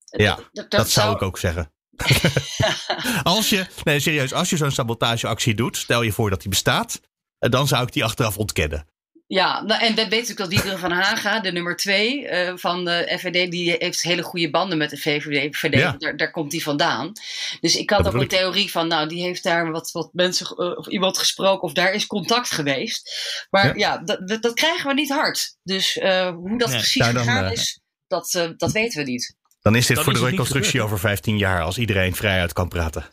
Ja, 0.05 0.39
dat, 0.51 0.71
dat, 0.71 0.89
zou 0.89 1.15
ik 1.15 1.21
ook 1.21 1.37
zeggen. 1.37 1.71
als 3.23 3.49
je, 3.49 3.65
nee, 3.83 3.99
serieus, 3.99 4.33
als 4.33 4.49
je 4.49 4.57
zo'n 4.57 4.71
sabotageactie 4.71 5.55
doet, 5.55 5.77
stel 5.77 6.01
je 6.01 6.11
voor 6.11 6.29
dat 6.29 6.39
die 6.41 6.49
bestaat, 6.49 7.01
eh, 7.37 7.49
dan 7.49 7.67
zou 7.67 7.83
ik 7.85 7.93
die 7.93 8.03
achteraf 8.03 8.37
ontkennen. 8.37 8.87
Ja, 9.29 9.61
nou, 9.61 9.81
en 9.81 9.87
we 9.87 9.95
weten 9.95 10.09
natuurlijk 10.09 10.37
dat 10.37 10.49
Diederik 10.49 10.77
van 10.77 10.91
Haga, 10.91 11.39
de 11.39 11.51
nummer 11.51 11.75
twee 11.75 12.23
uh, 12.23 12.51
van 12.55 12.85
de 12.85 13.15
FVD, 13.19 13.51
die 13.51 13.75
heeft 13.79 14.01
hele 14.01 14.21
goede 14.21 14.49
banden 14.49 14.77
met 14.77 14.89
de 14.89 14.97
VVD. 14.97 15.73
Ja. 15.73 15.95
daar, 15.97 16.17
daar 16.17 16.31
komt 16.31 16.51
die 16.51 16.63
vandaan. 16.63 17.11
Dus 17.59 17.75
ik 17.75 17.89
had 17.89 18.03
Dat 18.03 18.07
ook 18.07 18.13
een 18.13 18.23
ik. 18.23 18.29
theorie 18.29 18.71
van, 18.71 18.87
nou, 18.87 19.07
die 19.07 19.21
heeft 19.21 19.43
daar 19.43 19.71
wat, 19.71 19.91
wat 19.91 20.09
mensen 20.13 20.45
eh, 20.47 20.77
of 20.77 20.87
iemand 20.87 21.17
gesproken 21.17 21.61
of 21.61 21.73
daar 21.73 21.93
is 21.93 22.07
contact 22.07 22.51
geweest. 22.51 23.09
Maar 23.49 23.65
Ja. 23.65 23.73
ja, 23.75 23.97
dat, 23.97 24.27
dat, 24.27 24.41
dat 24.41 24.53
krijgen 24.53 24.87
we 24.87 24.93
niet 24.93 25.09
hard. 25.09 25.55
Dus 25.63 25.97
eh, 25.97 26.29
hoe 26.29 26.57
dat 26.57 26.69
Nee. 26.69 26.77
precies 26.77 27.01
Nou, 27.01 27.13
dan, 27.13 27.23
gegaan 27.23 27.45
eh, 27.45 27.51
is, 27.51 27.79
dat, 28.07 28.33
eh, 28.33 28.49
dat 28.57 28.71
weten 28.71 29.03
we 29.05 29.11
niet. 29.11 29.35
Dan 29.61 29.75
is 29.75 29.85
dit 29.85 29.95
Dan 29.95 30.05
voor 30.05 30.13
is 30.13 30.19
de 30.19 30.25
reconstructie 30.25 30.81
over 30.81 30.99
15 30.99 31.37
jaar 31.37 31.61
als 31.61 31.77
iedereen 31.77 32.15
vrijuit 32.15 32.53
kan 32.53 32.67
praten. 32.67 33.09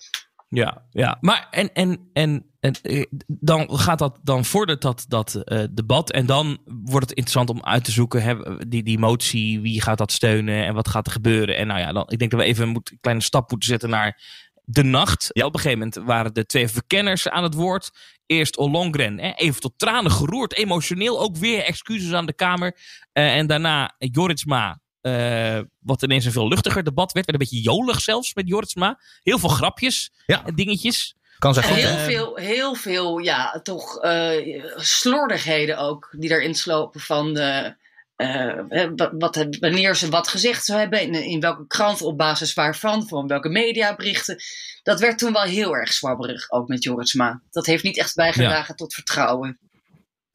Ja, 0.48 0.82
ja. 0.90 1.16
Maar 1.20 1.46
en, 1.50 1.72
en, 1.72 2.10
en, 2.12 2.46
en 2.60 2.72
eh, 2.82 3.04
dan 3.26 3.78
gaat 3.78 3.98
dat, 3.98 4.18
dan 4.22 4.44
vordert 4.44 4.82
dat, 4.82 5.04
dat 5.08 5.34
eh, 5.34 5.64
debat. 5.70 6.10
En 6.10 6.26
dan 6.26 6.58
wordt 6.64 7.08
het 7.08 7.18
interessant 7.18 7.50
om 7.50 7.64
uit 7.64 7.84
te 7.84 7.90
zoeken, 7.90 8.22
hè, 8.22 8.36
die, 8.68 8.82
die 8.82 8.98
motie, 8.98 9.60
wie 9.60 9.82
gaat 9.82 9.98
dat 9.98 10.12
steunen 10.12 10.64
en 10.64 10.74
wat 10.74 10.88
gaat 10.88 11.06
er 11.06 11.12
gebeuren. 11.12 11.56
En 11.56 11.66
nou 11.66 11.80
ja, 11.80 11.92
dan, 11.92 12.04
ik 12.08 12.18
denk 12.18 12.30
dat 12.30 12.40
we 12.40 12.46
even 12.46 12.68
moet, 12.68 12.90
een 12.90 12.98
kleine 13.00 13.22
stap 13.22 13.50
moeten 13.50 13.68
zetten 13.68 13.90
naar 13.90 14.20
de 14.64 14.84
nacht. 14.84 15.34
Op 15.34 15.54
een 15.54 15.60
gegeven 15.60 15.78
moment 15.78 15.94
waren 15.94 16.34
de 16.34 16.46
twee 16.46 16.68
verkenners 16.68 17.28
aan 17.28 17.42
het 17.42 17.54
woord. 17.54 17.90
Eerst 18.26 18.56
Ollongren, 18.56 19.18
hè, 19.18 19.32
even 19.32 19.60
tot 19.60 19.72
tranen 19.76 20.10
geroerd, 20.10 20.54
emotioneel 20.54 21.20
ook 21.20 21.36
weer 21.36 21.62
excuses 21.64 22.12
aan 22.12 22.26
de 22.26 22.34
Kamer. 22.34 22.76
Eh, 23.12 23.36
en 23.36 23.46
daarna 23.46 23.94
Joritsma, 23.98 24.80
eh, 25.06 25.60
wat 25.80 26.02
ineens 26.02 26.24
een 26.24 26.32
veel 26.32 26.48
luchtiger 26.48 26.84
debat 26.84 27.12
werd. 27.12 27.26
Werd 27.26 27.40
een 27.42 27.48
beetje 27.48 27.70
jolig 27.70 28.00
zelfs 28.00 28.34
met 28.34 28.48
Joritsma. 28.48 29.00
Heel 29.22 29.38
veel 29.38 29.48
grapjes 29.48 30.10
Ja. 30.26 30.44
en 30.46 30.54
dingetjes. 30.54 31.14
Kan 31.38 31.54
zijn 31.54 31.66
goed. 31.66 31.76
heel 31.76 31.96
veel, 31.98 32.36
heel 32.36 32.74
veel, 32.74 33.18
ja, 33.18 33.60
toch 33.62 34.00
eh, 34.02 34.64
slordigheden 34.76 35.78
ook 35.78 36.08
die 36.18 36.30
erin 36.30 36.54
slopen 36.54 37.00
van 37.00 37.34
de, 37.34 37.76
eh, 38.16 38.54
wat, 38.96 39.10
wat- 39.18 39.46
wanneer 39.60 39.96
ze 39.96 40.08
wat 40.08 40.28
gezegd 40.28 40.64
zou 40.64 40.78
hebben, 40.78 41.00
in, 41.00 41.14
in 41.14 41.40
welke 41.40 41.66
krant, 41.66 42.02
op 42.02 42.18
basis 42.18 42.54
waarvan, 42.54 43.08
van 43.08 43.26
welke 43.26 43.48
mediaberichten. 43.48 44.36
Dat 44.82 45.00
werd 45.00 45.18
toen 45.18 45.32
wel 45.32 45.42
heel 45.42 45.76
erg 45.76 45.92
zwabberig, 45.92 46.50
ook 46.50 46.68
met 46.68 46.82
Joritsma. 46.82 47.42
Dat 47.50 47.66
heeft 47.66 47.84
niet 47.84 47.98
echt 47.98 48.14
bijgedragen 48.14 48.76
tot 48.76 48.94
vertrouwen 48.94 49.58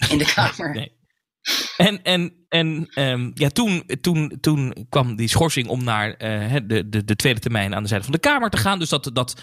in 0.09 0.17
de 0.17 0.31
Kamer. 0.35 0.71
Nee. 0.75 0.99
En, 1.77 2.03
en, 2.03 2.33
en 2.49 2.87
ehm, 2.89 3.31
ja, 3.33 3.49
toen, 3.49 3.85
toen, 4.01 4.37
toen 4.39 4.87
kwam 4.89 5.15
die 5.15 5.27
schorsing 5.27 5.67
om 5.67 5.83
naar 5.83 6.13
eh, 6.13 6.55
de, 6.65 6.89
de, 6.89 7.03
de 7.03 7.15
tweede 7.15 7.39
termijn 7.39 7.75
aan 7.75 7.81
de 7.81 7.89
zijde 7.89 8.03
van 8.03 8.13
de 8.13 8.19
Kamer 8.19 8.49
te 8.49 8.57
gaan. 8.57 8.79
Dus 8.79 8.89
dat, 8.89 9.09
dat 9.13 9.41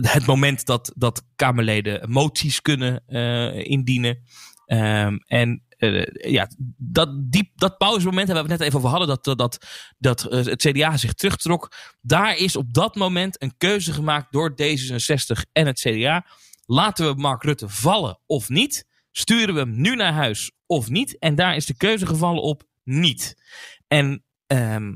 het 0.00 0.26
moment 0.26 0.66
dat, 0.66 0.92
dat 0.96 1.22
Kamerleden 1.36 2.10
moties 2.10 2.62
kunnen 2.62 3.02
eh, 3.06 3.64
indienen. 3.64 4.22
Ehm, 4.66 5.16
en 5.26 5.62
eh, 5.68 6.06
ja, 6.32 6.48
dat, 6.76 7.32
die, 7.32 7.52
dat 7.54 7.78
pauzemoment 7.78 8.26
hebben 8.28 8.44
we 8.44 8.50
het 8.50 8.58
net 8.58 8.68
even 8.68 8.78
over 8.78 8.98
hadden. 8.98 9.08
Dat, 9.22 9.38
dat, 9.38 9.66
dat 9.98 10.22
het 10.22 10.62
CDA 10.62 10.96
zich 10.96 11.14
terugtrok. 11.14 11.72
Daar 12.00 12.36
is 12.36 12.56
op 12.56 12.74
dat 12.74 12.94
moment 12.94 13.42
een 13.42 13.56
keuze 13.56 13.92
gemaakt 13.92 14.32
door 14.32 14.50
D66 14.50 15.50
en 15.52 15.66
het 15.66 15.80
CDA. 15.80 16.26
Laten 16.66 17.14
we 17.14 17.20
Mark 17.20 17.42
Rutte 17.42 17.68
vallen 17.68 18.18
of 18.26 18.48
niet? 18.48 18.86
Sturen 19.10 19.54
we 19.54 19.60
hem 19.60 19.80
nu 19.80 19.96
naar 19.96 20.12
huis 20.12 20.50
of 20.68 20.88
niet? 20.88 21.18
En 21.18 21.34
daar 21.34 21.56
is 21.56 21.66
de 21.66 21.76
keuze 21.76 22.06
gevallen 22.06 22.42
op 22.42 22.62
niet. 22.84 23.34
En 23.88 24.24
ehm, 24.46 24.94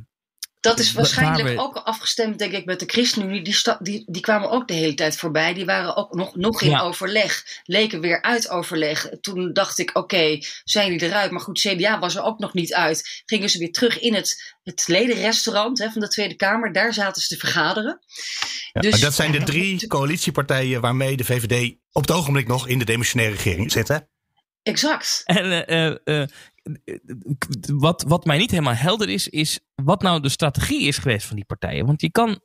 Dat 0.61 0.79
is 0.79 0.93
Wa- 0.93 1.01
waarschijnlijk 1.01 1.49
we- 1.49 1.62
ook 1.62 1.77
afgestemd, 1.77 2.39
denk 2.39 2.53
ik, 2.53 2.64
met 2.64 2.81
de 2.81 2.87
ChristenUnie. 2.87 3.43
Die, 3.43 3.55
sta- 3.55 3.79
die, 3.81 4.05
die 4.11 4.23
kwamen 4.23 4.51
ook 4.51 4.68
de 4.68 4.75
hele 4.75 4.95
tijd 4.95 5.16
voorbij. 5.16 5.55
Die 5.55 5.64
waren 5.64 5.97
ook 5.97 6.14
nog, 6.14 6.37
nog 6.37 6.62
in 6.62 6.70
Ja. 6.70 6.81
overleg. 6.81 7.45
Leken 7.64 8.01
weer 8.01 8.23
uit 8.23 8.49
overleg. 8.49 9.09
Toen 9.20 9.53
dacht 9.53 9.79
ik, 9.79 9.91
oké, 9.97 10.39
zijn 10.64 10.91
die 10.99 11.03
eruit? 11.09 11.31
Maar 11.31 11.41
goed, 11.41 11.61
CDA 11.61 11.99
was 11.99 12.14
er 12.14 12.23
ook 12.23 12.39
nog 12.39 12.53
niet 12.55 12.75
uit. 12.75 13.23
Gingen 13.27 13.51
ze 13.51 13.59
weer 13.59 13.73
terug 13.73 13.99
in 13.99 14.14
het, 14.14 14.55
het 14.62 14.85
ledenrestaurant 14.87 15.79
hè, 15.79 15.91
van 15.91 16.01
de 16.01 16.09
Tweede 16.09 16.35
Kamer. 16.37 16.73
Daar 16.73 16.93
zaten 16.93 17.23
ze 17.23 17.29
te 17.29 17.37
vergaderen. 17.41 17.99
Ja, 18.73 18.81
Dus- 18.81 18.91
maar 18.91 19.01
dat 19.01 19.14
zijn 19.14 19.33
de 19.33 19.43
drie 19.53 19.87
coalitiepartijen 19.87 20.81
waarmee 20.81 21.16
de 21.16 21.25
VVD 21.25 21.75
op 21.93 22.03
het 22.03 22.11
ogenblik 22.11 22.47
nog 22.47 22.68
in 22.68 22.79
de 22.79 22.85
demissionaire 22.85 23.37
regering 23.37 23.73
zit. 23.73 23.89
Hè? 23.89 23.97
Exact. 24.63 25.23
En 25.25 25.67
eh, 25.67 25.87
eh, 25.87 26.23
eh, 26.23 26.29
wat, 27.67 28.03
wat 28.03 28.25
mij 28.25 28.39
niet 28.39 28.51
helemaal 28.51 28.75
helder 28.75 29.09
is, 29.09 29.29
is 29.29 29.61
wat 29.75 30.03
nou 30.03 30.21
de 30.21 30.29
strategie 30.29 30.87
is 30.87 30.99
geweest 30.99 31.27
van 31.27 31.37
die 31.37 31.45
partijen. 31.45 31.87
Want 31.87 32.01
je 32.01 32.11
kan. 32.11 32.41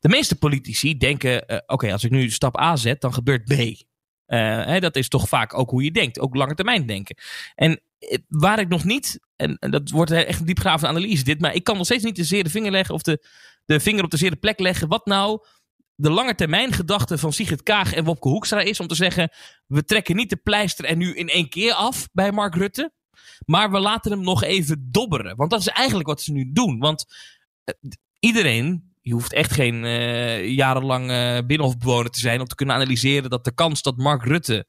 De 0.00 0.08
meeste 0.08 0.36
politici 0.36 0.96
denken: 0.96 1.62
oké, 1.66 1.92
als 1.92 2.04
ik 2.04 2.10
nu 2.10 2.30
stap 2.30 2.60
A 2.60 2.76
zet, 2.76 3.00
dan 3.00 3.14
gebeurt 3.14 3.44
B. 3.44 3.84
Hè, 4.26 4.80
dat 4.80 4.96
is 4.96 5.08
toch 5.08 5.28
vaak 5.28 5.58
ook 5.58 5.70
hoe 5.70 5.84
je 5.84 5.90
denkt, 5.90 6.20
ook 6.20 6.34
lange 6.34 6.54
termijn 6.54 6.86
denken. 6.86 7.16
En 7.54 7.80
waar 8.28 8.58
ik 8.58 8.68
nog 8.68 8.84
niet, 8.84 9.20
en, 9.36 9.56
dat 9.60 9.90
wordt 9.90 10.10
echt 10.10 10.40
een 10.40 10.46
diepgravende 10.46 10.88
analyse 10.88 11.24
dit, 11.24 11.40
maar 11.40 11.54
ik 11.54 11.64
kan 11.64 11.76
nog 11.76 11.84
steeds 11.84 12.04
niet 12.04 12.16
de 12.16 12.24
zere 12.24 12.48
vinger 12.48 12.70
leggen 12.70 12.94
of 12.94 13.02
de, 13.02 13.26
de 13.64 13.80
vinger 13.80 14.04
op 14.04 14.10
de 14.10 14.16
zere 14.16 14.36
plek 14.36 14.58
leggen. 14.58 14.88
Wat 14.88 15.06
nou 15.06 15.40
de 15.96 16.10
lange 16.10 16.34
termijn 16.34 16.72
gedachte 16.72 17.18
van 17.18 17.32
Sigrid 17.32 17.62
Kaag 17.62 17.92
en 17.92 18.04
Wopke 18.04 18.28
Hoekstra 18.28 18.60
is 18.60 18.80
om 18.80 18.86
te 18.86 18.94
zeggen: 18.94 19.30
we 19.66 19.84
trekken 19.84 20.16
niet 20.16 20.30
de 20.30 20.36
pleister 20.36 20.84
er 20.84 20.96
nu 20.96 21.14
in 21.14 21.28
één 21.28 21.48
keer 21.48 21.72
af 21.72 22.08
bij 22.12 22.32
Mark 22.32 22.54
Rutte. 22.54 22.92
Maar 23.44 23.70
we 23.70 23.78
laten 23.78 24.10
hem 24.10 24.20
nog 24.20 24.42
even 24.42 24.88
dobberen. 24.90 25.36
Want 25.36 25.50
dat 25.50 25.60
is 25.60 25.68
eigenlijk 25.68 26.08
wat 26.08 26.22
ze 26.22 26.32
nu 26.32 26.52
doen. 26.52 26.78
Want 26.78 27.04
eh, 27.64 27.74
iedereen, 28.18 28.94
je 29.00 29.12
hoeft 29.12 29.32
echt 29.32 29.52
geen 29.52 29.84
eh, 29.84 30.48
jarenlang 30.48 31.10
eh, 31.10 31.38
binnenhofbewoner 31.46 32.10
te 32.10 32.20
zijn 32.20 32.40
om 32.40 32.46
te 32.46 32.54
kunnen 32.54 32.74
analyseren 32.74 33.30
dat 33.30 33.44
de 33.44 33.54
kans 33.54 33.82
dat 33.82 33.96
Mark 33.96 34.24
Rutte 34.24 34.66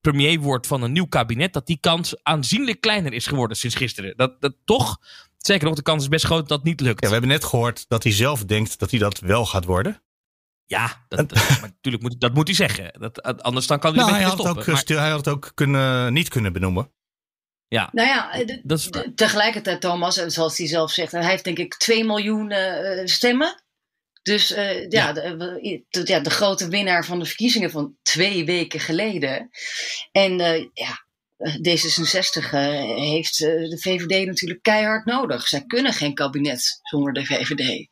premier 0.00 0.40
wordt 0.40 0.66
van 0.66 0.82
een 0.82 0.92
nieuw 0.92 1.06
kabinet, 1.06 1.52
dat 1.52 1.66
die 1.66 1.78
kans 1.80 2.22
aanzienlijk 2.22 2.80
kleiner 2.80 3.12
is 3.12 3.26
geworden 3.26 3.56
sinds 3.56 3.76
gisteren. 3.76 4.16
Dat, 4.16 4.40
dat 4.40 4.54
toch, 4.64 4.98
zeker 5.46 5.66
nog, 5.66 5.74
de 5.76 5.82
kans 5.82 6.02
is 6.02 6.08
best 6.08 6.24
groot 6.24 6.38
dat 6.38 6.48
dat 6.48 6.64
niet 6.64 6.80
lukt. 6.80 7.00
Ja, 7.00 7.06
we 7.06 7.12
hebben 7.12 7.30
net 7.30 7.44
gehoord 7.44 7.84
dat 7.88 8.02
hij 8.02 8.12
zelf 8.12 8.44
denkt 8.44 8.78
dat 8.78 8.90
hij 8.90 9.00
dat 9.00 9.18
wel 9.18 9.46
gaat 9.46 9.64
worden. 9.64 10.02
Ja, 10.64 11.04
dat, 11.08 11.28
dat- 11.28 11.48
maar 11.48 11.60
natuurlijk 11.60 12.02
moet, 12.02 12.20
dat 12.20 12.34
moet 12.34 12.46
hij 12.46 12.56
zeggen. 12.56 12.92
Dat, 13.00 13.42
anders 13.42 13.66
dan 13.66 13.78
kan 13.78 13.90
hij 13.94 14.00
Nou, 14.00 14.12
hij, 14.14 14.20
beter 14.24 14.36
had 14.36 14.38
het 14.38 14.46
stoppen. 14.46 14.62
ook, 14.62 14.68
Maar- 14.72 14.82
stil- 14.82 14.98
hij 14.98 15.10
had 15.10 15.24
het 15.24 15.34
ook 15.34 15.50
kunnen, 15.54 16.12
niet 16.12 16.28
kunnen 16.28 16.52
benoemen. 16.52 16.92
ja, 17.68 17.88
Nou 17.92 18.08
ja, 18.08 18.32
eh, 18.32 18.58
dat 18.62 18.78
is 18.78 18.90
tegelijkertijd, 19.14 19.80
Thomas, 19.80 20.16
en 20.16 20.30
zoals 20.30 20.58
hij 20.58 20.66
zelf 20.66 20.90
zegt, 20.90 21.12
hij 21.12 21.26
heeft 21.28 21.44
denk 21.44 21.58
ik 21.58 21.74
2 21.76 22.04
miljoen 22.04 22.50
eh, 22.50 23.06
stemmen. 23.06 23.64
Dus 24.22 24.52
eh, 24.52 24.80
ja, 24.90 25.06
Ja. 25.06 25.12
De, 25.12 25.84
de, 25.88 26.02
ja, 26.04 26.20
de 26.20 26.30
grote 26.30 26.68
winnaar 26.68 27.04
van 27.04 27.18
de 27.18 27.24
verkiezingen 27.24 27.70
van 27.70 27.96
twee 28.02 28.44
weken 28.44 28.80
geleden. 28.80 29.50
En 30.12 30.40
eh, 30.40 30.58
ja, 30.72 31.05
eh, 31.05 31.05
D66 31.44 32.50
eh, 32.50 32.60
heeft 33.10 33.40
eh, 33.42 33.48
de 33.70 33.78
VVD 33.80 34.26
natuurlijk 34.26 34.62
keihard 34.62 35.04
nodig. 35.04 35.48
Zij 35.48 35.64
kunnen 35.66 35.92
geen 35.92 36.14
kabinet 36.14 36.78
zonder 36.82 37.12
de 37.12 37.24
VVD. 37.24 37.88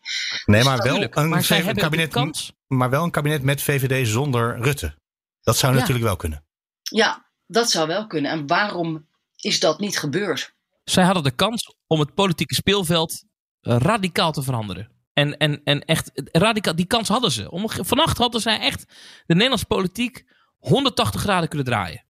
Nee, 0.46 0.64
maar 0.64 0.82
wel, 0.82 1.02
een, 1.10 1.28
maar 1.28 1.42
zij 1.44 1.56
VVD 1.56 1.64
hebben 1.64 1.82
kabinet, 1.82 2.12
de 2.12 2.18
kans. 2.18 2.52
maar 2.66 2.90
wel 2.90 3.02
een 3.04 3.10
kabinet 3.10 3.42
met 3.42 3.62
VVD 3.62 4.08
zonder 4.08 4.58
Rutte. 4.60 4.98
Dat 5.40 5.56
zou 5.56 5.72
Ja. 5.72 5.78
natuurlijk 5.78 6.06
wel 6.06 6.16
kunnen. 6.16 6.44
Ja, 6.82 7.30
dat 7.46 7.70
zou 7.70 7.86
wel 7.86 8.06
kunnen. 8.06 8.30
En 8.30 8.46
waarom 8.46 9.08
is 9.36 9.60
dat 9.60 9.80
niet 9.80 9.98
gebeurd? 9.98 10.52
zij 10.84 11.04
hadden 11.04 11.22
de 11.22 11.30
kans 11.30 11.74
om 11.86 12.00
het 12.00 12.14
politieke 12.14 12.54
speelveld 12.54 13.24
eh, 13.60 13.76
radicaal 13.78 14.32
te 14.32 14.42
veranderen. 14.42 14.92
En, 15.12 15.36
en, 15.36 15.60
en 15.64 15.84
echt, 15.84 16.10
radicaal, 16.32 16.76
die 16.76 16.86
kans 16.86 17.08
hadden 17.08 17.30
ze. 17.32 17.50
Om, 17.50 17.64
vannacht 17.70 18.18
hadden 18.18 18.40
zij 18.40 18.58
echt 18.60 18.80
de 19.26 19.34
Nederlandse 19.34 19.66
politiek 19.66 20.24
180 20.58 21.20
graden 21.20 21.48
kunnen 21.48 21.66
draaien. 21.66 22.03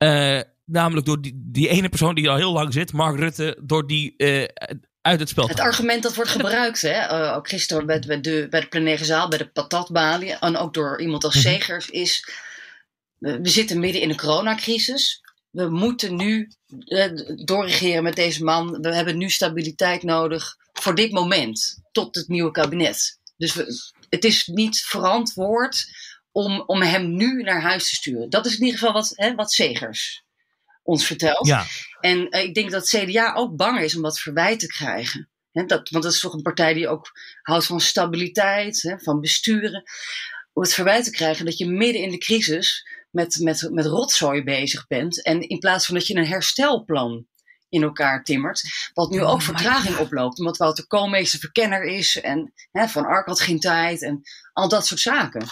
Eh, 0.00 0.40
namelijk 0.64 1.06
door 1.06 1.20
die, 1.20 1.32
die 1.36 1.68
ene 1.68 1.88
persoon 1.88 2.14
die 2.14 2.30
al 2.30 2.36
heel 2.36 2.52
lang 2.52 2.72
zit, 2.72 2.92
Mark 2.92 3.18
Rutte, 3.18 3.58
door 3.62 3.86
die 3.86 4.16
eh, 4.16 4.48
uit 5.02 5.20
het 5.20 5.28
spel 5.28 5.44
te 5.46 5.50
Het 5.50 5.60
argument 5.60 6.02
dat 6.02 6.14
wordt 6.14 6.30
gebruikt, 6.30 6.82
hè, 6.82 6.88
eh, 6.88 7.36
ook 7.36 7.48
gisteren 7.48 7.86
bij, 7.86 8.00
bij, 8.06 8.20
de, 8.20 8.46
bij 8.50 8.60
de 8.60 8.68
plenaire 8.68 9.04
zaal, 9.04 9.28
bij 9.28 9.38
de 9.38 9.48
patatbalie, 9.48 10.32
en 10.32 10.56
ook 10.56 10.74
door 10.74 11.00
iemand 11.00 11.24
als 11.24 11.34
Mhm. 11.34 11.42
Segers, 11.42 11.88
is: 11.88 12.28
we, 13.18 13.40
we 13.40 13.48
zitten 13.48 13.80
midden 13.80 14.00
in 14.00 14.10
een 14.10 14.16
coronacrisis. 14.16 15.20
We 15.50 15.68
moeten 15.68 16.16
nu 16.16 16.50
eh, 16.84 17.10
doorregeren 17.44 18.02
met 18.02 18.16
deze 18.16 18.44
man. 18.44 18.80
We 18.80 18.94
hebben 18.94 19.18
nu 19.18 19.30
stabiliteit 19.30 20.02
nodig 20.02 20.56
voor 20.72 20.94
dit 20.94 21.12
moment, 21.12 21.82
tot 21.92 22.14
het 22.14 22.28
nieuwe 22.28 22.50
kabinet. 22.50 23.18
Dus 23.36 23.54
we, 23.54 23.92
het 24.08 24.24
is 24.24 24.46
niet 24.46 24.80
verantwoord 24.80 25.86
om, 26.32 26.62
om 26.66 26.82
hem 26.82 27.16
nu 27.16 27.42
naar 27.42 27.62
huis 27.62 27.88
te 27.88 27.94
sturen. 27.94 28.30
Dat 28.30 28.46
is 28.46 28.54
in 28.54 28.64
ieder 28.64 28.78
geval 28.78 28.94
wat, 28.94 29.12
hè, 29.14 29.34
wat 29.34 29.52
Segers 29.52 30.24
ons 30.82 31.06
vertelt. 31.06 31.46
Ja, 31.46 31.66
En 32.00 32.28
eh, 32.28 32.42
ik 32.42 32.54
denk 32.54 32.70
dat 32.70 32.88
CDA 32.88 33.34
ook 33.34 33.56
bang 33.56 33.80
is 33.80 33.96
om 33.96 34.02
dat 34.02 34.20
verwijt 34.20 34.60
te 34.60 34.66
krijgen. 34.66 35.28
Hè, 35.52 35.64
dat, 35.64 35.88
want 35.88 36.04
dat 36.04 36.12
is 36.12 36.20
toch 36.20 36.32
een 36.32 36.42
partij 36.42 36.74
die 36.74 36.88
ook 36.88 37.10
houdt 37.42 37.66
van 37.66 37.80
stabiliteit, 37.80 38.82
hè, 38.82 38.98
van 38.98 39.20
besturen. 39.20 39.82
Om 40.52 40.62
het 40.62 40.74
verwijt 40.74 41.04
te 41.04 41.10
krijgen 41.10 41.44
dat 41.44 41.58
je 41.58 41.66
midden 41.66 42.02
in 42.02 42.10
de 42.10 42.18
crisis 42.18 42.86
met, 43.10 43.38
met, 43.40 43.68
met 43.70 43.86
rotzooi 43.86 44.42
bezig 44.42 44.86
bent. 44.86 45.22
En 45.22 45.40
in 45.40 45.58
plaats 45.58 45.86
van 45.86 45.94
dat 45.94 46.06
je 46.06 46.14
een 46.14 46.26
herstelplan 46.26 47.26
in 47.68 47.82
elkaar 47.82 48.24
timmert. 48.24 48.90
Wat 48.94 49.10
nu 49.10 49.22
ook 49.22 49.42
vertraging 49.42 49.96
oploopt. 49.96 50.38
Omdat 50.38 50.56
Wouter 50.56 50.86
Koolmees 50.86 51.30
de 51.30 51.38
verkenner 51.38 51.84
is. 51.84 52.20
En 52.20 52.52
hè, 52.70 52.88
Van 52.88 53.04
Ark 53.04 53.26
had 53.26 53.40
geen 53.40 53.60
tijd. 53.60 54.02
En 54.02 54.22
al 54.52 54.68
dat 54.68 54.86
soort 54.86 55.00
zaken. 55.00 55.46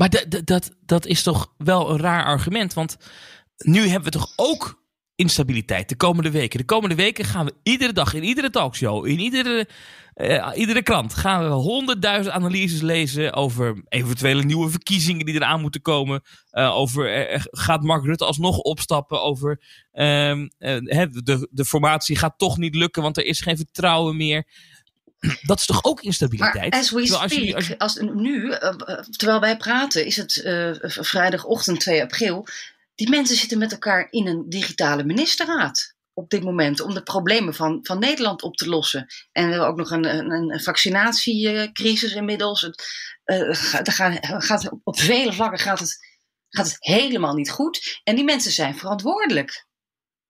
Maar 0.00 0.10
dat- 0.44 0.70
dat- 0.86 1.06
is 1.06 1.22
toch 1.22 1.54
wel 1.56 1.90
een 1.90 1.98
raar 1.98 2.24
argument. 2.24 2.74
Want 2.74 2.96
nu 3.56 3.80
hebben 3.80 4.12
we 4.12 4.18
toch 4.18 4.32
ook 4.36 4.82
instabiliteit 5.14 5.88
de 5.88 5.96
komende 5.96 6.30
weken. 6.30 6.58
De 6.58 6.64
komende 6.64 6.94
weken 6.94 7.24
gaan 7.24 7.46
we 7.46 7.54
iedere 7.62 7.92
dag 7.92 8.14
in 8.14 8.22
iedere 8.24 8.50
talkshow, 8.50 9.06
in 9.06 9.18
iedere, 9.18 9.68
uh, 10.14 10.50
iedere 10.54 10.82
krant, 10.82 11.14
gaan 11.14 11.44
we 11.44 11.50
honderdduizend 11.50 12.34
analyses 12.34 12.80
lezen 12.80 13.32
over 13.32 13.82
eventuele 13.88 14.42
nieuwe 14.42 14.70
verkiezingen 14.70 15.26
die 15.26 15.34
eraan 15.34 15.60
moeten 15.60 15.82
komen. 15.82 16.22
Uh, 16.52 16.76
over 16.76 17.32
uh, 17.32 17.40
gaat 17.50 17.82
Mark 17.82 18.04
Rutte 18.04 18.24
alsnog 18.24 18.58
opstappen? 18.58 19.22
Over 19.22 19.60
ehm, 19.92 20.48
de, 20.58 21.48
de 21.50 21.64
formatie 21.64 22.16
gaat 22.16 22.38
toch 22.38 22.58
niet 22.58 22.74
lukken, 22.74 23.02
want 23.02 23.16
er 23.16 23.24
is 23.24 23.40
geen 23.40 23.56
vertrouwen 23.56 24.16
meer. 24.16 24.46
Dat 25.42 25.58
is 25.58 25.66
toch 25.66 25.84
ook 25.84 26.00
instabiliteit? 26.00 26.70
Maar 26.70 26.80
as 26.80 26.90
we 26.90 27.06
speak, 27.06 27.22
als, 27.22 27.34
je, 27.34 27.54
als, 27.54 27.78
als 27.78 27.96
nu, 28.12 28.54
terwijl 29.10 29.40
wij 29.40 29.56
praten, 29.56 30.06
is 30.06 30.16
het 30.16 30.32
vrijdagochtend 30.82 31.80
2 31.80 32.02
april 32.02 32.46
die 32.94 33.08
mensen 33.08 33.36
zitten 33.36 33.58
met 33.58 33.72
elkaar 33.72 34.06
in 34.10 34.26
een 34.26 34.48
digitale 34.48 35.04
ministerraad 35.04 35.94
op 36.12 36.30
dit 36.30 36.42
moment 36.42 36.80
om 36.80 36.94
de 36.94 37.02
problemen 37.02 37.54
van, 37.54 37.78
van 37.82 37.98
Nederland 37.98 38.42
op 38.42 38.56
te 38.56 38.68
lossen. 38.68 39.06
En 39.32 39.44
we 39.44 39.50
hebben 39.50 39.68
ook 39.68 39.76
nog 39.76 39.90
een, 39.90 40.04
een, 40.04 40.30
een 40.30 40.60
vaccinatiecrisis 40.60 42.12
inmiddels. 42.12 42.60
Het, 42.60 42.82
uh, 43.24 43.48
gaat, 43.50 43.88
gaat, 44.22 44.70
op 44.84 45.00
vele 45.00 45.32
vlakken 45.32 45.58
gaat 45.58 45.78
het, 45.78 45.98
gaat 46.48 46.66
het 46.66 46.76
helemaal 46.78 47.34
niet 47.34 47.50
goed. 47.50 48.00
En 48.04 48.14
die 48.14 48.24
mensen 48.24 48.52
zijn 48.52 48.78
verantwoordelijk 48.78 49.66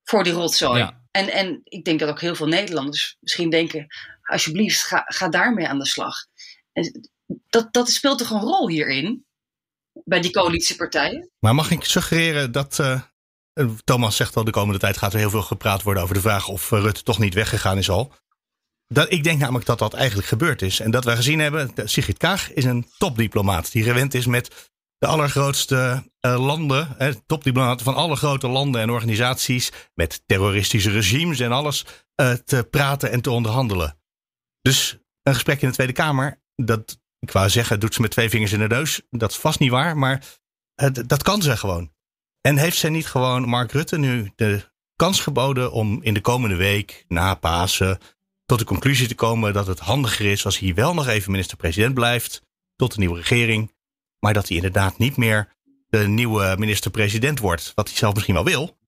voor 0.02 0.24
die 0.24 0.32
rotzooi. 0.32 0.99
En, 1.10 1.28
en 1.28 1.60
ik 1.64 1.84
denk 1.84 2.00
dat 2.00 2.08
ook 2.08 2.20
heel 2.20 2.34
veel 2.34 2.46
Nederlanders 2.46 3.16
misschien 3.20 3.50
denken: 3.50 3.86
alsjeblieft, 4.22 4.82
ga, 4.82 5.04
ga 5.06 5.28
daarmee 5.28 5.68
aan 5.68 5.78
de 5.78 5.86
slag. 5.86 6.14
En 6.72 7.10
dat, 7.48 7.72
dat 7.72 7.90
speelt 7.90 8.18
toch 8.18 8.30
een 8.30 8.40
rol 8.40 8.68
hierin? 8.68 9.24
bij 10.04 10.20
die 10.20 10.32
coalitiepartijen. 10.32 11.30
Maar 11.38 11.54
mag 11.54 11.70
ik 11.70 11.84
suggereren 11.84 12.52
dat. 12.52 12.78
Uh, 12.80 13.00
Thomas 13.84 14.16
zegt 14.16 14.36
al, 14.36 14.44
de 14.44 14.50
komende 14.50 14.78
tijd 14.78 14.96
gaat 14.96 15.12
er 15.12 15.18
heel 15.18 15.30
veel 15.30 15.42
gepraat 15.42 15.82
worden 15.82 16.02
over 16.02 16.14
de 16.14 16.20
vraag 16.20 16.48
of 16.48 16.70
uh, 16.70 16.80
Rutte 16.80 17.02
toch 17.02 17.18
niet 17.18 17.34
weggegaan 17.34 17.78
is 17.78 17.90
al. 17.90 18.12
Dat, 18.86 19.12
ik 19.12 19.24
denk 19.24 19.38
namelijk 19.38 19.66
dat 19.66 19.78
dat 19.78 19.94
eigenlijk 19.94 20.28
gebeurd 20.28 20.62
is. 20.62 20.80
En 20.80 20.90
dat 20.90 21.04
we 21.04 21.16
gezien 21.16 21.38
hebben, 21.38 21.72
Sigrid 21.84 22.18
Kaag 22.18 22.52
is 22.52 22.64
een 22.64 22.86
topdiplomaat. 22.98 23.72
Die 23.72 23.82
gewend 23.82 24.14
is 24.14 24.26
met 24.26 24.70
de 25.00 25.06
allergrootste 25.06 26.10
uh, 26.20 26.46
landen, 26.46 26.94
hè, 26.98 27.14
topdiplomaten 27.26 27.84
van 27.84 27.94
alle 27.94 28.16
grote 28.16 28.48
landen 28.48 28.80
en 28.80 28.90
organisaties, 28.90 29.72
met 29.94 30.22
terroristische 30.26 30.90
regimes 30.90 31.40
en 31.40 31.52
alles, 31.52 31.86
uh, 32.20 32.32
te 32.32 32.66
praten 32.70 33.10
en 33.10 33.20
te 33.20 33.30
onderhandelen. 33.30 33.98
Dus 34.62 34.98
een 35.22 35.34
gesprek 35.34 35.62
in 35.62 35.68
de 35.68 35.74
Tweede 35.74 35.92
Kamer, 35.92 36.42
dat 36.54 37.00
ik 37.18 37.30
wou 37.30 37.48
zeggen, 37.48 37.80
doet 37.80 37.94
ze 37.94 38.00
met 38.00 38.10
twee 38.10 38.28
vingers 38.28 38.52
in 38.52 38.58
de 38.58 38.66
neus. 38.66 39.00
Dat 39.10 39.30
is 39.30 39.36
vast 39.36 39.58
niet 39.58 39.70
waar, 39.70 39.96
maar 39.96 40.24
dat 41.06 41.22
kan 41.22 41.42
ze 41.42 41.56
gewoon. 41.56 41.92
En 42.40 42.56
heeft 42.56 42.76
zij 42.76 42.90
niet 42.90 43.06
gewoon 43.06 43.48
Mark 43.48 43.72
Rutte 43.72 43.98
nu 43.98 44.32
de 44.36 44.72
kans 44.96 45.20
geboden 45.20 45.72
om 45.72 46.02
in 46.02 46.14
de 46.14 46.20
komende 46.20 46.56
week, 46.56 47.04
na 47.08 47.34
Pasen, 47.34 47.98
tot 48.44 48.58
de 48.58 48.64
conclusie 48.64 49.08
te 49.08 49.14
komen 49.14 49.52
dat 49.52 49.66
het 49.66 49.78
handiger 49.78 50.26
is 50.26 50.44
als 50.44 50.58
hij 50.58 50.74
wel 50.74 50.94
nog 50.94 51.06
even 51.06 51.30
minister-president 51.30 51.94
blijft, 51.94 52.42
tot 52.76 52.92
de 52.92 52.98
nieuwe 52.98 53.16
regering, 53.16 53.72
maar 54.20 54.32
dat 54.32 54.48
hij 54.48 54.56
inderdaad 54.56 54.98
niet 54.98 55.16
meer 55.16 55.48
de 55.88 56.08
nieuwe 56.08 56.54
minister-president 56.58 57.38
wordt, 57.38 57.72
wat 57.74 57.88
hij 57.88 57.96
zelf 57.96 58.14
misschien 58.14 58.34
wel 58.34 58.44
wil. 58.44 58.78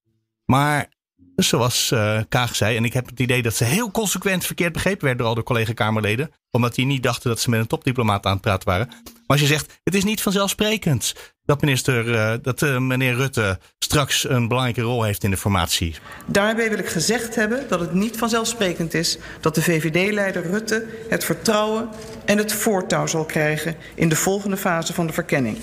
Maar 0.44 0.88
zoals 1.36 1.90
uh, 1.90 2.20
Kaag 2.28 2.56
zei, 2.56 2.76
en 2.76 2.84
ik 2.84 2.92
heb 2.92 3.06
het 3.06 3.20
idee 3.20 3.42
dat 3.42 3.54
ze 3.54 3.64
heel 3.64 3.90
consequent 3.90 4.46
verkeerd 4.46 4.72
begrepen 4.72 5.04
werd 5.04 5.18
door 5.18 5.26
al 5.26 5.34
de 5.34 5.42
collega-Kamerleden, 5.42 6.30
omdat 6.50 6.74
die 6.74 6.86
niet 6.86 7.02
dachten 7.02 7.30
dat 7.30 7.40
ze 7.40 7.50
met 7.50 7.60
een 7.60 7.66
topdiplomaat 7.66 8.26
aan 8.26 8.32
het 8.32 8.40
praten 8.40 8.68
waren. 8.68 8.86
Maar 8.86 9.22
als 9.26 9.40
je 9.40 9.46
zegt, 9.46 9.80
het 9.84 9.94
is 9.94 10.04
niet 10.04 10.22
vanzelfsprekend 10.22 11.31
dat, 11.44 11.60
minister, 11.60 12.08
uh, 12.08 12.32
dat 12.42 12.62
uh, 12.62 12.78
meneer 12.78 13.14
Rutte 13.14 13.58
straks 13.78 14.28
een 14.28 14.48
belangrijke 14.48 14.82
rol 14.82 15.02
heeft 15.02 15.24
in 15.24 15.30
de 15.30 15.36
formatie. 15.36 15.94
Daarbij 16.26 16.68
wil 16.68 16.78
ik 16.78 16.88
gezegd 16.88 17.34
hebben 17.34 17.68
dat 17.68 17.80
het 17.80 17.94
niet 17.94 18.16
vanzelfsprekend 18.16 18.94
is 18.94 19.18
dat 19.40 19.54
de 19.54 19.62
VVD-leider 19.62 20.50
Rutte 20.50 20.86
het 21.08 21.24
vertrouwen 21.24 21.88
en 22.24 22.38
het 22.38 22.52
voortouw 22.52 23.06
zal 23.06 23.24
krijgen 23.24 23.76
in 23.94 24.08
de 24.08 24.16
volgende 24.16 24.56
fase 24.56 24.94
van 24.94 25.06
de 25.06 25.12
verkenning. 25.12 25.58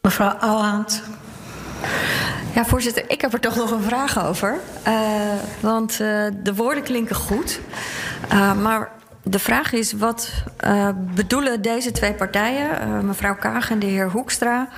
Mevrouw 0.00 0.28
Ouwehand. 0.28 1.02
Ja, 2.54 2.64
voorzitter, 2.64 3.04
ik 3.10 3.20
heb 3.20 3.32
er 3.32 3.40
toch 3.40 3.56
nog 3.56 3.70
een 3.70 3.82
vraag 3.82 4.26
over. 4.26 4.58
Uh, 4.88 4.94
want 5.60 5.92
uh, 5.92 6.26
de 6.42 6.54
woorden 6.54 6.82
klinken 6.82 7.16
goed. 7.16 7.60
Uh, 8.32 8.54
maar 8.54 8.90
de 9.22 9.38
vraag 9.38 9.72
is, 9.72 9.92
wat 9.92 10.30
uh, 10.64 10.88
bedoelen 11.14 11.62
deze 11.62 11.92
twee 11.92 12.14
partijen, 12.14 12.68
uh, 12.88 13.00
mevrouw 13.00 13.36
Kaag 13.36 13.70
en 13.70 13.78
de 13.78 13.86
heer 13.86 14.10
Hoekstra, 14.10 14.68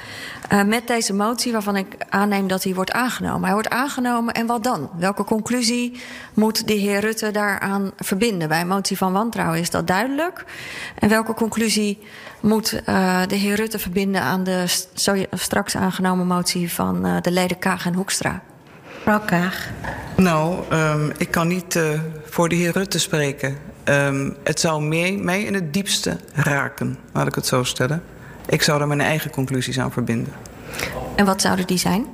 uh, 0.53 0.63
met 0.63 0.87
deze 0.87 1.13
motie 1.13 1.53
waarvan 1.53 1.77
ik 1.77 1.87
aanneem 2.09 2.49
dat 2.49 2.65
hij 2.65 2.75
wordt 2.75 2.93
aangenomen? 2.93 3.43
Hij 3.43 3.53
wordt 3.53 3.69
aangenomen 3.69 4.35
en 4.35 4.47
wat 4.47 4.65
dan? 4.65 4.91
Welke 4.99 5.25
conclusie 5.25 6.01
moet 6.35 6.67
de 6.67 6.73
heer 6.73 7.01
Rutte 7.01 7.31
daaraan 7.31 7.93
verbinden? 7.97 8.49
Bij 8.49 8.61
een 8.61 8.69
motie 8.69 8.97
van 8.97 9.13
wantrouwen 9.13 9.59
is 9.59 9.71
dat 9.71 9.87
duidelijk. 9.87 10.45
En 10.99 11.09
welke 11.09 11.35
conclusie 11.35 11.99
moet 12.41 12.71
de 13.29 13.37
heer 13.37 13.55
Rutte 13.55 13.79
verbinden 13.79 14.21
aan 14.23 14.45
de 14.45 14.65
straks 15.31 15.77
aangenomen 15.77 16.27
motie 16.27 16.73
van 16.73 17.21
de 17.23 17.31
leden 17.31 17.59
Kaag 17.59 17.87
en 17.87 17.95
Hoekstra? 17.95 18.43
Mevrouw 18.95 19.21
Kaag. 19.21 19.69
Nou, 20.17 20.73
um, 20.73 21.13
ik 21.17 21.31
kan 21.31 21.49
niet 21.49 21.81
voor 22.25 22.49
de 22.49 22.55
heer 22.55 22.73
Rutte 22.73 22.99
spreken. 22.99 23.57
Um, 23.85 24.37
het 24.45 24.61
zou 24.61 24.83
mij, 24.83 25.13
mij 25.13 25.43
in 25.43 25.55
het 25.55 25.73
diepste 25.73 26.17
raken, 26.33 26.99
laat 27.13 27.27
ik 27.27 27.35
het 27.35 27.47
zo 27.47 27.63
stellen. 27.63 28.03
Ik 28.49 28.63
zou 28.63 28.81
er 28.81 28.87
mijn 28.87 29.01
eigen 29.01 29.31
conclusies 29.31 29.79
aan 29.79 29.93
verbinden. 29.93 30.33
En 31.17 31.25
wat 31.25 31.41
zouden 31.41 31.67
die 31.67 31.79
zijn? 31.79 32.07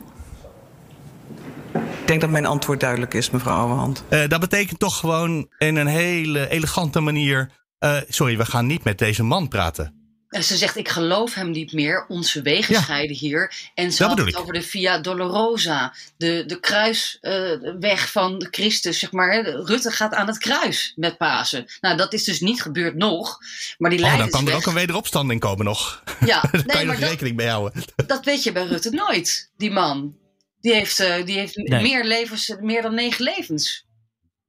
Ik 1.75 2.07
denk 2.09 2.21
dat 2.21 2.31
mijn 2.31 2.47
antwoord 2.47 2.81
duidelijk 2.81 3.15
is, 3.15 3.31
mevrouw 3.31 3.57
Ouwehand. 3.57 4.05
Uh, 4.09 4.29
dat 4.29 4.41
betekent 4.41 4.79
toch 4.79 4.99
gewoon 4.99 5.49
in 5.59 5.77
een 5.77 5.87
hele 5.87 6.49
elegante 6.49 7.01
manier... 7.01 7.51
Uh, 7.81 7.97
sorry, 8.09 8.37
we 8.37 8.45
gaan 8.45 8.67
niet 8.67 8.85
met 8.85 8.99
deze 8.99 9.23
man 9.23 9.49
praten. 9.49 10.02
En 10.33 10.45
ze 10.45 10.57
zegt, 10.57 10.77
ik 10.77 10.89
geloof 10.89 11.35
hem 11.35 11.51
niet 11.51 11.73
meer. 11.73 12.05
Onze 12.09 12.43
wegen 12.43 12.75
ja. 12.75 12.81
scheiden 12.81 13.17
hier. 13.17 13.71
En 13.75 13.93
ze 13.93 14.05
had 14.05 14.19
het 14.19 14.37
over 14.37 14.53
de 14.53 14.63
Via 14.63 14.99
Dolorosa. 14.99 15.95
De, 16.17 16.45
de 16.47 16.61
kruisweg 16.61 18.01
uh, 18.01 18.07
van 18.07 18.47
Christus, 18.51 18.99
zeg 18.99 19.13
maar. 19.13 19.47
Rutte 19.47 19.91
gaat 19.91 20.15
aan 20.15 20.27
het 20.27 20.39
kruis 20.39 20.93
met 20.97 21.17
Pasen. 21.17 21.67
Nou, 21.81 21.97
dat 21.97 22.13
is 22.13 22.25
dus 22.25 22.41
niet 22.41 22.63
gebeurd 22.63 22.95
nog. 22.95 23.39
Maar 23.79 23.91
die 23.91 24.05
oh, 24.05 24.19
dan 24.19 24.31
kan 24.31 24.49
er 24.49 24.55
ook 24.55 24.67
een 24.67 24.75
wederopstanding 24.75 25.41
komen 25.41 25.65
nog. 25.65 26.03
Ja, 26.25 26.41
Daar 26.41 26.51
nee, 26.53 26.65
kan 26.65 26.81
je 26.81 26.87
maar 26.87 26.95
nog 26.95 26.99
dat, 26.99 27.09
rekening 27.09 27.37
mee 27.37 27.49
houden. 27.49 27.83
Dat 28.07 28.25
weet 28.25 28.43
je 28.43 28.53
bij 28.53 28.67
Rutte 28.67 28.91
nooit, 28.91 29.51
die 29.57 29.71
man. 29.71 30.17
Die 30.61 30.73
heeft, 30.73 31.01
uh, 31.01 31.25
die 31.25 31.39
heeft 31.39 31.57
nee. 31.57 31.83
meer, 31.83 32.05
levens, 32.05 32.57
meer 32.61 32.83
dan 32.83 32.95
negen 32.95 33.25
levens. 33.25 33.87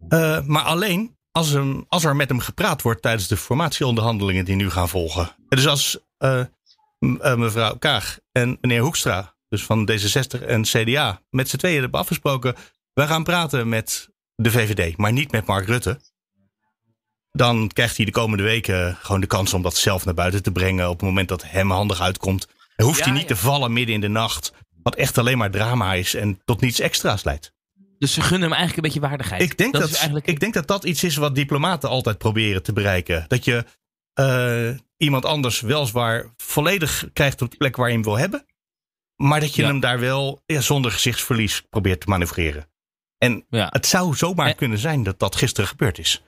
Uh, 0.09 0.41
maar 0.45 0.63
alleen 0.63 1.17
als, 1.33 1.49
hem, 1.49 1.85
als 1.87 2.03
er 2.03 2.15
met 2.15 2.29
hem 2.29 2.39
gepraat 2.39 2.81
wordt 2.81 3.01
tijdens 3.01 3.27
de 3.27 3.37
formatieonderhandelingen 3.37 4.45
die 4.45 4.55
nu 4.55 4.69
gaan 4.69 4.89
volgen. 4.89 5.35
Dus 5.47 5.67
als 5.67 5.99
uh, 6.19 6.43
mevrouw 7.35 7.77
Kaag 7.77 8.19
en 8.31 8.57
meneer 8.61 8.81
Hoekstra, 8.81 9.35
dus 9.49 9.63
van 9.63 9.91
D66 9.91 10.45
en 10.45 10.61
CDA, 10.61 11.21
met 11.29 11.49
z'n 11.49 11.57
tweeën 11.57 11.81
hebben 11.81 11.99
afgesproken. 11.99 12.55
We 12.93 13.07
gaan 13.07 13.23
praten 13.23 13.69
met 13.69 14.09
de 14.35 14.51
VVD, 14.51 14.97
maar 14.97 15.11
niet 15.11 15.31
met 15.31 15.45
Mark 15.45 15.65
Rutte. 15.65 15.99
Dan 17.31 17.67
krijgt 17.67 17.97
hij 17.97 18.05
de 18.05 18.11
komende 18.11 18.43
weken 18.43 18.97
gewoon 19.01 19.21
de 19.21 19.27
kans 19.27 19.53
om 19.53 19.61
dat 19.61 19.75
zelf 19.75 20.05
naar 20.05 20.13
buiten 20.13 20.43
te 20.43 20.51
brengen. 20.51 20.89
op 20.89 20.99
het 20.99 21.07
moment 21.07 21.27
dat 21.27 21.43
hem 21.43 21.71
handig 21.71 22.01
uitkomt. 22.01 22.47
Dan 22.75 22.87
hoeft 22.87 22.99
ja, 22.99 23.03
hij 23.03 23.13
niet 23.13 23.21
ja. 23.21 23.27
te 23.27 23.35
vallen 23.35 23.73
midden 23.73 23.95
in 23.95 24.01
de 24.01 24.07
nacht. 24.07 24.53
Wat 24.83 24.95
echt 24.95 25.17
alleen 25.17 25.37
maar 25.37 25.51
drama 25.51 25.93
is 25.93 26.13
en 26.13 26.41
tot 26.45 26.61
niets 26.61 26.79
extra's 26.79 27.23
leidt. 27.23 27.52
Dus 28.03 28.13
ze 28.13 28.21
gunnen 28.21 28.41
hem 28.41 28.57
eigenlijk 28.57 28.77
een 28.77 28.93
beetje 28.93 29.07
waardigheid. 29.07 29.41
Ik 29.41 29.57
denk 29.57 29.73
dat, 29.73 29.81
dat 29.81 29.93
eigenlijk... 29.93 30.27
ik 30.27 30.39
denk 30.39 30.53
dat 30.53 30.67
dat 30.67 30.83
iets 30.83 31.03
is 31.03 31.15
wat 31.15 31.35
diplomaten 31.35 31.89
altijd 31.89 32.17
proberen 32.17 32.63
te 32.63 32.73
bereiken. 32.73 33.25
Dat 33.27 33.45
je 33.45 33.65
uh, 34.19 34.77
iemand 34.97 35.25
anders 35.25 35.61
weliswaar 35.61 36.25
volledig 36.37 37.09
krijgt 37.13 37.41
op 37.41 37.51
de 37.51 37.57
plek 37.57 37.75
waar 37.75 37.87
je 37.87 37.93
hem 37.93 38.03
wil 38.03 38.17
hebben. 38.17 38.45
Maar 39.15 39.39
dat 39.39 39.55
je 39.55 39.61
ja. 39.61 39.67
hem 39.67 39.79
daar 39.79 39.99
wel 39.99 40.41
ja, 40.45 40.61
zonder 40.61 40.91
gezichtsverlies 40.91 41.61
probeert 41.69 42.01
te 42.01 42.09
manoeuvreren. 42.09 42.67
En 43.17 43.45
ja. 43.49 43.67
het 43.69 43.85
zou 43.85 44.15
zomaar 44.15 44.47
en... 44.47 44.55
kunnen 44.55 44.77
zijn 44.77 45.03
dat 45.03 45.19
dat 45.19 45.35
gisteren 45.35 45.69
gebeurd 45.69 45.97
is. 45.97 46.23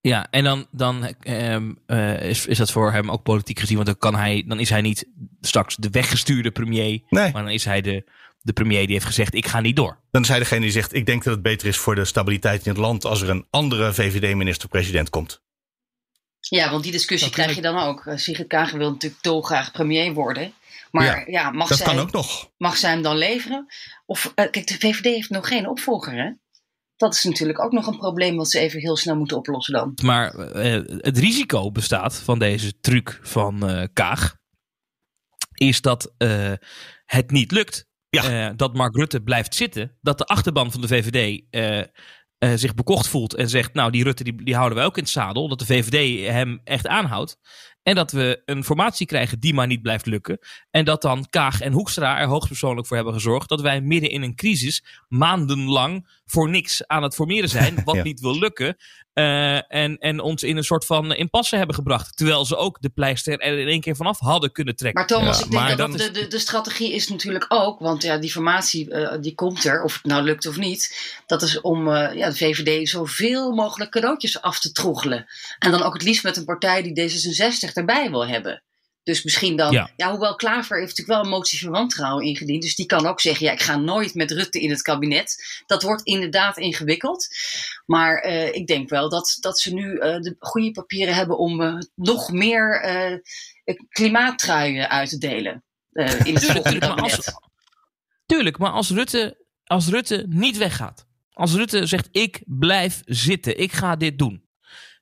Ja, 0.00 0.26
en 0.30 0.44
dan, 0.44 0.66
dan 0.70 1.14
um, 1.26 1.78
uh, 1.86 2.22
is, 2.22 2.46
is 2.46 2.58
dat 2.58 2.72
voor 2.72 2.92
hem 2.92 3.10
ook 3.10 3.22
politiek 3.22 3.58
gezien. 3.58 3.76
Want 3.76 3.88
dan, 3.88 3.98
kan 3.98 4.14
hij, 4.14 4.44
dan 4.46 4.60
is 4.60 4.70
hij 4.70 4.80
niet 4.80 5.08
straks 5.40 5.76
de 5.76 5.90
weggestuurde 5.90 6.50
premier. 6.50 7.02
Nee. 7.08 7.32
Maar 7.32 7.42
dan 7.42 7.50
is 7.50 7.64
hij 7.64 7.80
de, 7.80 8.04
de 8.44 8.52
premier 8.52 8.84
die 8.84 8.92
heeft 8.92 9.06
gezegd: 9.06 9.34
Ik 9.34 9.46
ga 9.46 9.60
niet 9.60 9.76
door. 9.76 10.00
Dan 10.10 10.22
is 10.22 10.28
hij 10.28 10.38
degene 10.38 10.60
die 10.60 10.70
zegt: 10.70 10.94
Ik 10.94 11.06
denk 11.06 11.24
dat 11.24 11.32
het 11.32 11.42
beter 11.42 11.68
is 11.68 11.76
voor 11.76 11.94
de 11.94 12.04
stabiliteit 12.04 12.66
in 12.66 12.72
het 12.72 12.80
land. 12.80 13.04
als 13.04 13.22
er 13.22 13.30
een 13.30 13.46
andere 13.50 13.92
VVD-minister-president 13.92 15.10
komt. 15.10 15.42
Ja, 16.38 16.70
want 16.70 16.82
die 16.82 16.92
discussie 16.92 17.30
dat 17.30 17.38
krijg 17.38 17.54
je 17.54 17.62
dan 17.62 17.78
ook. 17.78 18.12
Sigrid 18.14 18.46
Kagen 18.46 18.78
wil 18.78 18.90
natuurlijk 18.90 19.22
dolgraag 19.22 19.72
premier 19.72 20.12
worden. 20.12 20.52
Maar 20.90 21.04
ja, 21.04 21.24
ja 21.26 21.50
mag, 21.50 21.68
dat 21.68 21.78
zij, 21.78 21.86
kan 21.86 21.98
ook 21.98 22.12
nog. 22.12 22.50
mag 22.56 22.76
zij 22.76 22.90
hem 22.90 23.02
dan 23.02 23.16
leveren? 23.16 23.66
Of, 24.06 24.24
uh, 24.24 24.32
kijk, 24.34 24.66
de 24.66 24.74
VVD 24.78 25.04
heeft 25.04 25.30
nog 25.30 25.48
geen 25.48 25.68
opvolger, 25.68 26.12
hè? 26.12 26.32
Dat 26.96 27.14
is 27.14 27.24
natuurlijk 27.24 27.60
ook 27.60 27.72
nog 27.72 27.86
een 27.86 27.98
probleem 27.98 28.36
wat 28.36 28.50
ze 28.50 28.58
even 28.58 28.80
heel 28.80 28.96
snel 28.96 29.16
moeten 29.16 29.36
oplossen 29.36 29.74
dan. 29.74 29.98
Maar 30.02 30.34
uh, 30.34 30.82
het 30.98 31.18
risico 31.18 31.70
bestaat 31.70 32.14
van 32.14 32.38
deze 32.38 32.80
truc 32.80 33.18
van 33.22 33.70
uh, 33.70 33.84
Kaag... 33.92 34.36
is 35.54 35.80
dat 35.80 36.12
het 37.04 37.30
niet 37.30 37.52
lukt 37.52 37.86
eh, 38.22 38.50
dat 38.56 38.74
Mark 38.74 38.96
Rutte 38.96 39.20
blijft 39.22 39.54
zitten, 39.54 39.96
dat 40.00 40.18
de 40.18 40.24
achterban 40.24 40.72
van 40.72 40.80
de 40.80 40.88
VVD 40.88 41.42
eh, 41.50 41.78
eh, 41.78 41.86
zich 42.54 42.74
bekocht 42.74 43.06
voelt 43.08 43.34
en 43.34 43.48
zegt, 43.48 43.74
nou 43.74 43.90
die 43.90 44.02
Rutte 44.02 44.24
die, 44.24 44.44
die 44.44 44.54
houden 44.54 44.78
wij 44.78 44.86
ook 44.86 44.96
in 44.96 45.02
het 45.02 45.12
zadel, 45.12 45.48
dat 45.48 45.58
de 45.58 45.66
VVD 45.66 46.26
hem 46.28 46.60
echt 46.64 46.86
aanhoudt. 46.86 47.38
En 47.82 47.94
dat 47.94 48.12
we 48.12 48.42
een 48.44 48.64
formatie 48.64 49.06
krijgen 49.06 49.40
die 49.40 49.54
maar 49.54 49.66
niet 49.66 49.82
blijft 49.82 50.06
lukken. 50.06 50.38
En 50.70 50.84
dat 50.84 51.02
dan 51.02 51.26
Kaag 51.30 51.60
en 51.60 51.72
Hoekstra 51.72 52.20
er 52.20 52.26
hoogstpersoonlijk 52.26 52.86
voor 52.86 52.96
hebben 52.96 53.14
gezorgd 53.14 53.48
dat 53.48 53.60
wij 53.60 53.80
midden 53.80 54.10
in 54.10 54.22
een 54.22 54.34
crisis 54.34 54.84
maandenlang 55.08 56.20
voor 56.24 56.50
niks 56.50 56.86
aan 56.86 57.02
het 57.02 57.14
formeren 57.14 57.48
zijn, 57.48 57.74
wat 57.84 57.94
Ja. 57.94 58.02
niet 58.02 58.20
wil 58.20 58.38
lukken. 58.38 58.76
Eh, 59.14 59.74
en, 59.74 59.98
en 59.98 60.20
ons 60.20 60.42
in 60.42 60.56
een 60.56 60.64
soort 60.64 60.86
van 60.86 61.14
impasse 61.14 61.56
hebben 61.56 61.74
gebracht. 61.74 62.16
Terwijl 62.16 62.44
ze 62.44 62.56
ook 62.56 62.80
de 62.80 62.88
pleister 62.88 63.38
er 63.38 63.58
in 63.58 63.68
één 63.68 63.80
keer 63.80 63.96
vanaf 63.96 64.18
hadden 64.18 64.52
kunnen 64.52 64.76
trekken. 64.76 65.00
Maar 65.00 65.18
Thomas, 65.18 65.44
ik 65.44 65.50
denk 65.50 65.76
dat, 65.76 65.92
de, 65.92 66.10
de, 66.10 66.26
de 66.26 66.38
strategie 66.38 66.92
is 66.92 67.08
natuurlijk 67.08 67.44
ook, 67.48 67.78
want 67.78 68.02
ja, 68.02 68.18
die 68.18 68.30
formatie 68.30 68.90
eh, 68.90 69.20
die 69.20 69.34
komt 69.34 69.64
er, 69.64 69.82
of 69.82 69.94
het 69.94 70.04
nou 70.04 70.22
lukt 70.22 70.46
of 70.46 70.56
niet. 70.56 70.96
Dat 71.26 71.42
is 71.42 71.60
om 71.60 71.88
eh, 71.88 72.16
ja, 72.16 72.28
de 72.28 72.36
VVD 72.36 72.88
zoveel 72.88 73.52
mogelijk 73.52 73.90
cadeautjes 73.90 74.40
af 74.40 74.60
te 74.60 74.72
troggelen. 74.72 75.26
En 75.58 75.70
dan 75.70 75.82
ook 75.82 75.92
het 75.92 76.02
liefst 76.02 76.24
met 76.24 76.36
een 76.36 76.44
partij 76.44 76.82
die 76.82 77.10
D66 77.10 77.72
erbij 77.72 78.10
wil 78.10 78.26
hebben. 78.26 78.62
Dus 79.04 79.22
misschien 79.22 79.56
dan, 79.56 79.72
ja. 79.72 79.90
Ja. 79.96 80.10
hoewel 80.10 80.34
Klaver 80.34 80.76
heeft 80.78 80.88
natuurlijk 80.88 81.16
wel 81.18 81.24
een 81.24 81.38
motie 81.38 81.58
van 81.60 81.70
wantrouwen 81.70 82.24
ingediend. 82.26 82.62
Dus 82.62 82.74
die 82.74 82.86
kan 82.86 83.06
ook 83.06 83.20
zeggen, 83.20 83.46
ja, 83.46 83.52
ik 83.52 83.62
ga 83.62 83.76
nooit 83.76 84.14
met 84.14 84.30
Rutte 84.30 84.60
in 84.60 84.70
het 84.70 84.82
kabinet. 84.82 85.62
Dat 85.66 85.82
wordt 85.82 86.02
inderdaad 86.02 86.58
ingewikkeld. 86.58 87.28
Maar 87.86 88.18
eh, 88.18 88.54
ik 88.54 88.66
denk 88.66 88.88
wel 88.88 89.08
dat, 89.08 89.36
dat 89.40 89.60
ze 89.60 89.74
nu 89.74 89.98
eh, 89.98 90.20
de 90.20 90.36
goede 90.38 90.70
papieren 90.70 91.14
hebben 91.14 91.38
om 91.38 91.60
eh, 91.62 91.78
nog 91.94 92.32
meer 92.32 92.82
klimaattruien 93.88 94.88
uit 94.90 95.08
te 95.08 95.18
delen. 95.18 95.64
in 96.24 96.34
het 96.34 96.44
volgende 96.52 96.62
Tuurlijk, 96.62 96.80
maar 96.80 97.02
als- 97.02 97.12
kabinet. 97.14 97.42
Tuurlijk, 98.26 98.58
maar 98.58 98.70
als 98.70 98.90
Rutte, 98.90 99.44
als 99.64 99.86
Rutte 99.88 100.24
niet 100.28 100.56
weggaat. 100.56 101.06
Als 101.32 101.54
Rutte 101.54 101.86
zegt, 101.86 102.08
ik 102.12 102.42
blijf 102.46 103.02
zitten. 103.04 103.58
Ik 103.58 103.72
ga 103.72 103.96
dit 103.96 104.18
doen. 104.18 104.43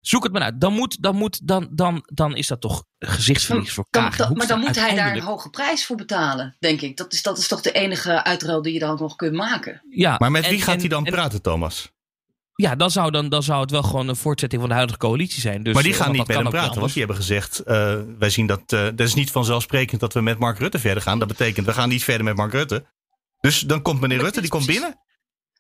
Zoek 0.03 0.23
het 0.23 0.33
maar 0.33 0.43
uit. 0.43 0.61
Dan, 0.61 0.73
moet, 0.73 1.03
dan, 1.03 1.17
moet, 1.17 1.47
dan, 1.49 1.69
dan, 1.71 2.03
dan 2.13 2.37
is 2.37 2.47
dat 2.47 2.61
toch 2.61 2.85
gezichtsverlies 2.99 3.73
voor 3.73 3.87
Kaag 3.91 4.17
dan- 4.17 4.33
maar 4.37 4.47
dan 4.47 4.61
moet 4.61 4.77
hij 4.77 4.95
daar 4.95 5.17
een 5.17 5.23
hoge 5.23 5.51
prijs 5.51 5.87
voor 5.87 5.97
betalen, 5.97 6.57
denk 6.59 6.81
ik. 6.81 6.97
Dat 6.97 7.13
is, 7.13 7.23
dat 7.23 7.39
is 7.39 7.49
toch 7.49 7.61
de 7.61 7.73
enige 7.73 8.25
uitruil 8.25 8.63
die 8.63 8.73
je 8.73 8.79
dan 8.79 8.97
nog 9.01 9.17
kunt 9.17 9.33
maken. 9.35 9.83
Ja, 9.91 10.17
Maar 10.19 10.31
met 10.31 10.45
en- 10.45 10.51
wie 10.51 10.63
gaat 10.63 10.75
en- 10.75 10.81
hij 10.81 10.89
dan 10.89 11.07
en- 11.07 11.13
praten, 11.13 11.43
Thomas? 11.43 11.91
Ja, 12.55 12.77
dan 12.77 12.91
zou, 12.91 13.11
dan, 13.11 13.29
dan 13.29 13.43
zou 13.43 13.61
het 13.61 13.71
wel 13.71 13.83
gewoon 13.83 14.09
een 14.09 14.17
voortzetting 14.17 14.61
van 14.61 14.71
de 14.71 14.77
huidige 14.77 14.99
coalitie 15.01 15.41
zijn. 15.41 15.63
Dus, 15.63 15.75
maar 15.75 15.83
die 15.83 15.93
eh, 15.93 15.99
gaan 15.99 16.07
want 16.07 16.19
niet 16.19 16.27
dat 16.27 16.37
met 16.37 16.53
hem 16.53 16.61
praten, 16.63 16.81
want 16.81 16.93
die 16.93 17.03
hebben 17.03 17.21
gezegd: 17.21 17.59
eh, 17.59 18.01
wij 18.19 18.31
zien 18.31 18.47
dat. 18.47 18.73
eh 18.73 18.83
dat 18.85 19.01
is 19.01 19.15
niet 19.15 19.31
vanzelfsprekend 19.31 20.01
dat 20.01 20.13
we 20.13 20.21
met 20.21 20.39
Mark 20.39 20.59
Rutte 20.59 20.79
verder 20.79 21.03
gaan. 21.03 21.19
Dat 21.19 21.29
betekent, 21.29 21.67
we 21.67 21.73
gaan 21.73 21.89
niet 21.89 22.05
verder 22.05 22.25
met 22.25 22.37
Mark 22.37 22.53
Rutte. 22.53 22.85
Dus 23.41 23.61
dan 23.61 23.83
komt 23.83 24.01
meneer 24.01 24.19
Rutte, 24.21 24.41
die 24.41 24.51
komt 24.51 24.67
binnen. 24.67 24.99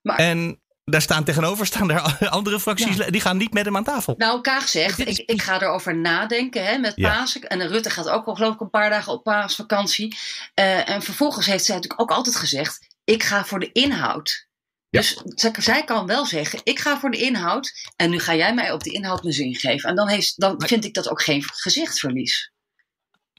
En 0.02 0.61
daar 0.84 1.02
staan 1.02 1.24
tegenover 1.24 1.66
staan 1.66 1.88
daar 1.88 2.16
andere 2.28 2.60
fracties, 2.60 2.96
die 2.96 3.20
gaan 3.20 3.36
niet 3.36 3.52
met 3.52 3.64
hem 3.64 3.76
aan 3.76 3.84
tafel. 3.84 4.14
Nou, 4.16 4.40
Kaag 4.40 4.68
zegt, 4.68 4.98
ik, 4.98 5.18
ik 5.18 5.42
ga 5.42 5.60
erover 5.60 5.96
nadenken 5.96 6.64
hè, 6.64 6.78
met 6.78 6.92
Ja. 6.96 7.18
Pasen. 7.18 7.48
En 7.48 7.68
Rutte 7.68 7.90
gaat 7.90 8.08
ook 8.08 8.26
al 8.26 8.34
geloof 8.34 8.54
ik 8.54 8.60
een 8.60 8.70
paar 8.70 8.90
dagen 8.90 9.12
op 9.12 9.22
paasvakantie. 9.22 10.16
Eh, 10.54 10.88
en 10.88 11.02
vervolgens 11.02 11.46
heeft 11.46 11.64
zij 11.64 11.74
natuurlijk 11.74 12.00
ook 12.00 12.10
altijd 12.10 12.36
gezegd, 12.36 12.96
ik 13.04 13.22
ga 13.22 13.44
voor 13.44 13.60
de 13.60 13.72
inhoud. 13.72 14.50
Dus 14.90 15.22
zij, 15.24 15.52
zij 15.58 15.84
kan 15.84 16.06
wel 16.06 16.26
zeggen, 16.26 16.60
ik 16.62 16.78
ga 16.78 16.98
voor 16.98 17.10
de 17.10 17.18
inhoud. 17.18 17.72
En 17.96 18.10
nu 18.10 18.18
ga 18.18 18.34
jij 18.34 18.54
mij 18.54 18.72
op 18.72 18.82
de 18.82 18.90
inhoud 18.90 19.22
mijn 19.22 19.34
zin 19.34 19.54
geven. 19.54 19.88
En 19.88 19.96
dan, 19.96 20.08
heeft, 20.08 20.40
dan 20.40 20.62
vind 20.66 20.84
ik 20.84 20.94
dat 20.94 21.08
ook 21.08 21.22
geen 21.22 21.42
gezichtsverlies. 21.44 22.52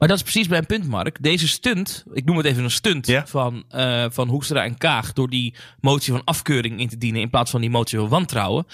Maar 0.03 0.11
dat 0.11 0.21
is 0.21 0.31
precies 0.31 0.49
mijn 0.49 0.65
punt, 0.65 0.87
Mark. 0.87 1.23
Deze 1.23 1.47
stunt, 1.47 2.03
ik 2.13 2.25
noem 2.25 2.37
het 2.37 2.45
even 2.45 2.63
een 2.63 2.71
stunt 2.71 3.21
van, 3.25 3.65
eh, 3.69 4.05
van 4.09 4.29
Hoekstra 4.29 4.63
en 4.63 4.77
Kaag... 4.77 5.13
door 5.13 5.29
die 5.29 5.55
motie 5.79 6.13
van 6.13 6.23
afkeuring 6.23 6.79
in 6.79 6.89
te 6.89 6.97
dienen... 6.97 7.21
in 7.21 7.29
plaats 7.29 7.51
van 7.51 7.61
die 7.61 7.69
motie 7.69 7.99
van 7.99 8.09
wantrouwen. 8.09 8.65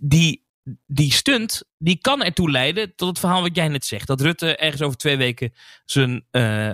Die, 0.00 0.46
die 0.86 1.12
stunt, 1.12 1.62
die 1.78 1.98
kan 1.98 2.22
ertoe 2.22 2.50
leiden 2.50 2.94
tot 2.94 3.08
het 3.08 3.18
verhaal 3.18 3.40
wat 3.42 3.56
jij 3.56 3.68
net 3.68 3.84
zegt. 3.84 4.06
Dat 4.06 4.20
Rutte 4.20 4.56
ergens 4.56 4.82
over 4.82 4.96
twee 4.96 5.16
weken 5.16 5.52
zijn, 5.84 6.26
eh, 6.30 6.72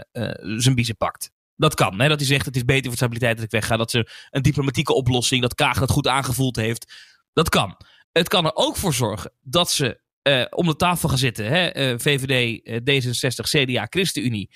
zijn 0.57 0.75
biezen 0.75 0.97
pakt. 0.97 1.31
Dat 1.57 1.75
kan, 1.75 2.01
hè? 2.01 2.09
dat 2.09 2.19
hij 2.19 2.29
zegt 2.29 2.47
het 2.47 2.57
is 2.57 2.65
beter 2.65 2.87
voor 2.87 2.97
stabiliteit 2.97 3.37
dat 3.37 3.45
ik 3.45 3.51
wegga. 3.51 3.77
Dat 3.77 3.91
ze 3.91 4.11
een 4.31 4.43
diplomatieke 4.43 4.95
oplossing, 4.95 5.43
dat 5.43 5.55
Kaag 5.55 5.79
dat 5.79 5.91
goed 5.91 6.09
aangevoeld 6.09 6.57
heeft. 6.57 6.93
Dat 7.33 7.49
kan. 7.49 7.77
Het 8.13 8.29
kan 8.29 8.45
er 8.45 8.55
ook 8.55 8.77
voor 8.77 8.95
zorgen 8.95 9.33
dat 9.41 9.71
ze 9.71 10.01
eh, 10.29 10.45
om 10.51 10.67
de 10.67 10.77
tafel 10.77 11.09
gaan 11.09 11.19
zitten. 11.19 11.47
Hè? 11.47 11.67
eh, 11.67 11.95
VVD, 11.99 12.63
eh, 12.63 12.77
D66, 12.77 13.49
CDA, 13.49 13.87
ChristenUnie. 13.91 14.51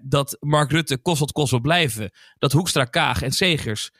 dat 0.00 0.36
Mark 0.40 0.70
Rutte 0.70 0.98
kost 0.98 1.20
wat 1.20 1.32
kost 1.32 1.50
wil 1.50 1.60
blijven. 1.60 2.10
Dat 2.38 2.52
Hoekstra, 2.52 2.84
Kaag 2.84 3.22
en 3.22 3.32
Segers 3.32 3.90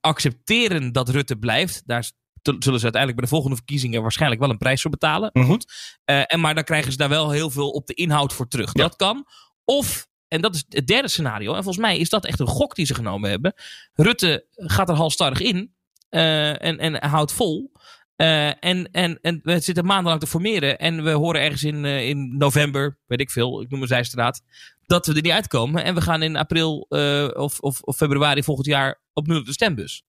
accepteren 0.00 0.92
dat 0.92 1.08
Rutte 1.08 1.36
blijft. 1.36 1.82
Daar 1.86 2.10
zullen 2.42 2.78
ze 2.78 2.84
uiteindelijk 2.84 3.14
bij 3.14 3.24
de 3.24 3.34
volgende 3.34 3.56
verkiezingen 3.56 4.02
waarschijnlijk 4.02 4.40
wel 4.40 4.50
een 4.50 4.58
prijs 4.58 4.82
voor 4.82 4.90
betalen. 4.90 5.30
Maar 5.32 5.44
goed. 5.44 5.72
Eh, 6.04 6.22
en 6.26 6.40
maar 6.40 6.54
dan 6.54 6.64
krijgen 6.64 6.92
ze 6.92 6.98
daar 6.98 7.08
wel 7.08 7.30
heel 7.30 7.50
veel 7.50 7.70
op 7.70 7.86
de 7.86 7.94
inhoud 7.94 8.32
voor 8.32 8.48
terug. 8.48 8.72
Dat 8.72 8.96
kan. 8.96 9.26
Of, 9.64 10.06
en 10.28 10.40
dat 10.40 10.54
is 10.54 10.64
het 10.68 10.86
derde 10.86 11.08
scenario. 11.08 11.48
En 11.48 11.62
volgens 11.62 11.84
mij 11.84 11.98
is 11.98 12.08
dat 12.08 12.24
echt 12.26 12.40
een 12.40 12.46
gok 12.46 12.74
die 12.74 12.86
ze 12.86 12.94
genomen 12.94 13.30
hebben. 13.30 13.54
Rutte 13.94 14.46
gaat 14.50 14.88
er 14.88 14.94
halstarrig 14.94 15.40
in. 15.40 15.74
en, 16.08 16.78
en 16.78 17.04
houdt 17.04 17.32
vol. 17.32 17.72
Eh, 18.16 18.46
en, 18.64 18.88
en, 18.92 19.18
en 19.22 19.40
we 19.42 19.60
zitten 19.60 19.84
maandenlang 19.84 20.20
te 20.20 20.26
formeren. 20.26 20.78
En 20.78 21.04
we 21.04 21.10
horen 21.10 21.40
ergens 21.40 21.62
in, 21.62 21.84
eh, 21.84 22.08
in 22.08 22.36
november, 22.36 22.98
weet 23.06 23.20
ik 23.20 23.30
veel, 23.30 23.62
ik 23.62 23.70
noem 23.70 23.82
een 23.82 23.88
zijstraat. 23.88 24.42
Dat 24.86 25.06
we 25.06 25.14
er 25.14 25.22
niet 25.22 25.32
uitkomen. 25.32 25.84
En 25.84 25.94
we 25.94 26.00
gaan 26.00 26.22
in 26.22 26.36
april 26.36 26.86
eh, 26.88 27.28
of, 27.32 27.58
of, 27.60 27.80
of 27.80 27.96
februari 27.96 28.42
volgend 28.42 28.66
jaar 28.66 29.00
opnieuw 29.12 29.38
op 29.38 29.46
de 29.46 29.52
stembus. 29.52 30.04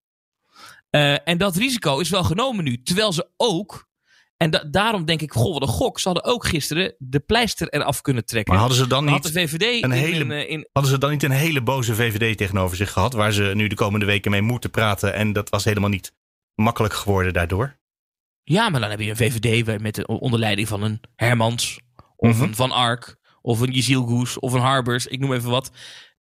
En 1.23 1.37
dat 1.37 1.55
risico 1.55 1.99
is 1.99 2.09
wel 2.09 2.23
genomen 2.23 2.63
nu. 2.63 2.81
Terwijl 2.83 3.13
ze 3.13 3.29
ook. 3.37 3.87
En 4.37 4.49
da- 4.49 4.63
daarom 4.71 5.05
denk 5.05 5.21
ik, 5.21 5.31
goh, 5.31 5.53
wat 5.53 5.61
een 5.61 5.67
gok. 5.67 5.99
Ze 5.99 6.07
hadden 6.07 6.33
ook 6.33 6.45
gisteren 6.45 6.95
de 6.97 7.19
pleister 7.19 7.69
eraf 7.69 8.01
kunnen 8.01 8.25
trekken. 8.25 8.53
Maar 8.53 8.61
hadden 8.61 8.79
ze 8.83 8.87
dan 8.87 9.07
had 9.07 9.23
niet 9.23 9.33
de 9.33 9.39
VVD 9.39 9.61
een 9.83 9.91
in 9.91 9.91
hele, 9.91 10.47
in, 10.47 10.69
hadden 10.71 10.91
ze 10.91 10.97
dan 10.97 11.09
niet 11.11 11.23
een 11.23 11.31
hele 11.31 11.61
boze 11.61 11.95
VVD 11.95 12.37
tegenover 12.37 12.77
zich 12.77 12.91
gehad, 12.91 13.13
waar 13.13 13.31
ze 13.31 13.51
nu 13.55 13.67
de 13.67 13.75
komende 13.75 14.05
weken 14.05 14.31
mee 14.31 14.41
moeten 14.41 14.69
praten 14.69 15.13
en 15.13 15.33
dat 15.33 15.49
was 15.49 15.63
helemaal 15.63 15.89
niet 15.89 16.13
makkelijk 16.55 16.93
geworden 16.93 17.33
daardoor? 17.33 17.79
Ja, 18.49 18.69
maar 18.69 18.81
dan 18.81 18.89
heb 18.89 18.99
je 18.99 19.09
een 19.09 19.15
VVD 19.15 19.81
met 19.81 19.95
de, 19.95 20.07
onder 20.07 20.39
leiding 20.39 20.67
van 20.67 20.83
een 20.83 21.01
Hermans 21.15 21.79
of 22.15 22.35
Mhm. 22.35 22.43
een 22.43 22.55
Van 22.55 22.71
Ark 22.71 23.15
of 23.41 23.59
een 23.59 23.71
Jeziel 23.71 24.03
Goes 24.05 24.39
of 24.39 24.53
een 24.53 24.59
Harbers, 24.61 25.07
ik 25.07 25.19
noem 25.19 25.33
even 25.33 25.49
wat. 25.49 25.71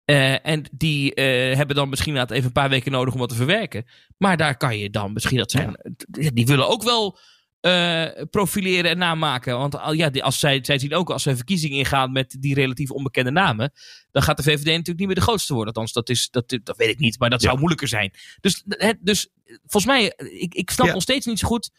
Eh, 0.05 0.47
en 0.47 0.63
die 0.71 1.13
eh, 1.13 1.55
hebben 1.55 1.75
dan 1.75 1.89
misschien 1.89 2.11
inderdaad 2.11 2.35
even 2.35 2.47
een 2.47 2.53
paar 2.53 2.69
weken 2.69 2.91
nodig 2.91 3.13
om 3.13 3.19
wat 3.19 3.29
te 3.29 3.35
verwerken. 3.35 3.85
Maar 4.17 4.37
daar 4.37 4.57
kan 4.57 4.77
je 4.77 4.89
dan 4.89 5.13
misschien 5.13 5.37
dat 5.37 5.51
zijn. 5.51 5.95
Die 6.33 6.45
willen 6.45 6.67
ook 6.67 6.83
wel 6.83 7.17
eh, 7.59 8.05
profileren 8.29 8.91
en 8.91 8.97
namaken. 8.97 9.57
Want 9.57 9.77
ja, 9.91 10.09
als 10.19 10.39
zij, 10.39 10.59
zij 10.61 10.79
zien 10.79 10.93
ook 10.93 11.09
als 11.09 11.23
zij 11.23 11.35
verkiezingen 11.35 11.77
ingaan 11.77 12.11
met 12.11 12.35
die 12.39 12.53
relatief 12.53 12.91
onbekende 12.91 13.31
namen. 13.31 13.71
dan 14.11 14.21
gaat 14.23 14.37
de 14.37 14.43
VVD 14.43 14.65
natuurlijk 14.65 14.97
niet 14.99 15.07
meer 15.07 15.15
de 15.15 15.21
grootste 15.21 15.53
worden. 15.53 15.73
Althans, 15.73 15.93
dat, 15.93 16.09
is, 16.09 16.29
dat, 16.29 16.59
dat 16.63 16.77
weet 16.77 16.89
ik 16.89 16.99
niet, 16.99 17.19
maar 17.19 17.29
dat 17.29 17.41
zou 17.41 17.57
moeilijker 17.57 17.87
zijn. 17.87 18.13
Dus, 18.41 18.63
dus 18.99 19.29
volgens 19.45 19.85
mij, 19.85 20.13
ik, 20.39 20.53
ik 20.53 20.71
snap 20.71 20.87
Ja. 20.87 20.93
nog 20.93 21.01
steeds 21.01 21.25
niet 21.25 21.39
zo 21.39 21.47
goed 21.47 21.69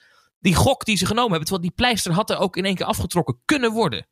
die 0.44 0.54
gok 0.54 0.84
die 0.84 0.96
ze 0.96 1.06
genomen 1.06 1.30
hebben. 1.30 1.48
Terwijl 1.48 1.68
die 1.68 1.76
pleister 1.76 2.12
had 2.12 2.30
er 2.30 2.38
ook 2.38 2.56
in 2.56 2.64
één 2.64 2.74
keer 2.74 2.86
afgetrokken 2.86 3.40
kunnen 3.44 3.72
worden. 3.72 4.06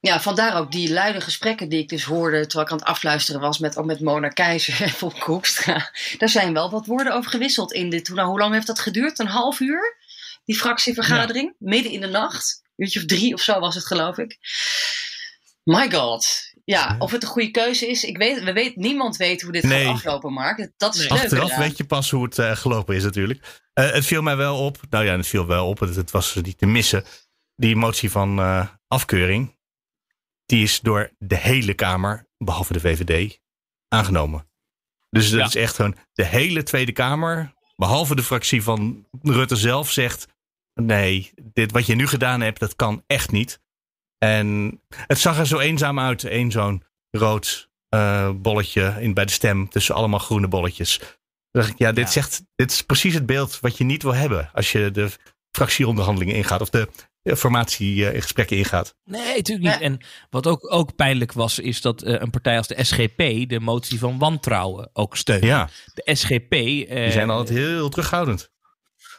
Ja, 0.00 0.20
vandaar 0.20 0.56
ook 0.56 0.72
die 0.72 0.92
luide 0.92 1.20
gesprekken 1.20 1.68
die 1.68 1.78
ik 1.78 1.88
dus 1.88 2.04
hoorde 2.04 2.46
terwijl 2.46 2.66
ik 2.66 2.72
aan 2.72 2.78
het 2.78 2.86
afluisteren 2.86 3.40
was 3.40 3.58
met, 3.58 3.76
ook 3.76 3.84
met 3.84 4.00
Mona 4.00 4.28
Keizer 4.28 4.82
en 4.82 4.90
Volk 4.90 5.22
Hoekstra. 5.22 5.90
Daar 6.18 6.28
zijn 6.28 6.52
wel 6.52 6.70
wat 6.70 6.86
woorden 6.86 7.14
over 7.14 7.30
gewisseld 7.30 7.72
in 7.72 7.90
dit. 7.90 8.08
Nou, 8.08 8.28
hoe 8.28 8.38
lang 8.38 8.54
heeft 8.54 8.66
dat 8.66 8.78
geduurd? 8.78 9.18
Een 9.18 9.26
half 9.26 9.60
uur? 9.60 9.96
Die 10.44 10.56
fractievergadering? 10.56 11.54
Midden 11.58 11.92
in 11.92 12.00
de 12.00 12.06
nacht? 12.06 12.62
Een 12.64 12.84
uurtje 12.84 13.00
of 13.00 13.06
drie 13.06 13.34
of 13.34 13.40
zo 13.40 13.60
was 13.60 13.74
het, 13.74 13.86
geloof 13.86 14.18
ik. 14.18 14.38
My 15.62 15.90
god. 15.90 16.49
Ja, 16.64 16.96
of 16.98 17.10
het 17.10 17.22
een 17.22 17.28
goede 17.28 17.50
keuze 17.50 17.88
is. 17.88 18.04
Ik 18.04 18.16
weet, 18.16 18.42
we 18.42 18.52
weet, 18.52 18.76
niemand 18.76 19.16
weet 19.16 19.42
hoe 19.42 19.52
dit 19.52 19.62
Nee. 19.62 19.84
gaat 19.84 19.94
aflopen, 19.94 20.32
Mark. 20.32 20.70
Dat 20.76 20.94
is 20.94 21.00
het 21.00 21.10
leuke 21.10 21.24
Achteraf 21.24 21.48
eraan. 21.48 21.60
weet 21.60 21.76
je 21.76 21.84
pas 21.84 22.10
hoe 22.10 22.24
het 22.24 22.38
eh, 22.38 22.56
gelopen 22.56 22.94
is 22.96 23.02
natuurlijk. 23.02 23.60
Eh, 23.72 23.90
het 23.92 24.04
viel 24.06 24.22
mij 24.22 24.36
wel 24.36 24.64
op, 24.64 24.78
nou 24.90 25.04
ja, 25.04 25.16
het 25.16 25.26
viel 25.26 25.46
wel 25.46 25.68
op, 25.68 25.78
het, 25.78 25.96
het 25.96 26.10
was 26.10 26.34
niet 26.34 26.58
te 26.58 26.66
missen. 26.66 27.04
Die 27.56 27.76
motie 27.76 28.10
van 28.10 28.38
eh, 28.38 28.66
afkeuring, 28.88 29.58
die 30.46 30.62
is 30.62 30.80
door 30.80 31.10
de 31.18 31.36
hele 31.36 31.74
Kamer, 31.74 32.28
behalve 32.38 32.72
de 32.72 32.80
VVD, 32.80 33.40
aangenomen. 33.88 34.48
Dus 35.10 35.30
dat 35.30 35.38
Ja. 35.40 35.46
is 35.46 35.54
echt 35.54 35.74
gewoon 35.74 35.96
de 36.12 36.24
hele 36.24 36.62
Tweede 36.62 36.92
Kamer, 36.92 37.52
behalve 37.76 38.14
de 38.16 38.22
fractie 38.22 38.62
van 38.62 39.06
Rutte 39.22 39.56
zelf, 39.56 39.90
zegt: 39.90 40.26
nee, 40.74 41.32
dit 41.52 41.72
wat 41.72 41.86
je 41.86 41.94
nu 41.94 42.06
gedaan 42.06 42.40
hebt, 42.40 42.60
dat 42.60 42.76
kan 42.76 43.02
echt 43.06 43.30
niet. 43.30 43.60
En 44.24 44.80
het 45.06 45.18
zag 45.18 45.38
er 45.38 45.46
zo 45.46 45.58
eenzaam 45.58 46.00
uit, 46.00 46.24
één 46.24 46.50
zo'n 46.50 46.82
rood 47.10 47.68
eh, 47.88 48.30
bolletje 48.34 48.96
in, 49.00 49.14
bij 49.14 49.24
de 49.24 49.32
stem 49.32 49.68
tussen 49.68 49.94
allemaal 49.94 50.18
groene 50.18 50.48
bolletjes. 50.48 50.98
Toen 50.98 51.08
dacht 51.50 51.68
ik, 51.68 51.78
ja, 51.78 51.92
dit, 51.92 52.10
Zegt, 52.10 52.42
dit 52.54 52.70
is 52.70 52.82
precies 52.82 53.14
het 53.14 53.26
beeld 53.26 53.60
wat 53.60 53.78
je 53.78 53.84
niet 53.84 54.02
wil 54.02 54.14
hebben 54.14 54.50
als 54.52 54.72
je 54.72 54.90
de 54.90 55.10
fractieonderhandelingen 55.50 56.34
ingaat. 56.34 56.60
Of 56.60 56.70
de, 56.70 56.88
formatiegesprekken 57.22 58.56
ingaat. 58.56 58.94
Nee, 59.04 59.36
natuurlijk 59.36 59.72
niet. 59.72 59.80
En 59.82 60.00
wat 60.30 60.46
ook, 60.46 60.72
ook 60.72 60.96
pijnlijk 60.96 61.32
was, 61.32 61.58
is 61.58 61.80
dat 61.80 62.02
eh, 62.02 62.20
een 62.20 62.30
partij 62.30 62.56
als 62.56 62.66
de 62.66 62.84
SGP 62.84 63.48
de 63.48 63.60
motie 63.60 63.98
van 63.98 64.18
wantrouwen 64.18 64.90
ook 64.92 65.16
steunt. 65.16 65.44
Ja. 65.44 65.68
De 65.94 66.14
SGP. 66.14 66.52
eh, 66.52 67.02
Die 67.02 67.10
zijn 67.10 67.30
altijd 67.30 67.58
heel 67.58 67.88
terughoudend. 67.88 68.50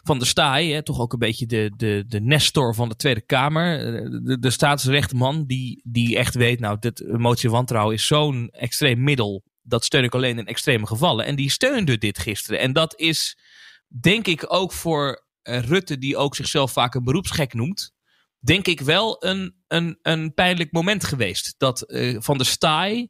Van 0.04 0.20
de 0.20 0.26
Staaij, 0.26 0.68
hè, 0.68 0.84
toch 0.84 0.99
ook 0.99 1.14
een 1.14 1.20
beetje 1.20 1.45
de, 1.45 1.72
de, 1.76 2.04
de 2.08 2.22
nestor 2.22 2.76
van 2.76 2.89
de 2.89 2.95
Tweede 2.95 3.22
Kamer. 3.22 3.80
eh, 3.80 4.10
De, 4.24 4.39
de 4.39 4.49
staatsrechtman 4.49 5.45
die, 5.45 5.82
die 5.84 6.18
echt 6.18 6.36
weet, 6.36 6.60
nou, 6.60 6.78
dit 6.80 7.04
motie 7.18 7.49
wantrouwen 7.49 7.95
is 7.95 8.08
zo'n 8.08 8.49
extreem 8.49 9.04
middel. 9.04 9.43
Dat 9.62 9.86
steun 9.86 10.04
ik 10.04 10.14
alleen 10.16 10.38
in 10.38 10.45
extreme 10.45 10.88
gevallen. 10.88 11.26
En 11.26 11.36
die 11.36 11.49
steunde 11.49 11.97
dit 11.97 12.20
gisteren. 12.20 12.60
En 12.60 12.74
dat 12.74 12.99
is, 12.99 13.38
denk 13.88 14.28
ik, 14.28 14.54
ook 14.54 14.72
voor 14.72 15.26
eh, 15.41 15.60
Rutte, 15.60 15.97
die 15.97 16.18
ook 16.18 16.36
zichzelf 16.36 16.72
vaak 16.72 16.95
een 16.95 17.04
beroepsgek 17.04 17.54
noemt. 17.54 17.91
Denk 18.39 18.68
ik 18.68 18.80
wel 18.80 19.26
een, 19.26 19.56
een, 19.68 19.99
een 20.02 20.34
pijnlijk 20.34 20.72
moment 20.72 21.04
geweest. 21.04 21.56
Dat 21.58 21.82
eh, 21.82 22.16
van 22.20 22.38
de 22.38 22.43
Staaij. 22.43 23.10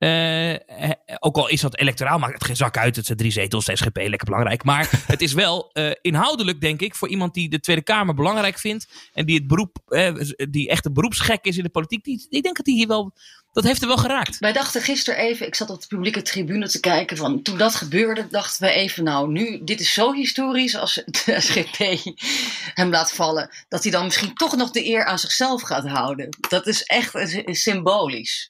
Eh, 0.00 0.52
eh, 0.52 0.90
ook 1.18 1.36
al 1.36 1.48
is 1.48 1.60
dat 1.60 1.78
electoraal, 1.78 2.18
maakt 2.18 2.34
het 2.34 2.44
geen 2.44 2.56
zak 2.56 2.76
uit. 2.76 2.96
Het 2.96 3.06
zijn 3.06 3.18
drie 3.18 3.30
zetels, 3.30 3.64
de 3.64 3.76
SGP, 3.76 3.96
lekker 3.96 4.24
belangrijk. 4.24 4.64
Maar 4.64 4.88
het 5.06 5.20
is 5.20 5.32
wel 5.32 5.70
eh, 5.72 5.90
inhoudelijk, 6.00 6.60
denk 6.60 6.80
ik, 6.80 6.94
voor 6.94 7.08
iemand 7.08 7.34
die 7.34 7.48
de 7.48 7.60
Tweede 7.60 7.82
Kamer 7.82 8.14
belangrijk 8.14 8.58
vindt. 8.58 8.88
En 9.12 9.26
die 9.26 9.36
het 9.36 9.46
beroep, 9.46 9.76
die 10.50 10.68
echt 10.68 10.84
een 10.84 10.92
beroepsgek 10.92 11.44
is 11.44 11.56
in 11.56 11.62
de 11.62 11.68
politiek. 11.68 12.04
Die, 12.04 12.26
ik 12.30 12.42
denk 12.42 12.56
dat 12.56 12.66
hij 12.66 12.74
hier 12.74 12.86
wel, 12.86 13.12
dat 13.52 13.64
heeft 13.64 13.82
er 13.82 13.88
wel 13.88 13.96
geraakt. 13.96 14.38
Wij 14.38 14.52
dachten 14.52 14.82
gisteren 14.82 15.20
even, 15.20 15.46
ik 15.46 15.54
zat 15.54 15.70
op 15.70 15.80
de 15.80 15.86
publieke 15.86 16.22
tribune 16.22 16.68
te 16.68 16.80
kijken 16.80 17.16
van 17.16 17.42
toen 17.42 17.58
dat 17.58 17.74
gebeurde, 17.74 18.26
dachten 18.30 18.66
we 18.66 18.72
even 18.72 19.04
nou 19.04 19.30
nu, 19.30 19.60
dit 19.64 19.80
is 19.80 19.92
zo 19.92 20.12
historisch 20.12 20.76
als 20.76 20.94
de 21.24 21.40
SGP 21.40 21.78
hem 22.74 22.90
laat 22.90 23.12
vallen, 23.12 23.50
dat 23.68 23.82
hij 23.82 23.92
dan 23.92 24.04
misschien 24.04 24.34
toch 24.34 24.56
nog 24.56 24.70
de 24.70 24.86
eer 24.86 25.04
aan 25.04 25.18
zichzelf 25.18 25.62
gaat 25.62 25.88
houden. 25.88 26.28
Dat 26.48 26.66
is 26.66 26.82
echt 26.82 27.12
symbolisch. 27.44 28.49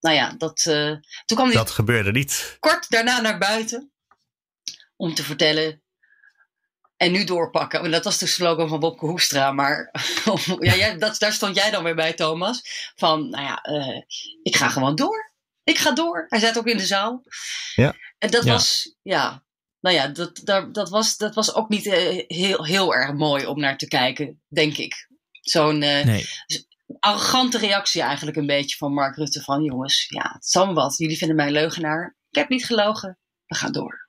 Nou 0.00 0.16
ja, 0.16 0.34
dat, 0.38 0.58
eh, 0.66 0.90
toen 1.24 1.36
kwam 1.36 1.46
hij 1.46 1.56
Dat 1.56 1.70
gebeurde 1.70 2.12
niet. 2.12 2.56
kort 2.60 2.90
daarna 2.90 3.20
naar 3.20 3.38
buiten 3.38 3.92
om 4.96 5.14
te 5.14 5.22
vertellen 5.22 5.82
en 6.96 7.12
nu 7.12 7.24
doorpakken. 7.24 7.80
Want 7.80 7.92
Dat 7.92 8.04
was 8.04 8.18
de 8.18 8.26
slogan 8.26 8.68
van 8.68 8.80
Bobke 8.80 9.06
Hoekstra. 9.06 9.52
Maar 9.52 9.90
ja, 10.58 10.74
jij, 10.74 10.98
dat, 10.98 11.18
daar 11.18 11.32
stond 11.32 11.56
jij 11.56 11.70
dan 11.70 11.84
weer 11.84 11.94
bij, 11.94 12.12
Thomas. 12.12 12.60
Van, 12.96 13.30
nou 13.30 13.44
ja, 13.44 13.62
eh, 13.62 14.02
ik 14.42 14.56
ga 14.56 14.68
gewoon 14.68 14.94
door. 14.96 15.32
Ik 15.64 15.78
ga 15.78 15.92
door. 15.92 16.26
Hij 16.28 16.38
zat 16.38 16.58
ook 16.58 16.66
in 16.66 16.76
de 16.76 16.86
zaal. 16.86 17.22
Ja. 17.74 17.94
En 18.18 18.30
dat 18.30 18.44
Ja. 18.44 18.52
was, 18.52 18.94
ja, 19.02 19.44
nou 19.80 19.96
ja, 19.96 20.06
dat, 20.08 20.40
daar, 20.44 20.72
dat, 20.72 20.88
was, 20.90 21.16
dat 21.16 21.34
was 21.34 21.54
ook 21.54 21.68
niet 21.68 21.86
eh, 21.86 22.24
heel, 22.26 22.64
heel 22.64 22.94
erg 22.94 23.12
mooi 23.12 23.46
om 23.46 23.60
naar 23.60 23.76
te 23.78 23.86
kijken, 23.88 24.42
denk 24.48 24.76
ik. 24.76 25.08
Zo'n 25.40 25.82
eh, 25.82 26.04
Nee. 26.04 26.26
Arrogante 27.00 27.58
reactie 27.58 28.02
eigenlijk 28.02 28.36
een 28.36 28.46
beetje 28.46 28.76
van 28.76 28.92
Mark 28.92 29.16
Rutte. 29.16 29.42
Van 29.42 29.62
jongens, 29.62 30.06
ja, 30.08 30.30
het 30.32 30.46
zal 30.46 30.66
me 30.66 30.72
wat. 30.72 30.96
Jullie 30.96 31.16
vinden 31.18 31.36
mij 31.36 31.50
leugenaar. 31.50 32.16
Ik 32.30 32.38
heb 32.38 32.48
niet 32.48 32.66
gelogen. 32.66 33.18
We 33.46 33.54
gaan 33.54 33.72
door. 33.72 34.08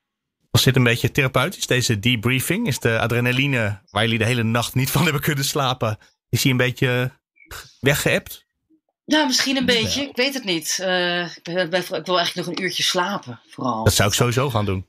Was 0.51 0.63
dit 0.63 0.75
een 0.75 0.83
beetje 0.83 1.11
therapeutisch, 1.11 1.67
deze 1.67 1.99
debriefing? 1.99 2.67
Is 2.67 2.79
de 2.79 2.99
adrenaline 2.99 3.81
waar 3.89 4.03
jullie 4.03 4.17
de 4.17 4.25
hele 4.25 4.43
nacht 4.43 4.75
niet 4.75 4.91
van 4.91 5.03
hebben 5.03 5.21
kunnen 5.21 5.45
slapen, 5.45 5.97
is 6.29 6.41
die 6.41 6.51
een 6.51 6.57
beetje 6.57 7.11
weggeëpt? 7.79 8.45
Ja, 9.05 9.25
misschien 9.25 9.57
een 9.57 9.65
beetje. 9.65 10.01
Ik 10.01 10.15
weet 10.15 10.33
het 10.33 10.43
niet. 10.43 10.77
Eh, 10.81 11.21
ik, 11.35 11.39
ben- 11.43 11.69
ben- 11.69 11.81
ik 11.81 12.05
wil 12.05 12.17
eigenlijk 12.17 12.35
nog 12.35 12.57
een 12.57 12.63
uurtje 12.63 12.83
slapen, 12.83 13.39
vooral. 13.49 13.83
Dat 13.83 13.93
zou 13.93 14.09
ik 14.09 14.15
sowieso 14.15 14.49
gaan 14.49 14.65
doen. 14.65 14.87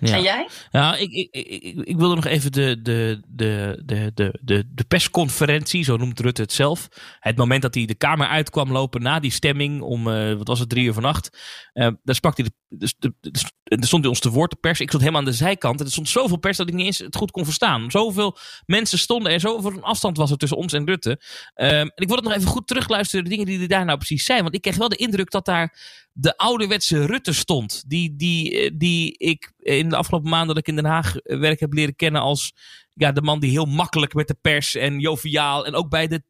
Ja. 0.00 0.14
En 0.14 0.22
jij? 0.22 0.48
Ja, 0.70 0.96
ik, 0.96 1.10
ik, 1.10 1.28
ik, 1.30 1.62
ik, 1.86 1.96
wilde 1.96 2.14
nog 2.14 2.24
even 2.26 2.52
de, 2.52 2.82
de, 2.82 3.22
de, 3.28 3.82
de, 3.84 4.10
de, 4.14 4.38
de, 4.42 4.64
de 4.74 4.84
persconferentie, 4.84 5.84
zo 5.84 5.96
noemt 5.96 6.20
Rutte 6.20 6.42
het 6.42 6.52
zelf. 6.52 6.88
Het 7.18 7.36
moment 7.36 7.62
dat 7.62 7.74
hij 7.74 7.84
de 7.84 7.94
Kamer 7.94 8.26
uitkwam 8.26 8.72
lopen 8.72 9.02
na 9.02 9.20
die 9.20 9.30
stemming 9.30 9.80
om, 9.80 10.08
eh, 10.08 10.34
wat 10.34 10.48
was 10.48 10.58
het, 10.58 10.68
drie 10.68 10.84
uur 10.84 10.92
vannacht. 10.92 11.38
Eh 11.72 11.88
daar 12.02 12.14
sprak 12.14 12.36
hij, 12.36 12.46
de, 12.46 12.76
dus 12.76 12.94
de, 12.98 13.14
de, 13.20 13.30
de- 13.30 13.86
stond 13.86 14.02
hij 14.02 14.10
ons 14.10 14.20
te 14.20 14.30
woord, 14.30 14.50
de 14.50 14.56
pers. 14.56 14.80
Ik 14.80 14.88
stond 14.88 15.02
helemaal 15.02 15.22
aan 15.24 15.30
de 15.30 15.36
zijkant 15.36 15.80
en 15.80 15.86
er 15.86 15.92
stond 15.92 16.08
zoveel 16.08 16.38
pers 16.38 16.56
dat 16.56 16.68
ik 16.68 16.74
niet 16.74 16.86
eens 16.86 16.98
het 16.98 17.16
goed 17.16 17.30
kon 17.30 17.44
verstaan. 17.44 17.90
Zoveel 17.90 18.36
mensen 18.66 18.98
stonden 18.98 19.32
er, 19.32 19.40
zoveel 19.40 19.70
een 19.70 19.82
afstand 19.82 20.16
was 20.16 20.30
er 20.30 20.36
tussen 20.36 20.58
ons 20.58 20.72
en 20.72 20.86
Rutte. 20.86 21.20
Ehm, 21.54 21.72
en 21.72 21.92
ik 21.94 22.08
wilde 22.08 22.22
nog 22.22 22.32
even 22.32 22.48
goed 22.48 22.66
terugluisteren, 22.66 23.24
de 23.24 23.30
dingen 23.30 23.46
die 23.46 23.58
hij 23.58 23.66
daar 23.66 23.84
nou 23.84 23.96
precies 23.98 24.24
zei. 24.24 24.42
Want 24.42 24.54
ik 24.54 24.62
kreeg 24.62 24.76
wel 24.76 24.88
de 24.88 24.96
indruk 24.96 25.30
dat 25.30 25.44
daar 25.44 25.78
de 26.12 26.36
ouderwetse 26.36 27.06
Rutte 27.06 27.32
stond. 27.32 27.82
Die, 27.86 28.16
die, 28.16 28.60
eh, 28.60 28.70
die 28.74 29.14
ik 29.18 29.52
in 29.78 29.88
de 29.88 29.96
afgelopen 29.96 30.30
maanden 30.30 30.48
dat 30.48 30.58
ik 30.58 30.68
in 30.68 30.74
Den 30.74 30.84
Haag 30.84 31.16
eh, 31.16 31.38
werk 31.38 31.60
heb 31.60 31.72
leren 31.72 31.96
kennen 31.96 32.20
als 32.20 32.52
ja, 32.92 33.12
de 33.12 33.22
man 33.22 33.40
die 33.40 33.50
heel 33.50 33.64
makkelijk 33.64 34.14
met 34.14 34.28
de 34.28 34.36
pers 34.40 34.74
en 34.74 34.98
joviaal. 34.98 35.66
En 35.66 35.74
ook 35.74 35.88
bij 35.88 36.06
de, 36.06 36.22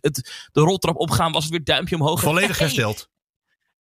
het, 0.00 0.48
de 0.52 0.60
roltrap 0.60 0.96
opgaan 0.96 1.32
was 1.32 1.42
het 1.42 1.52
weer 1.52 1.64
duimpje 1.64 1.94
omhoog. 1.94 2.20
Volledig 2.20 2.56
Hey, 2.58 2.66
hersteld. 2.66 3.08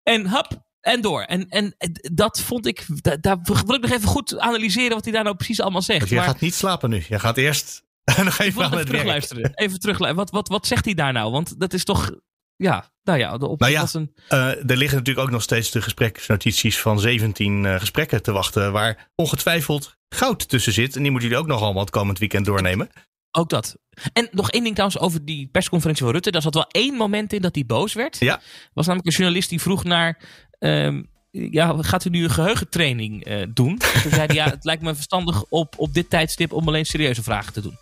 En 0.02 0.26
hap, 0.26 0.64
en 0.80 1.00
door. 1.00 1.22
En, 1.22 1.48
en 1.48 1.76
dat 2.14 2.40
vond 2.40 2.66
ik, 2.66 2.86
da- 3.02 3.16
daar 3.16 3.38
wil 3.66 3.74
ik 3.74 3.82
nog 3.82 3.90
even 3.90 4.08
goed 4.08 4.38
analyseren 4.38 4.94
wat 4.94 5.04
hij 5.04 5.12
daar 5.12 5.24
nou 5.24 5.36
precies 5.36 5.60
allemaal 5.60 5.82
zegt. 5.82 6.10
Maar- 6.10 6.24
gaat 6.24 6.40
niet 6.40 6.54
slapen 6.54 6.90
nu. 6.90 7.04
Jij 7.08 7.18
gaat 7.18 7.36
eerst 7.36 7.82
nog 8.24 8.38
even 8.38 8.64
even 8.64 8.84
terugluisteren. 8.86 9.54
Even 9.54 9.78
terugluisteren. 9.78 10.14
Wat, 10.14 10.30
wat, 10.30 10.48
wat 10.48 10.66
zegt 10.66 10.84
hij 10.84 10.94
daar 10.94 11.12
nou? 11.12 11.32
Want 11.32 11.60
dat 11.60 11.72
is 11.72 11.84
toch, 11.84 12.10
ja, 12.56 12.92
nou 13.04 13.18
ja, 13.18 13.38
de 13.38 13.54
Nou 13.58 13.72
ja, 13.72 13.80
was 13.80 13.94
een, 13.94 14.14
eh, 14.28 14.48
er 14.48 14.76
liggen 14.76 14.98
natuurlijk 14.98 15.26
ook 15.26 15.32
nog 15.32 15.42
steeds 15.42 15.70
de 15.70 15.82
gespreksnotities 15.82 16.80
van 16.80 17.00
17 17.00 17.66
eh, 17.66 17.78
gesprekken 17.78 18.22
te 18.22 18.32
wachten. 18.32 18.72
Waar 18.72 19.10
ongetwijfeld 19.14 19.96
goud 20.08 20.48
tussen 20.48 20.72
zit. 20.72 20.96
En 20.96 21.02
die 21.02 21.10
moeten 21.10 21.28
jullie 21.28 21.44
ook 21.44 21.50
nog 21.50 21.62
allemaal 21.62 21.82
het 21.82 21.90
komend 21.90 22.18
weekend 22.18 22.46
doornemen. 22.46 22.88
Ook 23.30 23.48
dat. 23.48 23.76
En 24.12 24.28
nog 24.30 24.50
één 24.50 24.62
ding 24.62 24.74
trouwens 24.74 25.00
over 25.00 25.24
die 25.24 25.48
persconferentie 25.52 26.04
van 26.04 26.12
Rutte. 26.12 26.30
Daar 26.30 26.42
zat 26.42 26.54
wel 26.54 26.68
één 26.68 26.94
moment 26.94 27.32
in 27.32 27.42
dat 27.42 27.54
hij 27.54 27.66
boos 27.66 27.92
werd. 27.92 28.18
Ja. 28.18 28.40
was 28.72 28.86
namelijk 28.86 29.06
een 29.08 29.16
journalist 29.16 29.48
die 29.48 29.60
vroeg 29.60 29.84
naar... 29.84 30.18
ehm, 30.58 31.02
ja, 31.30 31.76
gaat 31.80 32.04
u 32.04 32.10
nu 32.10 32.24
een 32.24 32.30
geheugentraining 32.30 33.24
eh, 33.24 33.46
doen? 33.48 33.78
Toen 34.02 34.10
zei 34.10 34.26
hij, 34.26 34.34
ja, 34.34 34.44
het 34.50 34.64
lijkt 34.64 34.82
me 34.82 34.94
verstandig 34.94 35.44
op, 35.48 35.74
op 35.78 35.94
dit 35.94 36.10
tijdstip 36.10 36.52
om 36.52 36.68
alleen 36.68 36.84
serieuze 36.84 37.22
vragen 37.22 37.52
te 37.52 37.60
doen. 37.60 37.78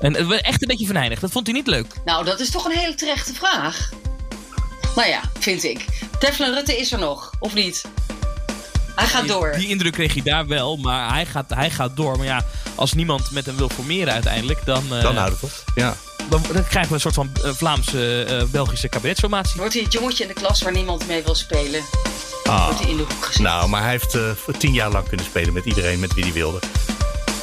En 0.00 0.16
echt 0.42 0.62
een 0.62 0.68
beetje 0.68 0.86
venijnig. 0.86 1.20
Dat 1.20 1.30
vond 1.30 1.46
hij 1.46 1.56
niet 1.56 1.66
leuk. 1.66 1.86
Nou, 2.04 2.24
dat 2.24 2.40
is 2.40 2.50
toch 2.50 2.64
een 2.64 2.78
hele 2.78 2.94
terechte 2.94 3.34
vraag. 3.34 3.90
Nou 4.96 5.08
ja, 5.08 5.20
vind 5.38 5.64
ik. 5.64 5.84
Teflon 6.18 6.54
Rutte 6.54 6.78
is 6.78 6.92
er 6.92 6.98
nog, 6.98 7.30
of 7.38 7.54
niet? 7.54 7.84
Hij 8.94 9.06
gaat 9.06 9.28
door. 9.28 9.52
Die 9.58 9.68
indruk 9.68 9.92
kreeg 9.92 10.12
hij 10.14 10.22
daar 10.22 10.46
wel, 10.46 10.76
maar 10.76 11.12
hij 11.12 11.26
gaat, 11.26 11.44
hij 11.54 11.70
gaat 11.70 11.96
door. 11.96 12.16
Maar 12.16 12.26
ja, 12.26 12.44
als 12.74 12.92
niemand 12.92 13.30
met 13.30 13.46
hem 13.46 13.56
wil 13.56 13.68
formeren 13.68 14.12
uiteindelijk, 14.12 14.64
dan... 14.64 14.84
eh, 14.96 15.02
Dan 15.02 15.16
houdt 15.16 15.32
het 15.32 15.42
op. 15.42 15.50
Ja. 15.74 15.96
Dan, 16.28 16.42
dan 16.52 16.64
krijgen 16.66 16.88
we 16.88 16.94
een 16.94 17.00
soort 17.00 17.14
van 17.14 17.30
eh, 17.44 17.50
Vlaamse, 17.54 18.24
eh, 18.24 18.42
Belgische 18.44 18.88
kabinetsformatie. 18.88 19.56
Wordt 19.60 19.74
hij 19.74 19.82
het 19.82 19.92
jongetje 19.92 20.22
in 20.22 20.28
de 20.28 20.34
klas 20.34 20.62
waar 20.62 20.72
niemand 20.72 21.06
mee 21.06 21.22
wil 21.22 21.34
spelen? 21.34 21.82
Ah. 22.44 22.64
Wordt 22.64 22.80
hij 22.80 22.90
in 22.90 22.96
de 22.96 23.02
hoek 23.02 23.24
gezet? 23.24 23.42
Nou, 23.42 23.68
maar 23.68 23.82
hij 23.82 23.90
heeft 23.90 24.14
eh, 24.14 24.30
tien 24.58 24.72
jaar 24.72 24.90
lang 24.90 25.08
kunnen 25.08 25.26
spelen 25.26 25.52
met 25.52 25.64
iedereen 25.64 26.00
met 26.00 26.14
wie 26.14 26.24
hij 26.24 26.32
wilde. 26.32 26.58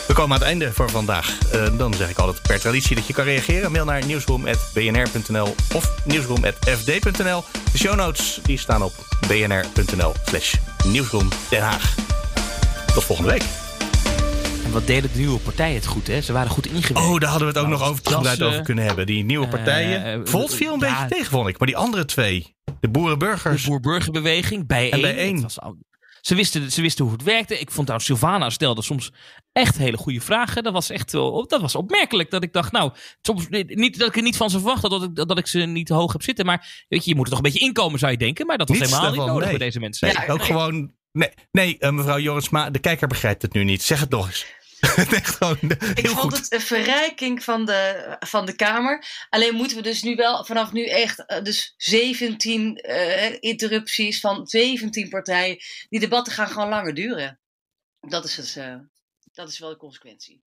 We 0.10 0.16
komen 0.16 0.34
aan 0.34 0.39
het 0.41 0.49
einde 0.49 0.74
voor 0.74 0.89
vandaag. 0.89 1.38
Eh, 1.51 1.78
dan 1.78 1.93
zeg 1.93 2.10
ik 2.10 2.18
altijd 2.18 2.41
per 2.41 2.60
traditie 2.60 2.95
dat 2.95 3.07
je 3.07 3.14
kan 3.14 3.24
reageren. 3.24 3.72
Mail 3.72 3.86
naar 3.86 4.05
nieuwsroom.bnr.nl 4.05 5.55
of 5.76 5.93
nieuwsroom.fd.nl. 6.05 7.43
De 7.72 7.78
show 7.78 7.95
notes 7.95 8.39
die 8.43 8.57
staan 8.57 8.82
op 8.84 8.93
bnr.nl 9.28 10.14
slash 10.26 10.55
nieuwsroom 10.86 11.28
Den 11.49 11.62
Haag. 11.62 11.95
Tot 12.93 13.03
volgende 13.03 13.32
week. 13.32 13.43
En 14.66 14.72
wat 14.72 14.88
deden 14.88 15.12
de 15.14 15.20
nieuwe 15.20 15.39
partijen 15.39 15.76
het 15.76 15.86
goed, 15.86 16.07
hè? 16.07 16.22
Ze 16.22 16.34
waren 16.34 16.49
goed 16.51 16.66
ingewerkt. 16.68 17.10
Oh, 17.10 17.20
daar 17.20 17.30
hadden 17.30 17.47
we 17.47 17.53
het 17.60 17.64
ook 17.64 17.72
nog 17.72 17.84
over 17.89 18.03
Dat 18.03 18.26
eh, 18.39 18.47
over 18.47 18.62
kunnen 18.62 18.86
hebben. 18.86 19.05
Die 19.05 19.24
nieuwe 19.24 19.47
partijen. 19.47 20.03
eh, 20.05 20.20
Volt 20.24 20.55
viel 20.55 20.74
een 20.74 20.80
ja. 20.80 20.99
beetje 20.99 21.16
tegen, 21.16 21.32
vond 21.32 21.47
ik. 21.47 21.57
Maar 21.60 21.68
die 21.68 21.78
andere 21.78 22.05
twee, 22.05 22.55
de 22.80 22.89
boerenburgers. 22.89 23.62
De 23.64 23.70
boer-burgerbeweging, 23.70 24.68
bij 24.68 24.91
En 24.91 24.91
één. 24.91 25.01
bijeen. 25.16 25.34
Het 25.34 25.43
was 25.43 25.60
al- 25.60 25.78
Ze 26.22 26.36
wisten, 26.36 26.72
ze 26.72 26.82
wisten 26.82 27.05
hoe 27.05 27.13
het 27.13 27.24
werkte. 27.24 27.59
Ik 27.59 27.72
vond 27.72 27.88
trouwens, 27.88 28.05
Sylvana 28.05 28.49
stelde 28.49 28.82
soms 28.82 29.11
echt 29.51 29.78
hele 29.78 29.97
goede 29.97 30.22
vragen. 30.22 30.63
Dat 30.63 30.74
was 30.74 30.89
echt 30.89 31.11
dat 31.11 31.61
was 31.61 31.76
opmerkelijk. 31.76 32.32
Dat 32.32 32.43
ik 32.43 32.53
dacht, 32.53 32.72
nou, 32.72 32.91
soms 33.22 33.47
niet, 33.49 33.99
dat 33.99 34.07
ik 34.07 34.15
er 34.15 34.22
niet 34.22 34.38
van 34.38 34.49
ze 34.49 34.57
verwacht 34.57 34.82
had 34.82 34.91
dat 34.91 35.03
ik, 35.03 35.15
dat 35.15 35.38
ik 35.38 35.47
ze 35.47 35.59
niet 35.59 35.89
hoog 35.89 36.11
heb 36.11 36.24
zitten. 36.24 36.45
Maar 36.45 36.86
weet 36.88 37.03
je, 37.03 37.09
je 37.09 37.15
moet 37.15 37.26
er 37.26 37.30
toch 37.32 37.39
een 37.39 37.51
beetje 37.51 37.65
inkomen, 37.65 37.99
zou 37.99 38.11
je 38.11 38.17
denken. 38.17 38.45
Maar 38.45 38.57
dat 38.57 38.70
was 38.70 38.78
Niets 38.78 38.91
helemaal 38.91 39.11
niet 39.11 39.20
nodig 39.20 39.49
nee. 39.49 39.57
bij 39.57 39.65
deze 39.65 39.80
mensen. 39.80 40.07
Nee, 40.07 40.30
ook 40.30 40.43
gewoon. 40.43 40.91
Nee, 41.11 41.30
nee 41.51 41.78
eh, 41.78 41.91
mevrouw 41.91 42.20
Jorisma, 42.20 42.70
de 42.70 42.80
kijker 42.80 43.07
begrijpt 43.07 43.41
het 43.41 43.53
nu 43.53 43.63
niet. 43.63 43.82
Zeg 43.82 43.99
het 43.99 44.09
nog 44.09 44.28
eens. 44.28 44.45
Echt 45.11 45.36
gewoon 45.36 45.57
heel 45.59 45.91
Ik 45.95 46.07
vond 46.07 46.19
goed. 46.19 46.38
het 46.38 46.53
een 46.53 46.61
verrijking 46.61 47.43
van 47.43 47.65
de, 47.65 48.15
van 48.19 48.45
de 48.45 48.55
Kamer. 48.55 49.05
Alleen 49.30 49.55
moeten 49.55 49.77
we 49.77 49.84
dus 49.84 50.03
nu 50.03 50.15
wel 50.15 50.45
vanaf 50.45 50.71
nu 50.71 50.86
echt 50.86 51.25
eh, 51.25 51.43
dus 51.43 51.73
17 51.77 52.75
eh, 52.75 53.36
interrupties 53.39 54.19
van 54.19 54.47
17 54.47 55.09
partijen. 55.09 55.57
Die 55.89 55.99
debatten 55.99 56.34
gaan 56.34 56.47
gewoon 56.47 56.69
langer 56.69 56.93
duren. 56.93 57.39
Dat 57.99 58.25
is, 58.25 58.38
het, 58.38 58.55
eh, 58.55 58.75
dat 59.32 59.49
is 59.49 59.59
wel 59.59 59.69
de 59.69 59.77
consequentie. 59.77 60.43